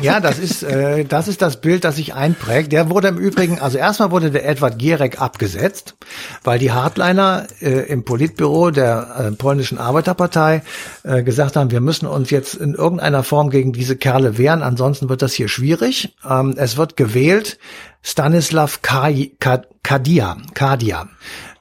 Ja, 0.00 0.20
das 0.20 0.38
ist, 0.38 0.62
äh, 0.62 1.04
das 1.04 1.28
ist 1.28 1.42
das 1.42 1.60
Bild, 1.60 1.84
das 1.84 1.96
sich 1.96 2.14
einprägt. 2.14 2.72
Der 2.72 2.90
wurde 2.90 3.08
im 3.08 3.18
Übrigen, 3.18 3.58
also 3.58 3.78
erstmal 3.78 4.10
wurde 4.10 4.30
der 4.30 4.46
Edward 4.46 4.78
Gierek 4.78 5.20
abgesetzt, 5.20 5.96
weil 6.44 6.58
die 6.58 6.72
Hardliner 6.72 7.46
äh, 7.60 7.90
im 7.90 8.04
Politbüro 8.04 8.70
der 8.70 9.16
äh, 9.18 9.32
polnischen 9.32 9.78
Arbeiterpartei 9.78 10.62
äh, 11.02 11.22
gesagt 11.22 11.56
haben, 11.56 11.70
wir 11.70 11.80
müssen 11.80 12.06
uns 12.06 12.30
jetzt 12.30 12.54
in 12.54 12.74
irgendeiner 12.74 13.22
Form 13.22 13.50
gegen 13.50 13.72
diese 13.72 13.96
Kerle 13.96 14.38
wehren, 14.38 14.62
ansonsten 14.62 15.08
wird 15.08 15.22
das 15.22 15.32
hier 15.32 15.48
schwierig. 15.48 16.14
Ähm, 16.28 16.54
es 16.56 16.76
wird 16.76 16.96
gewählt 16.96 17.58
Stanislav 18.02 18.80
Kadia, 18.82 20.36
Kadia 20.54 21.08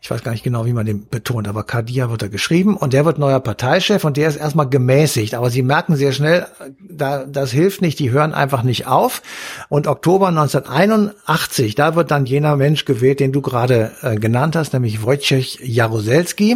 ich 0.08 0.12
weiß 0.12 0.24
gar 0.24 0.32
nicht 0.32 0.46
genau, 0.46 0.66
wie 0.66 0.72
man 0.72 0.86
den 0.86 1.10
betont, 1.10 1.50
aber 1.50 1.64
Kadia 1.66 2.10
wird 2.10 2.22
da 2.22 2.30
geschrieben 2.30 2.78
und 2.78 2.94
der 2.94 3.04
wird 3.04 3.18
neuer 3.18 3.42
Parteichef 3.42 4.06
und 4.06 4.16
der 4.16 4.30
ist 4.30 4.38
erstmal 4.38 4.70
gemäßigt. 4.70 5.34
Aber 5.34 5.50
sie 5.50 5.64
merken 5.64 5.98
sehr 5.98 6.14
schnell, 6.14 6.46
da, 6.80 7.26
das 7.26 7.52
hilft 7.52 7.82
nicht, 7.82 8.00
die 8.00 8.10
hören 8.10 8.34
einfach 8.34 8.64
nicht 8.64 8.88
auf. 8.88 9.22
Und 9.68 9.86
Oktober 9.86 10.30
1981, 10.30 11.76
da 11.76 11.96
wird 11.96 12.10
dann 12.10 12.26
jener 12.26 12.56
Mensch 12.56 12.86
gewählt, 12.86 13.20
den 13.20 13.34
du 13.34 13.42
gerade 13.42 13.92
äh, 14.02 14.16
genannt 14.16 14.56
hast, 14.56 14.72
nämlich 14.72 15.04
Wojciech 15.04 15.60
Jaruzelski. 15.62 16.56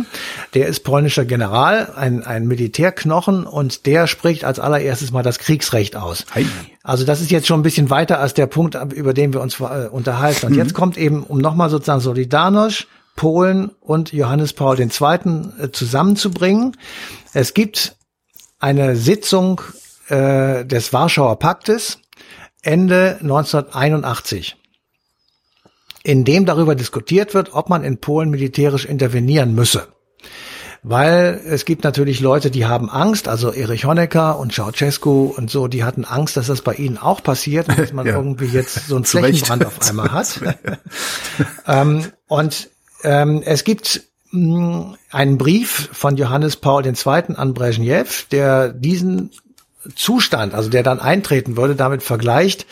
Der 0.53 0.67
ist 0.67 0.85
polnischer 0.85 1.25
General, 1.25 1.91
ein, 1.93 2.23
ein 2.23 2.47
Militärknochen 2.47 3.45
und 3.45 3.85
der 3.85 4.07
spricht 4.07 4.45
als 4.45 4.61
allererstes 4.61 5.11
mal 5.11 5.23
das 5.23 5.39
Kriegsrecht 5.39 5.97
aus. 5.97 6.25
Hi. 6.35 6.45
Also 6.83 7.05
das 7.05 7.21
ist 7.21 7.31
jetzt 7.31 7.47
schon 7.47 7.59
ein 7.59 7.63
bisschen 7.63 7.89
weiter 7.89 8.19
als 8.19 8.33
der 8.33 8.47
Punkt, 8.47 8.75
über 8.93 9.13
den 9.13 9.33
wir 9.33 9.41
uns 9.41 9.59
äh, 9.59 9.87
unterhalten. 9.91 10.47
Und 10.47 10.53
mhm. 10.53 10.59
jetzt 10.59 10.73
kommt 10.73 10.97
eben, 10.97 11.23
um 11.23 11.37
nochmal 11.37 11.69
sozusagen 11.69 12.01
Solidarność, 12.01 12.87
Polen 13.15 13.69
und 13.81 14.13
Johannes 14.13 14.53
Paul 14.53 14.79
II. 14.79 14.87
Äh, 14.87 15.71
zusammenzubringen. 15.71 16.77
Es 17.33 17.53
gibt 17.53 17.95
eine 18.59 18.95
Sitzung 18.95 19.61
äh, 20.07 20.65
des 20.65 20.91
Warschauer 20.93 21.37
Paktes 21.37 21.99
Ende 22.63 23.17
1981, 23.21 24.55
in 26.03 26.25
dem 26.25 26.45
darüber 26.45 26.75
diskutiert 26.75 27.33
wird, 27.33 27.53
ob 27.53 27.69
man 27.69 27.83
in 27.83 27.97
Polen 27.97 28.29
militärisch 28.29 28.85
intervenieren 28.85 29.55
müsse. 29.55 29.87
Weil 30.83 31.39
es 31.45 31.65
gibt 31.65 31.83
natürlich 31.83 32.21
Leute, 32.21 32.49
die 32.49 32.65
haben 32.65 32.89
Angst, 32.89 33.27
also 33.27 33.51
Erich 33.51 33.85
Honecker 33.85 34.39
und 34.39 34.51
Ceausescu 34.51 35.31
und 35.35 35.51
so, 35.51 35.67
die 35.67 35.83
hatten 35.83 36.05
Angst, 36.05 36.37
dass 36.37 36.47
das 36.47 36.63
bei 36.63 36.73
ihnen 36.73 36.97
auch 36.97 37.21
passiert 37.21 37.69
und 37.69 37.77
dass 37.77 37.93
man 37.93 38.07
ja. 38.07 38.15
irgendwie 38.15 38.47
jetzt 38.47 38.87
so 38.87 38.95
einen 38.95 39.05
Flächenbrand 39.05 39.65
auf 39.65 39.87
einmal 39.87 40.11
hat. 40.11 40.41
ähm, 41.67 42.05
und 42.27 42.69
ähm, 43.03 43.43
es 43.45 43.63
gibt 43.63 44.01
mh, 44.31 44.55
hm, 44.55 44.95
einen 45.11 45.37
Brief 45.37 45.89
von 45.91 46.17
Johannes 46.17 46.55
Paul 46.55 46.83
II. 46.83 47.35
an 47.35 47.53
Brezhnev, 47.53 48.27
der 48.31 48.69
diesen 48.69 49.29
Zustand, 49.95 50.53
also 50.53 50.69
der 50.69 50.83
dann 50.83 50.99
eintreten 50.99 51.57
würde, 51.57 51.75
damit 51.75 52.03
vergleicht 52.03 52.65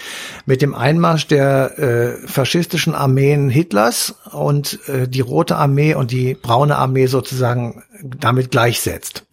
mit 0.46 0.62
dem 0.62 0.76
Einmarsch 0.76 1.28
der 1.28 1.80
äh, 1.80 2.28
faschistischen 2.28 2.94
Armeen 2.94 3.50
Hitlers 3.50 4.16
und 4.32 4.80
äh, 4.88 5.08
die 5.08 5.22
Rote 5.22 5.56
Armee 5.56 5.96
und 5.96 6.12
die 6.12 6.36
Braune 6.36 6.78
Armee 6.78 7.08
sozusagen 7.08 7.84
damit 8.04 8.52
gleichsetzt. 8.52 9.26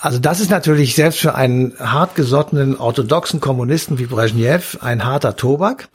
Also 0.00 0.20
das 0.20 0.38
ist 0.38 0.50
natürlich 0.50 0.94
selbst 0.94 1.18
für 1.18 1.34
einen 1.34 1.74
hartgesottenen 1.78 2.76
orthodoxen 2.76 3.40
Kommunisten 3.40 3.98
wie 3.98 4.06
Brezhnev 4.06 4.78
ein 4.80 5.04
harter 5.04 5.34
Tobak. 5.34 5.88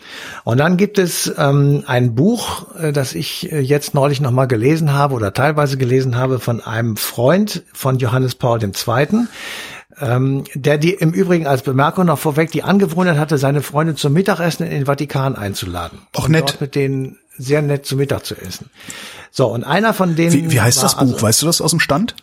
Und 0.43 0.57
dann 0.57 0.75
gibt 0.75 0.97
es 0.97 1.33
ähm, 1.37 1.83
ein 1.87 2.13
Buch, 2.13 2.75
äh, 2.75 2.91
das 2.91 3.15
ich 3.15 3.51
äh, 3.51 3.59
jetzt 3.59 3.93
neulich 3.93 4.19
nochmal 4.19 4.47
gelesen 4.47 4.93
habe 4.93 5.13
oder 5.15 5.33
teilweise 5.33 5.77
gelesen 5.77 6.17
habe 6.17 6.39
von 6.39 6.61
einem 6.61 6.97
Freund 6.97 7.63
von 7.71 7.97
Johannes 7.97 8.35
Paul 8.35 8.61
II., 8.61 9.27
ähm, 9.99 10.43
der 10.53 10.77
die 10.77 10.91
im 10.91 11.11
Übrigen 11.11 11.47
als 11.47 11.61
Bemerkung 11.61 12.05
noch 12.05 12.19
vorweg 12.19 12.51
die 12.51 12.63
Angewohnheit 12.63 13.17
hatte, 13.17 13.37
seine 13.37 13.61
Freunde 13.61 13.95
zum 13.95 14.13
Mittagessen 14.13 14.65
in 14.65 14.71
den 14.71 14.85
Vatikan 14.85 15.35
einzuladen. 15.35 15.99
Auch 16.13 16.27
nett. 16.27 16.43
Dort 16.43 16.61
mit 16.61 16.75
denen 16.75 17.17
sehr 17.37 17.61
nett 17.61 17.85
zu 17.85 17.95
Mittag 17.95 18.25
zu 18.25 18.35
essen. 18.35 18.69
So, 19.31 19.47
und 19.47 19.63
einer 19.63 19.93
von 19.93 20.15
denen. 20.15 20.33
Wie, 20.33 20.51
wie 20.51 20.61
heißt 20.61 20.83
das 20.83 20.95
Buch? 20.95 21.01
Also, 21.01 21.21
weißt 21.21 21.41
du 21.41 21.45
das 21.47 21.61
aus 21.61 21.71
dem 21.71 21.79
Stand? 21.79 22.15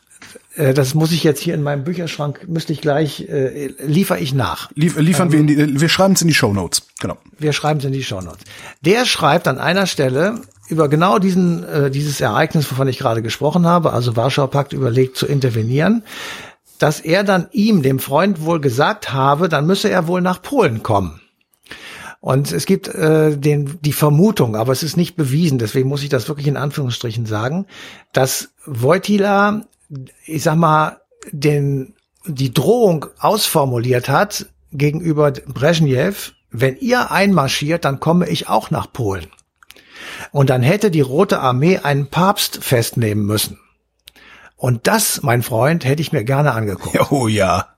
Äh, 0.57 0.75
das 0.75 0.95
muss 0.95 1.13
ich 1.13 1.25
jetzt 1.25 1.41
hier 1.41 1.55
in 1.55 1.63
meinem 1.63 1.85
Bücherschrank, 1.85 2.47
müsste 2.49 2.73
ich 2.73 2.81
gleich, 2.81 3.29
äh, 3.29 3.73
liefere 3.85 4.19
ich 4.19 4.35
nach. 4.35 4.71
Lief, 4.75 4.97
liefern 4.99 5.29
ähm, 5.29 5.33
wir 5.33 5.41
in 5.41 5.47
die, 5.47 5.81
wir 5.81 5.89
schreiben 5.89 6.15
es 6.15 6.23
in 6.23 6.29
die 6.29 6.35
Show 6.35 6.53
Notes, 6.53 6.83
genau. 7.01 7.17
Wir 7.39 7.53
schreiben 7.53 7.81
es 7.81 7.85
in 7.85 7.93
die 7.93 8.03
Show 8.03 8.21
Notes. 8.21 8.41
Der 8.81 9.05
schreibt 9.05 9.49
an 9.49 9.59
einer 9.59 9.87
Stelle 9.87 10.43
über 10.69 10.89
genau 10.89 11.19
diesen, 11.19 11.65
äh, 11.65 11.91
dieses 11.91 12.21
Ereignis, 12.21 12.71
wovon 12.71 12.89
ich 12.89 12.99
gerade 12.99 13.23
gesprochen 13.23 13.67
habe, 13.67 13.93
also 13.93 14.17
Warschauer 14.17 14.51
Pakt 14.51 14.73
überlegt 14.73 15.17
zu 15.17 15.27
intervenieren, 15.27 16.05
dass 16.81 16.99
er 16.99 17.23
dann 17.23 17.47
ihm, 17.53 17.83
dem 17.83 18.01
Freund, 18.01 18.43
wohl 18.43 18.61
gesagt 18.61 19.13
habe, 19.13 19.49
dann 19.49 19.67
müsse 19.67 19.89
er 19.89 20.09
wohl 20.09 20.21
nach 20.21 20.43
Polen 20.43 20.83
kommen. 20.83 21.21
Und 22.21 22.53
es 22.53 22.67
gibt 22.67 22.89
äh, 22.89 23.39
den, 23.39 23.79
die 23.81 23.93
Vermutung, 23.93 24.57
aber 24.57 24.73
es 24.73 24.83
ist 24.83 24.97
nicht 24.97 25.17
bewiesen, 25.17 25.59
deswegen 25.59 25.89
muss 25.89 26.03
ich 26.03 26.11
das 26.11 26.29
wirklich 26.29 26.49
in 26.49 26.59
Anführungsstrichen 26.59 27.25
sagen, 27.25 27.67
dass 28.13 28.51
Wojtyla 28.67 29.63
ich 30.27 30.43
sag 30.43 30.57
mal, 30.57 31.01
den, 31.31 31.95
die 32.25 32.53
Drohung 32.53 33.07
ausformuliert 33.19 34.09
hat 34.09 34.47
gegenüber 34.73 35.33
Brezhnev, 35.33 36.33
wenn 36.51 36.77
ihr 36.77 37.11
einmarschiert, 37.11 37.85
dann 37.85 38.01
komme 38.01 38.29
ich 38.29 38.49
auch 38.49 38.71
nach 38.71 38.93
Polen. 38.93 39.27
Und 40.33 40.51
dann 40.51 40.63
hätte 40.63 40.91
die 40.91 41.01
Rote 41.01 41.41
Armee 41.41 41.79
einen 41.79 42.09
Papst 42.09 42.63
festnehmen 42.63 43.25
müssen. 43.25 43.59
Und 44.61 44.87
das, 44.87 45.23
mein 45.23 45.43
Freund, 45.43 45.87
hätte 45.87 46.03
ich 46.03 46.13
mir 46.13 46.23
gerne 46.23 46.53
angeguckt. 46.53 46.99
Oh 47.11 47.29
ja. 47.29 47.69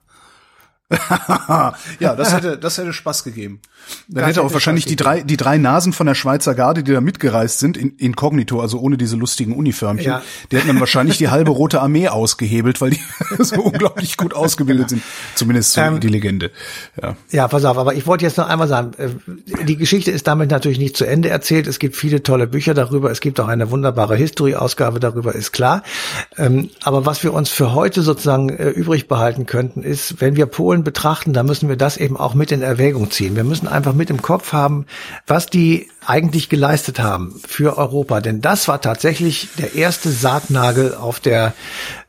ja, 1.99 2.15
das 2.15 2.33
hätte, 2.33 2.57
das 2.57 2.77
hätte 2.77 2.93
Spaß 2.93 3.23
gegeben. 3.23 3.61
Dann 4.07 4.21
das 4.21 4.29
hätte 4.29 4.43
auch 4.43 4.53
wahrscheinlich 4.53 4.85
die 4.85 4.95
drei, 4.95 5.21
die 5.21 5.37
drei 5.37 5.57
Nasen 5.57 5.93
von 5.93 6.07
der 6.07 6.15
Schweizer 6.15 6.55
Garde, 6.55 6.83
die 6.83 6.93
da 6.93 7.01
mitgereist 7.01 7.59
sind, 7.59 7.77
in, 7.77 7.95
inkognito, 7.97 8.59
also 8.61 8.79
ohne 8.79 8.97
diese 8.97 9.15
lustigen 9.15 9.55
Uniformchen, 9.55 10.05
ja. 10.05 10.21
die 10.51 10.57
hätten 10.57 10.67
dann 10.67 10.79
wahrscheinlich 10.79 11.17
die 11.17 11.29
halbe 11.29 11.51
rote 11.51 11.81
Armee 11.81 12.07
ausgehebelt, 12.07 12.81
weil 12.81 12.91
die 12.91 12.99
so 13.39 13.61
unglaublich 13.61 14.17
gut 14.17 14.33
ausgebildet 14.33 14.89
sind. 14.89 15.03
Zumindest 15.35 15.73
so 15.73 15.81
ähm, 15.81 15.99
die 15.99 16.07
Legende. 16.07 16.51
Ja. 17.01 17.15
ja, 17.31 17.47
pass 17.47 17.65
auf, 17.65 17.77
aber 17.77 17.93
ich 17.95 18.07
wollte 18.07 18.25
jetzt 18.25 18.37
noch 18.37 18.47
einmal 18.47 18.67
sagen, 18.67 18.91
äh, 18.97 19.09
die 19.65 19.77
Geschichte 19.77 20.11
ist 20.11 20.27
damit 20.27 20.51
natürlich 20.51 20.79
nicht 20.79 20.97
zu 20.97 21.05
Ende 21.05 21.29
erzählt. 21.29 21.67
Es 21.67 21.79
gibt 21.79 21.95
viele 21.95 22.23
tolle 22.23 22.47
Bücher 22.47 22.73
darüber. 22.73 23.11
Es 23.11 23.19
gibt 23.19 23.39
auch 23.39 23.47
eine 23.47 23.71
wunderbare 23.71 24.15
History-Ausgabe 24.15 24.99
darüber, 24.99 25.35
ist 25.35 25.51
klar. 25.51 25.83
Ähm, 26.37 26.69
aber 26.83 27.05
was 27.05 27.23
wir 27.23 27.33
uns 27.33 27.49
für 27.49 27.73
heute 27.73 28.01
sozusagen 28.01 28.49
äh, 28.49 28.69
übrig 28.69 29.07
behalten 29.07 29.45
könnten, 29.45 29.83
ist, 29.83 30.21
wenn 30.21 30.35
wir 30.35 30.45
Polen 30.45 30.82
betrachten, 30.83 31.33
dann 31.33 31.45
müssen 31.45 31.69
wir 31.69 31.77
das 31.77 31.97
eben 31.97 32.17
auch 32.17 32.33
mit 32.33 32.51
in 32.51 32.61
Erwägung 32.61 33.09
ziehen. 33.11 33.35
Wir 33.35 33.43
müssen 33.43 33.67
einfach 33.67 33.93
mit 33.93 34.09
im 34.09 34.21
Kopf 34.21 34.53
haben, 34.53 34.85
was 35.25 35.47
die 35.47 35.89
eigentlich 36.05 36.49
geleistet 36.49 36.99
haben 36.99 37.41
für 37.47 37.77
Europa. 37.77 38.21
Denn 38.21 38.41
das 38.41 38.67
war 38.67 38.81
tatsächlich 38.81 39.49
der 39.57 39.75
erste 39.75 40.11
Sargnagel 40.11 40.93
auf 40.95 41.19
der, 41.19 41.53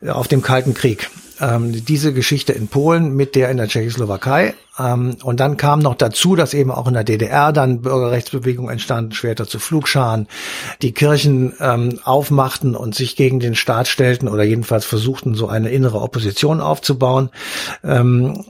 auf 0.07 0.27
dem 0.27 0.41
Kalten 0.41 0.73
Krieg. 0.73 1.09
Ähm, 1.39 1.85
diese 1.85 2.13
Geschichte 2.13 2.53
in 2.53 2.67
Polen 2.67 3.15
mit 3.15 3.35
der 3.35 3.49
in 3.49 3.57
der 3.57 3.67
Tschechoslowakei. 3.67 4.53
Ähm, 4.79 5.17
und 5.23 5.39
dann 5.39 5.57
kam 5.57 5.79
noch 5.79 5.95
dazu, 5.95 6.35
dass 6.35 6.53
eben 6.53 6.71
auch 6.71 6.87
in 6.87 6.93
der 6.93 7.03
DDR 7.03 7.51
dann 7.51 7.81
Bürgerrechtsbewegung 7.81 8.69
entstanden, 8.69 9.13
später 9.13 9.47
zu 9.47 9.59
Flugscharen, 9.59 10.27
die 10.81 10.93
Kirchen 10.93 11.53
ähm, 11.59 11.99
aufmachten 12.03 12.75
und 12.75 12.95
sich 12.95 13.15
gegen 13.15 13.39
den 13.39 13.55
Staat 13.55 13.87
stellten 13.87 14.27
oder 14.27 14.43
jedenfalls 14.43 14.85
versuchten, 14.85 15.35
so 15.35 15.47
eine 15.47 15.69
innere 15.69 16.01
Opposition 16.01 16.61
aufzubauen. 16.61 17.29
Ähm, 17.83 18.45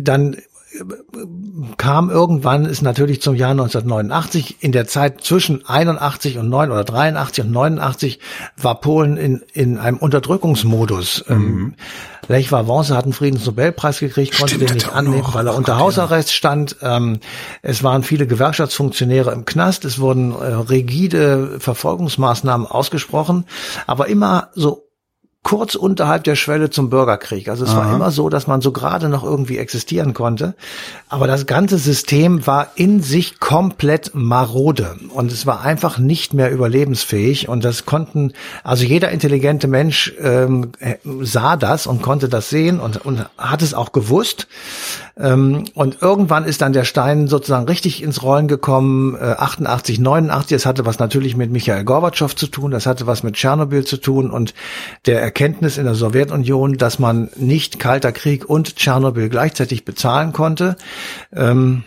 dann 0.00 0.36
kam 1.76 2.10
irgendwann, 2.10 2.64
ist 2.64 2.82
natürlich 2.82 3.22
zum 3.22 3.34
Jahr 3.34 3.50
1989, 3.52 4.56
in 4.60 4.72
der 4.72 4.86
Zeit 4.86 5.22
zwischen 5.22 5.66
81 5.66 6.38
und 6.38 6.48
9 6.48 6.70
oder 6.70 6.84
83 6.84 7.44
und 7.44 7.52
89 7.52 8.20
war 8.56 8.80
Polen 8.80 9.16
in, 9.16 9.42
in 9.52 9.78
einem 9.78 9.98
Unterdrückungsmodus. 9.98 11.24
Ähm, 11.28 11.38
mhm. 11.38 11.74
Lech 12.28 12.52
Wałęsa 12.52 12.96
hat 12.96 13.04
einen 13.04 13.14
Friedensnobelpreis 13.14 14.00
gekriegt, 14.00 14.36
konnte 14.38 14.54
Stimmt, 14.56 14.70
den 14.70 14.74
nicht 14.74 14.92
annehmen, 14.92 15.28
weil 15.32 15.46
er 15.46 15.56
unter 15.56 15.78
Hausarrest 15.78 16.32
stand. 16.32 16.76
Ähm, 16.82 17.20
es 17.62 17.82
waren 17.82 18.02
viele 18.02 18.26
Gewerkschaftsfunktionäre 18.26 19.32
im 19.32 19.44
Knast, 19.44 19.84
es 19.84 19.98
wurden 19.98 20.32
äh, 20.32 20.44
rigide 20.44 21.58
Verfolgungsmaßnahmen 21.58 22.66
ausgesprochen, 22.66 23.44
aber 23.86 24.08
immer 24.08 24.50
so 24.54 24.87
kurz 25.48 25.76
unterhalb 25.76 26.24
der 26.24 26.36
Schwelle 26.36 26.68
zum 26.68 26.90
Bürgerkrieg. 26.90 27.48
Also 27.48 27.64
es 27.64 27.70
Aha. 27.70 27.78
war 27.78 27.94
immer 27.94 28.10
so, 28.10 28.28
dass 28.28 28.46
man 28.46 28.60
so 28.60 28.70
gerade 28.70 29.08
noch 29.08 29.24
irgendwie 29.24 29.56
existieren 29.56 30.12
konnte. 30.12 30.54
Aber 31.08 31.26
das 31.26 31.46
ganze 31.46 31.78
System 31.78 32.46
war 32.46 32.72
in 32.74 33.00
sich 33.00 33.40
komplett 33.40 34.10
marode 34.12 34.96
und 35.08 35.32
es 35.32 35.46
war 35.46 35.62
einfach 35.62 35.96
nicht 35.96 36.34
mehr 36.34 36.52
überlebensfähig. 36.52 37.48
Und 37.48 37.64
das 37.64 37.86
konnten, 37.86 38.34
also 38.62 38.84
jeder 38.84 39.10
intelligente 39.10 39.68
Mensch 39.68 40.12
ähm, 40.20 40.72
sah 41.22 41.56
das 41.56 41.86
und 41.86 42.02
konnte 42.02 42.28
das 42.28 42.50
sehen 42.50 42.78
und, 42.78 43.06
und 43.06 43.24
hat 43.38 43.62
es 43.62 43.72
auch 43.72 43.92
gewusst. 43.92 44.48
Ähm, 45.16 45.64
und 45.72 46.02
irgendwann 46.02 46.44
ist 46.44 46.60
dann 46.60 46.74
der 46.74 46.84
Stein 46.84 47.26
sozusagen 47.26 47.66
richtig 47.66 48.02
ins 48.02 48.22
Rollen 48.22 48.48
gekommen, 48.48 49.16
äh, 49.16 49.34
88, 49.38 49.98
89. 49.98 50.56
Das 50.56 50.66
hatte 50.66 50.84
was 50.84 50.98
natürlich 50.98 51.36
mit 51.36 51.50
Michael 51.50 51.84
Gorbatschow 51.84 52.36
zu 52.36 52.46
tun, 52.48 52.70
das 52.70 52.84
hatte 52.84 53.06
was 53.06 53.22
mit 53.22 53.34
Tschernobyl 53.34 53.84
zu 53.84 53.96
tun 53.96 54.30
und 54.30 54.52
der 55.06 55.22
Erkenntnis 55.38 55.78
in 55.78 55.84
der 55.84 55.94
Sowjetunion, 55.94 56.78
dass 56.78 56.98
man 56.98 57.30
nicht 57.36 57.78
Kalter 57.78 58.10
Krieg 58.10 58.50
und 58.50 58.74
Tschernobyl 58.74 59.28
gleichzeitig 59.28 59.84
bezahlen 59.84 60.32
konnte. 60.32 60.74
Ähm, 61.32 61.84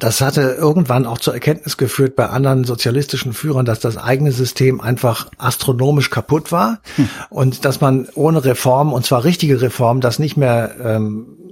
das 0.00 0.20
hatte 0.20 0.56
irgendwann 0.58 1.06
auch 1.06 1.18
zur 1.18 1.34
Erkenntnis 1.34 1.76
geführt 1.76 2.16
bei 2.16 2.26
anderen 2.26 2.64
sozialistischen 2.64 3.32
Führern, 3.32 3.64
dass 3.64 3.78
das 3.78 3.96
eigene 3.96 4.32
System 4.32 4.80
einfach 4.80 5.30
astronomisch 5.38 6.10
kaputt 6.10 6.50
war 6.50 6.80
hm. 6.96 7.08
und 7.30 7.64
dass 7.64 7.80
man 7.80 8.08
ohne 8.16 8.44
Reform, 8.44 8.92
und 8.92 9.06
zwar 9.06 9.22
richtige 9.22 9.60
Reform, 9.60 10.00
das 10.00 10.18
nicht 10.18 10.36
mehr 10.36 10.74
ähm, 10.82 11.43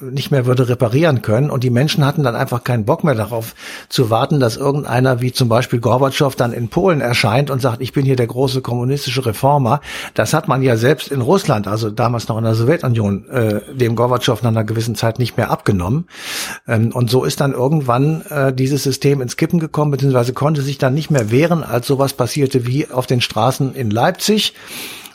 nicht 0.00 0.30
mehr 0.30 0.46
würde 0.46 0.68
reparieren 0.68 1.22
können. 1.22 1.50
Und 1.50 1.64
die 1.64 1.70
Menschen 1.70 2.04
hatten 2.04 2.22
dann 2.22 2.36
einfach 2.36 2.64
keinen 2.64 2.84
Bock 2.84 3.04
mehr 3.04 3.14
darauf 3.14 3.54
zu 3.88 4.10
warten, 4.10 4.40
dass 4.40 4.56
irgendeiner 4.56 5.20
wie 5.20 5.32
zum 5.32 5.48
Beispiel 5.48 5.80
Gorbatschow 5.80 6.34
dann 6.34 6.52
in 6.52 6.68
Polen 6.68 7.00
erscheint 7.00 7.50
und 7.50 7.60
sagt, 7.60 7.80
ich 7.80 7.92
bin 7.92 8.04
hier 8.04 8.16
der 8.16 8.26
große 8.26 8.60
kommunistische 8.60 9.24
Reformer. 9.26 9.80
Das 10.14 10.34
hat 10.34 10.48
man 10.48 10.62
ja 10.62 10.76
selbst 10.76 11.08
in 11.08 11.20
Russland, 11.20 11.68
also 11.68 11.90
damals 11.90 12.28
noch 12.28 12.38
in 12.38 12.44
der 12.44 12.54
Sowjetunion, 12.54 13.28
äh, 13.28 13.60
dem 13.74 13.96
Gorbatschow 13.96 14.42
nach 14.42 14.50
einer 14.50 14.64
gewissen 14.64 14.94
Zeit 14.94 15.18
nicht 15.18 15.36
mehr 15.36 15.50
abgenommen. 15.50 16.06
Ähm, 16.66 16.92
und 16.92 17.10
so 17.10 17.24
ist 17.24 17.40
dann 17.40 17.52
irgendwann 17.52 18.22
äh, 18.30 18.52
dieses 18.52 18.82
System 18.82 19.20
ins 19.20 19.36
Kippen 19.36 19.60
gekommen, 19.60 19.90
beziehungsweise 19.90 20.32
konnte 20.32 20.62
sich 20.62 20.78
dann 20.78 20.94
nicht 20.94 21.10
mehr 21.10 21.30
wehren, 21.30 21.62
als 21.62 21.86
sowas 21.86 22.12
passierte 22.12 22.66
wie 22.66 22.88
auf 22.90 23.06
den 23.06 23.20
Straßen 23.20 23.74
in 23.74 23.90
Leipzig 23.90 24.54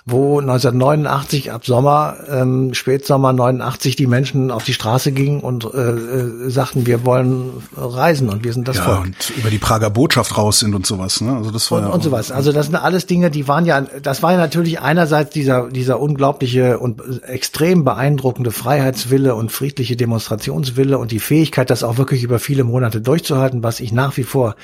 wo 0.07 0.39
1989 0.39 1.51
ab 1.51 1.65
Sommer, 1.65 2.17
ähm, 2.29 2.75
Spätsommer 2.75 3.33
89 3.33 3.95
die 3.95 4.05
Menschen 4.05 4.51
auf 4.51 4.63
die 4.63 4.75
Straße 4.75 5.11
gingen 5.11 5.39
und 5.39 5.65
äh, 5.65 5.67
äh, 5.67 6.49
sagten, 6.51 6.85
wir 6.85 7.05
wollen 7.05 7.53
reisen 7.75 8.29
und 8.29 8.43
wir 8.43 8.53
sind 8.53 8.67
das 8.67 8.77
ja, 8.77 8.83
Volk. 8.83 9.05
und 9.05 9.33
über 9.35 9.49
die 9.49 9.57
Prager 9.57 9.89
Botschaft 9.89 10.37
raus 10.37 10.59
sind 10.59 10.75
und 10.75 10.85
sowas. 10.85 11.21
Ne? 11.21 11.35
Also 11.35 11.49
das 11.49 11.71
war 11.71 11.79
und, 11.79 11.85
ja 11.85 11.89
und 11.89 12.03
sowas. 12.03 12.31
Also 12.31 12.51
das 12.51 12.67
sind 12.67 12.75
alles 12.75 13.07
Dinge, 13.07 13.31
die 13.31 13.47
waren 13.47 13.65
ja, 13.65 13.81
das 13.81 14.21
war 14.21 14.33
ja 14.33 14.37
natürlich 14.37 14.79
einerseits 14.79 15.31
dieser 15.31 15.69
dieser 15.69 15.99
unglaubliche 15.99 16.77
und 16.77 17.23
extrem 17.23 17.83
beeindruckende 17.83 18.51
Freiheitswille 18.51 19.33
und 19.33 19.51
friedliche 19.51 19.95
Demonstrationswille 19.95 20.99
und 20.99 21.11
die 21.11 21.19
Fähigkeit, 21.19 21.71
das 21.71 21.83
auch 21.83 21.97
wirklich 21.97 22.21
über 22.21 22.37
viele 22.37 22.63
Monate 22.63 23.01
durchzuhalten, 23.01 23.63
was 23.63 23.79
ich 23.79 23.91
nach 23.91 24.15
wie 24.17 24.23
vor 24.23 24.55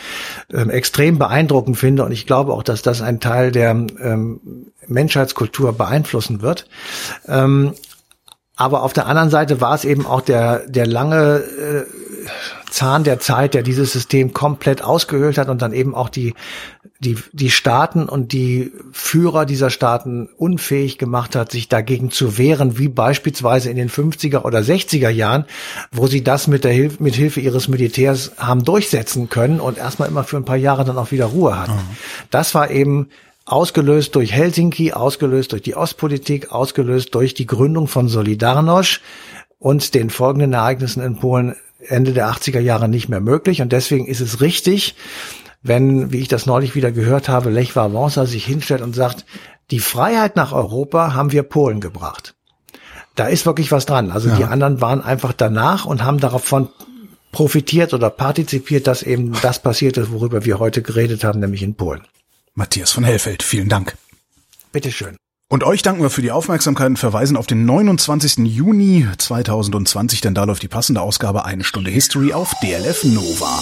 ähm, 0.53 0.69
extrem 0.69 1.17
beeindruckend 1.17 1.77
finde 1.77 2.05
und 2.05 2.11
ich 2.11 2.27
glaube 2.27 2.53
auch, 2.53 2.61
dass 2.61 2.83
das 2.83 3.01
ein 3.01 3.19
Teil 3.19 3.51
der 3.51 3.71
ähm, 3.71 4.39
Menschheitskultur 4.87 5.73
beeinflussen 5.73 6.41
wird. 6.41 6.67
Ähm, 7.27 7.73
aber 8.55 8.83
auf 8.83 8.93
der 8.93 9.07
anderen 9.07 9.29
Seite 9.29 9.59
war 9.59 9.73
es 9.73 9.85
eben 9.85 10.05
auch 10.05 10.21
der, 10.21 10.67
der 10.67 10.85
lange 10.85 11.37
äh, 11.37 11.85
Zahn 12.69 13.03
der 13.03 13.19
Zeit, 13.19 13.53
der 13.53 13.63
dieses 13.63 13.91
System 13.91 14.33
komplett 14.33 14.83
ausgehöhlt 14.83 15.37
hat 15.37 15.49
und 15.49 15.61
dann 15.61 15.73
eben 15.73 15.93
auch 15.93 16.09
die, 16.09 16.33
die, 16.99 17.17
die 17.33 17.49
Staaten 17.49 18.07
und 18.07 18.31
die 18.31 18.71
Führer 18.91 19.45
dieser 19.45 19.69
Staaten 19.69 20.29
unfähig 20.37 20.97
gemacht 20.97 21.35
hat, 21.35 21.51
sich 21.51 21.67
dagegen 21.69 22.11
zu 22.11 22.37
wehren, 22.37 22.77
wie 22.77 22.87
beispielsweise 22.87 23.69
in 23.69 23.75
den 23.75 23.89
50er 23.89 24.43
oder 24.43 24.59
60er 24.59 25.09
Jahren, 25.09 25.45
wo 25.91 26.07
sie 26.07 26.23
das 26.23 26.47
mit 26.47 26.63
der 26.63 26.71
Hilfe, 26.71 27.03
mit 27.03 27.15
Hilfe 27.15 27.41
ihres 27.41 27.67
Militärs 27.67 28.33
haben 28.37 28.63
durchsetzen 28.63 29.29
können 29.29 29.59
und 29.59 29.77
erstmal 29.77 30.07
immer 30.07 30.23
für 30.23 30.37
ein 30.37 30.45
paar 30.45 30.55
Jahre 30.55 30.85
dann 30.85 30.97
auch 30.97 31.11
wieder 31.11 31.25
Ruhe 31.25 31.59
hatten. 31.59 31.73
Mhm. 31.73 31.97
Das 32.29 32.55
war 32.55 32.71
eben 32.71 33.09
ausgelöst 33.45 34.15
durch 34.15 34.31
Helsinki, 34.31 34.93
ausgelöst 34.93 35.51
durch 35.51 35.61
die 35.61 35.75
Ostpolitik, 35.75 36.51
ausgelöst 36.51 37.13
durch 37.15 37.33
die 37.33 37.45
Gründung 37.45 37.87
von 37.87 38.07
Solidarność 38.07 39.01
und 39.59 39.93
den 39.93 40.09
folgenden 40.09 40.53
Ereignissen 40.53 41.03
in 41.03 41.17
Polen 41.17 41.55
Ende 41.87 42.13
der 42.13 42.29
80er 42.29 42.59
Jahre 42.59 42.87
nicht 42.87 43.09
mehr 43.09 43.21
möglich. 43.21 43.61
Und 43.61 43.71
deswegen 43.71 44.05
ist 44.05 44.21
es 44.21 44.41
richtig, 44.41 44.95
wenn, 45.63 46.11
wie 46.11 46.19
ich 46.19 46.27
das 46.27 46.45
neulich 46.45 46.75
wieder 46.75 46.91
gehört 46.91 47.29
habe, 47.29 47.49
Lech 47.49 47.73
Wałęsa 47.75 48.25
sich 48.25 48.45
hinstellt 48.45 48.81
und 48.81 48.95
sagt, 48.95 49.25
die 49.71 49.79
Freiheit 49.79 50.35
nach 50.35 50.51
Europa 50.51 51.13
haben 51.13 51.31
wir 51.31 51.43
Polen 51.43 51.79
gebracht. 51.79 52.35
Da 53.15 53.27
ist 53.27 53.45
wirklich 53.45 53.71
was 53.71 53.85
dran. 53.85 54.11
Also 54.11 54.29
ja. 54.29 54.35
die 54.35 54.43
anderen 54.45 54.81
waren 54.81 55.01
einfach 55.01 55.33
danach 55.33 55.85
und 55.85 56.03
haben 56.03 56.19
davon 56.19 56.69
profitiert 57.31 57.93
oder 57.93 58.09
partizipiert, 58.09 58.87
dass 58.87 59.03
eben 59.03 59.33
das 59.41 59.59
passiert 59.59 59.97
ist, 59.97 60.11
worüber 60.11 60.45
wir 60.45 60.59
heute 60.59 60.81
geredet 60.81 61.23
haben, 61.23 61.39
nämlich 61.39 61.63
in 61.63 61.75
Polen. 61.75 62.01
Matthias 62.53 62.91
von 62.91 63.03
Hellfeld, 63.03 63.43
vielen 63.43 63.69
Dank. 63.69 63.95
Bitteschön. 64.71 65.15
Und 65.49 65.63
euch 65.63 65.81
danken 65.81 66.01
wir 66.01 66.09
für 66.09 66.21
die 66.21 66.31
Aufmerksamkeit 66.31 66.87
und 66.87 66.97
verweisen 66.97 67.37
auf 67.37 67.47
den 67.47 67.65
29. 67.65 68.39
Juni 68.45 69.07
2020, 69.17 70.21
denn 70.21 70.33
da 70.33 70.43
läuft 70.43 70.63
die 70.63 70.67
passende 70.67 71.01
Ausgabe 71.01 71.45
Eine 71.45 71.63
Stunde 71.63 71.91
History 71.91 72.33
auf 72.33 72.53
DLF 72.61 73.03
Nova. 73.03 73.59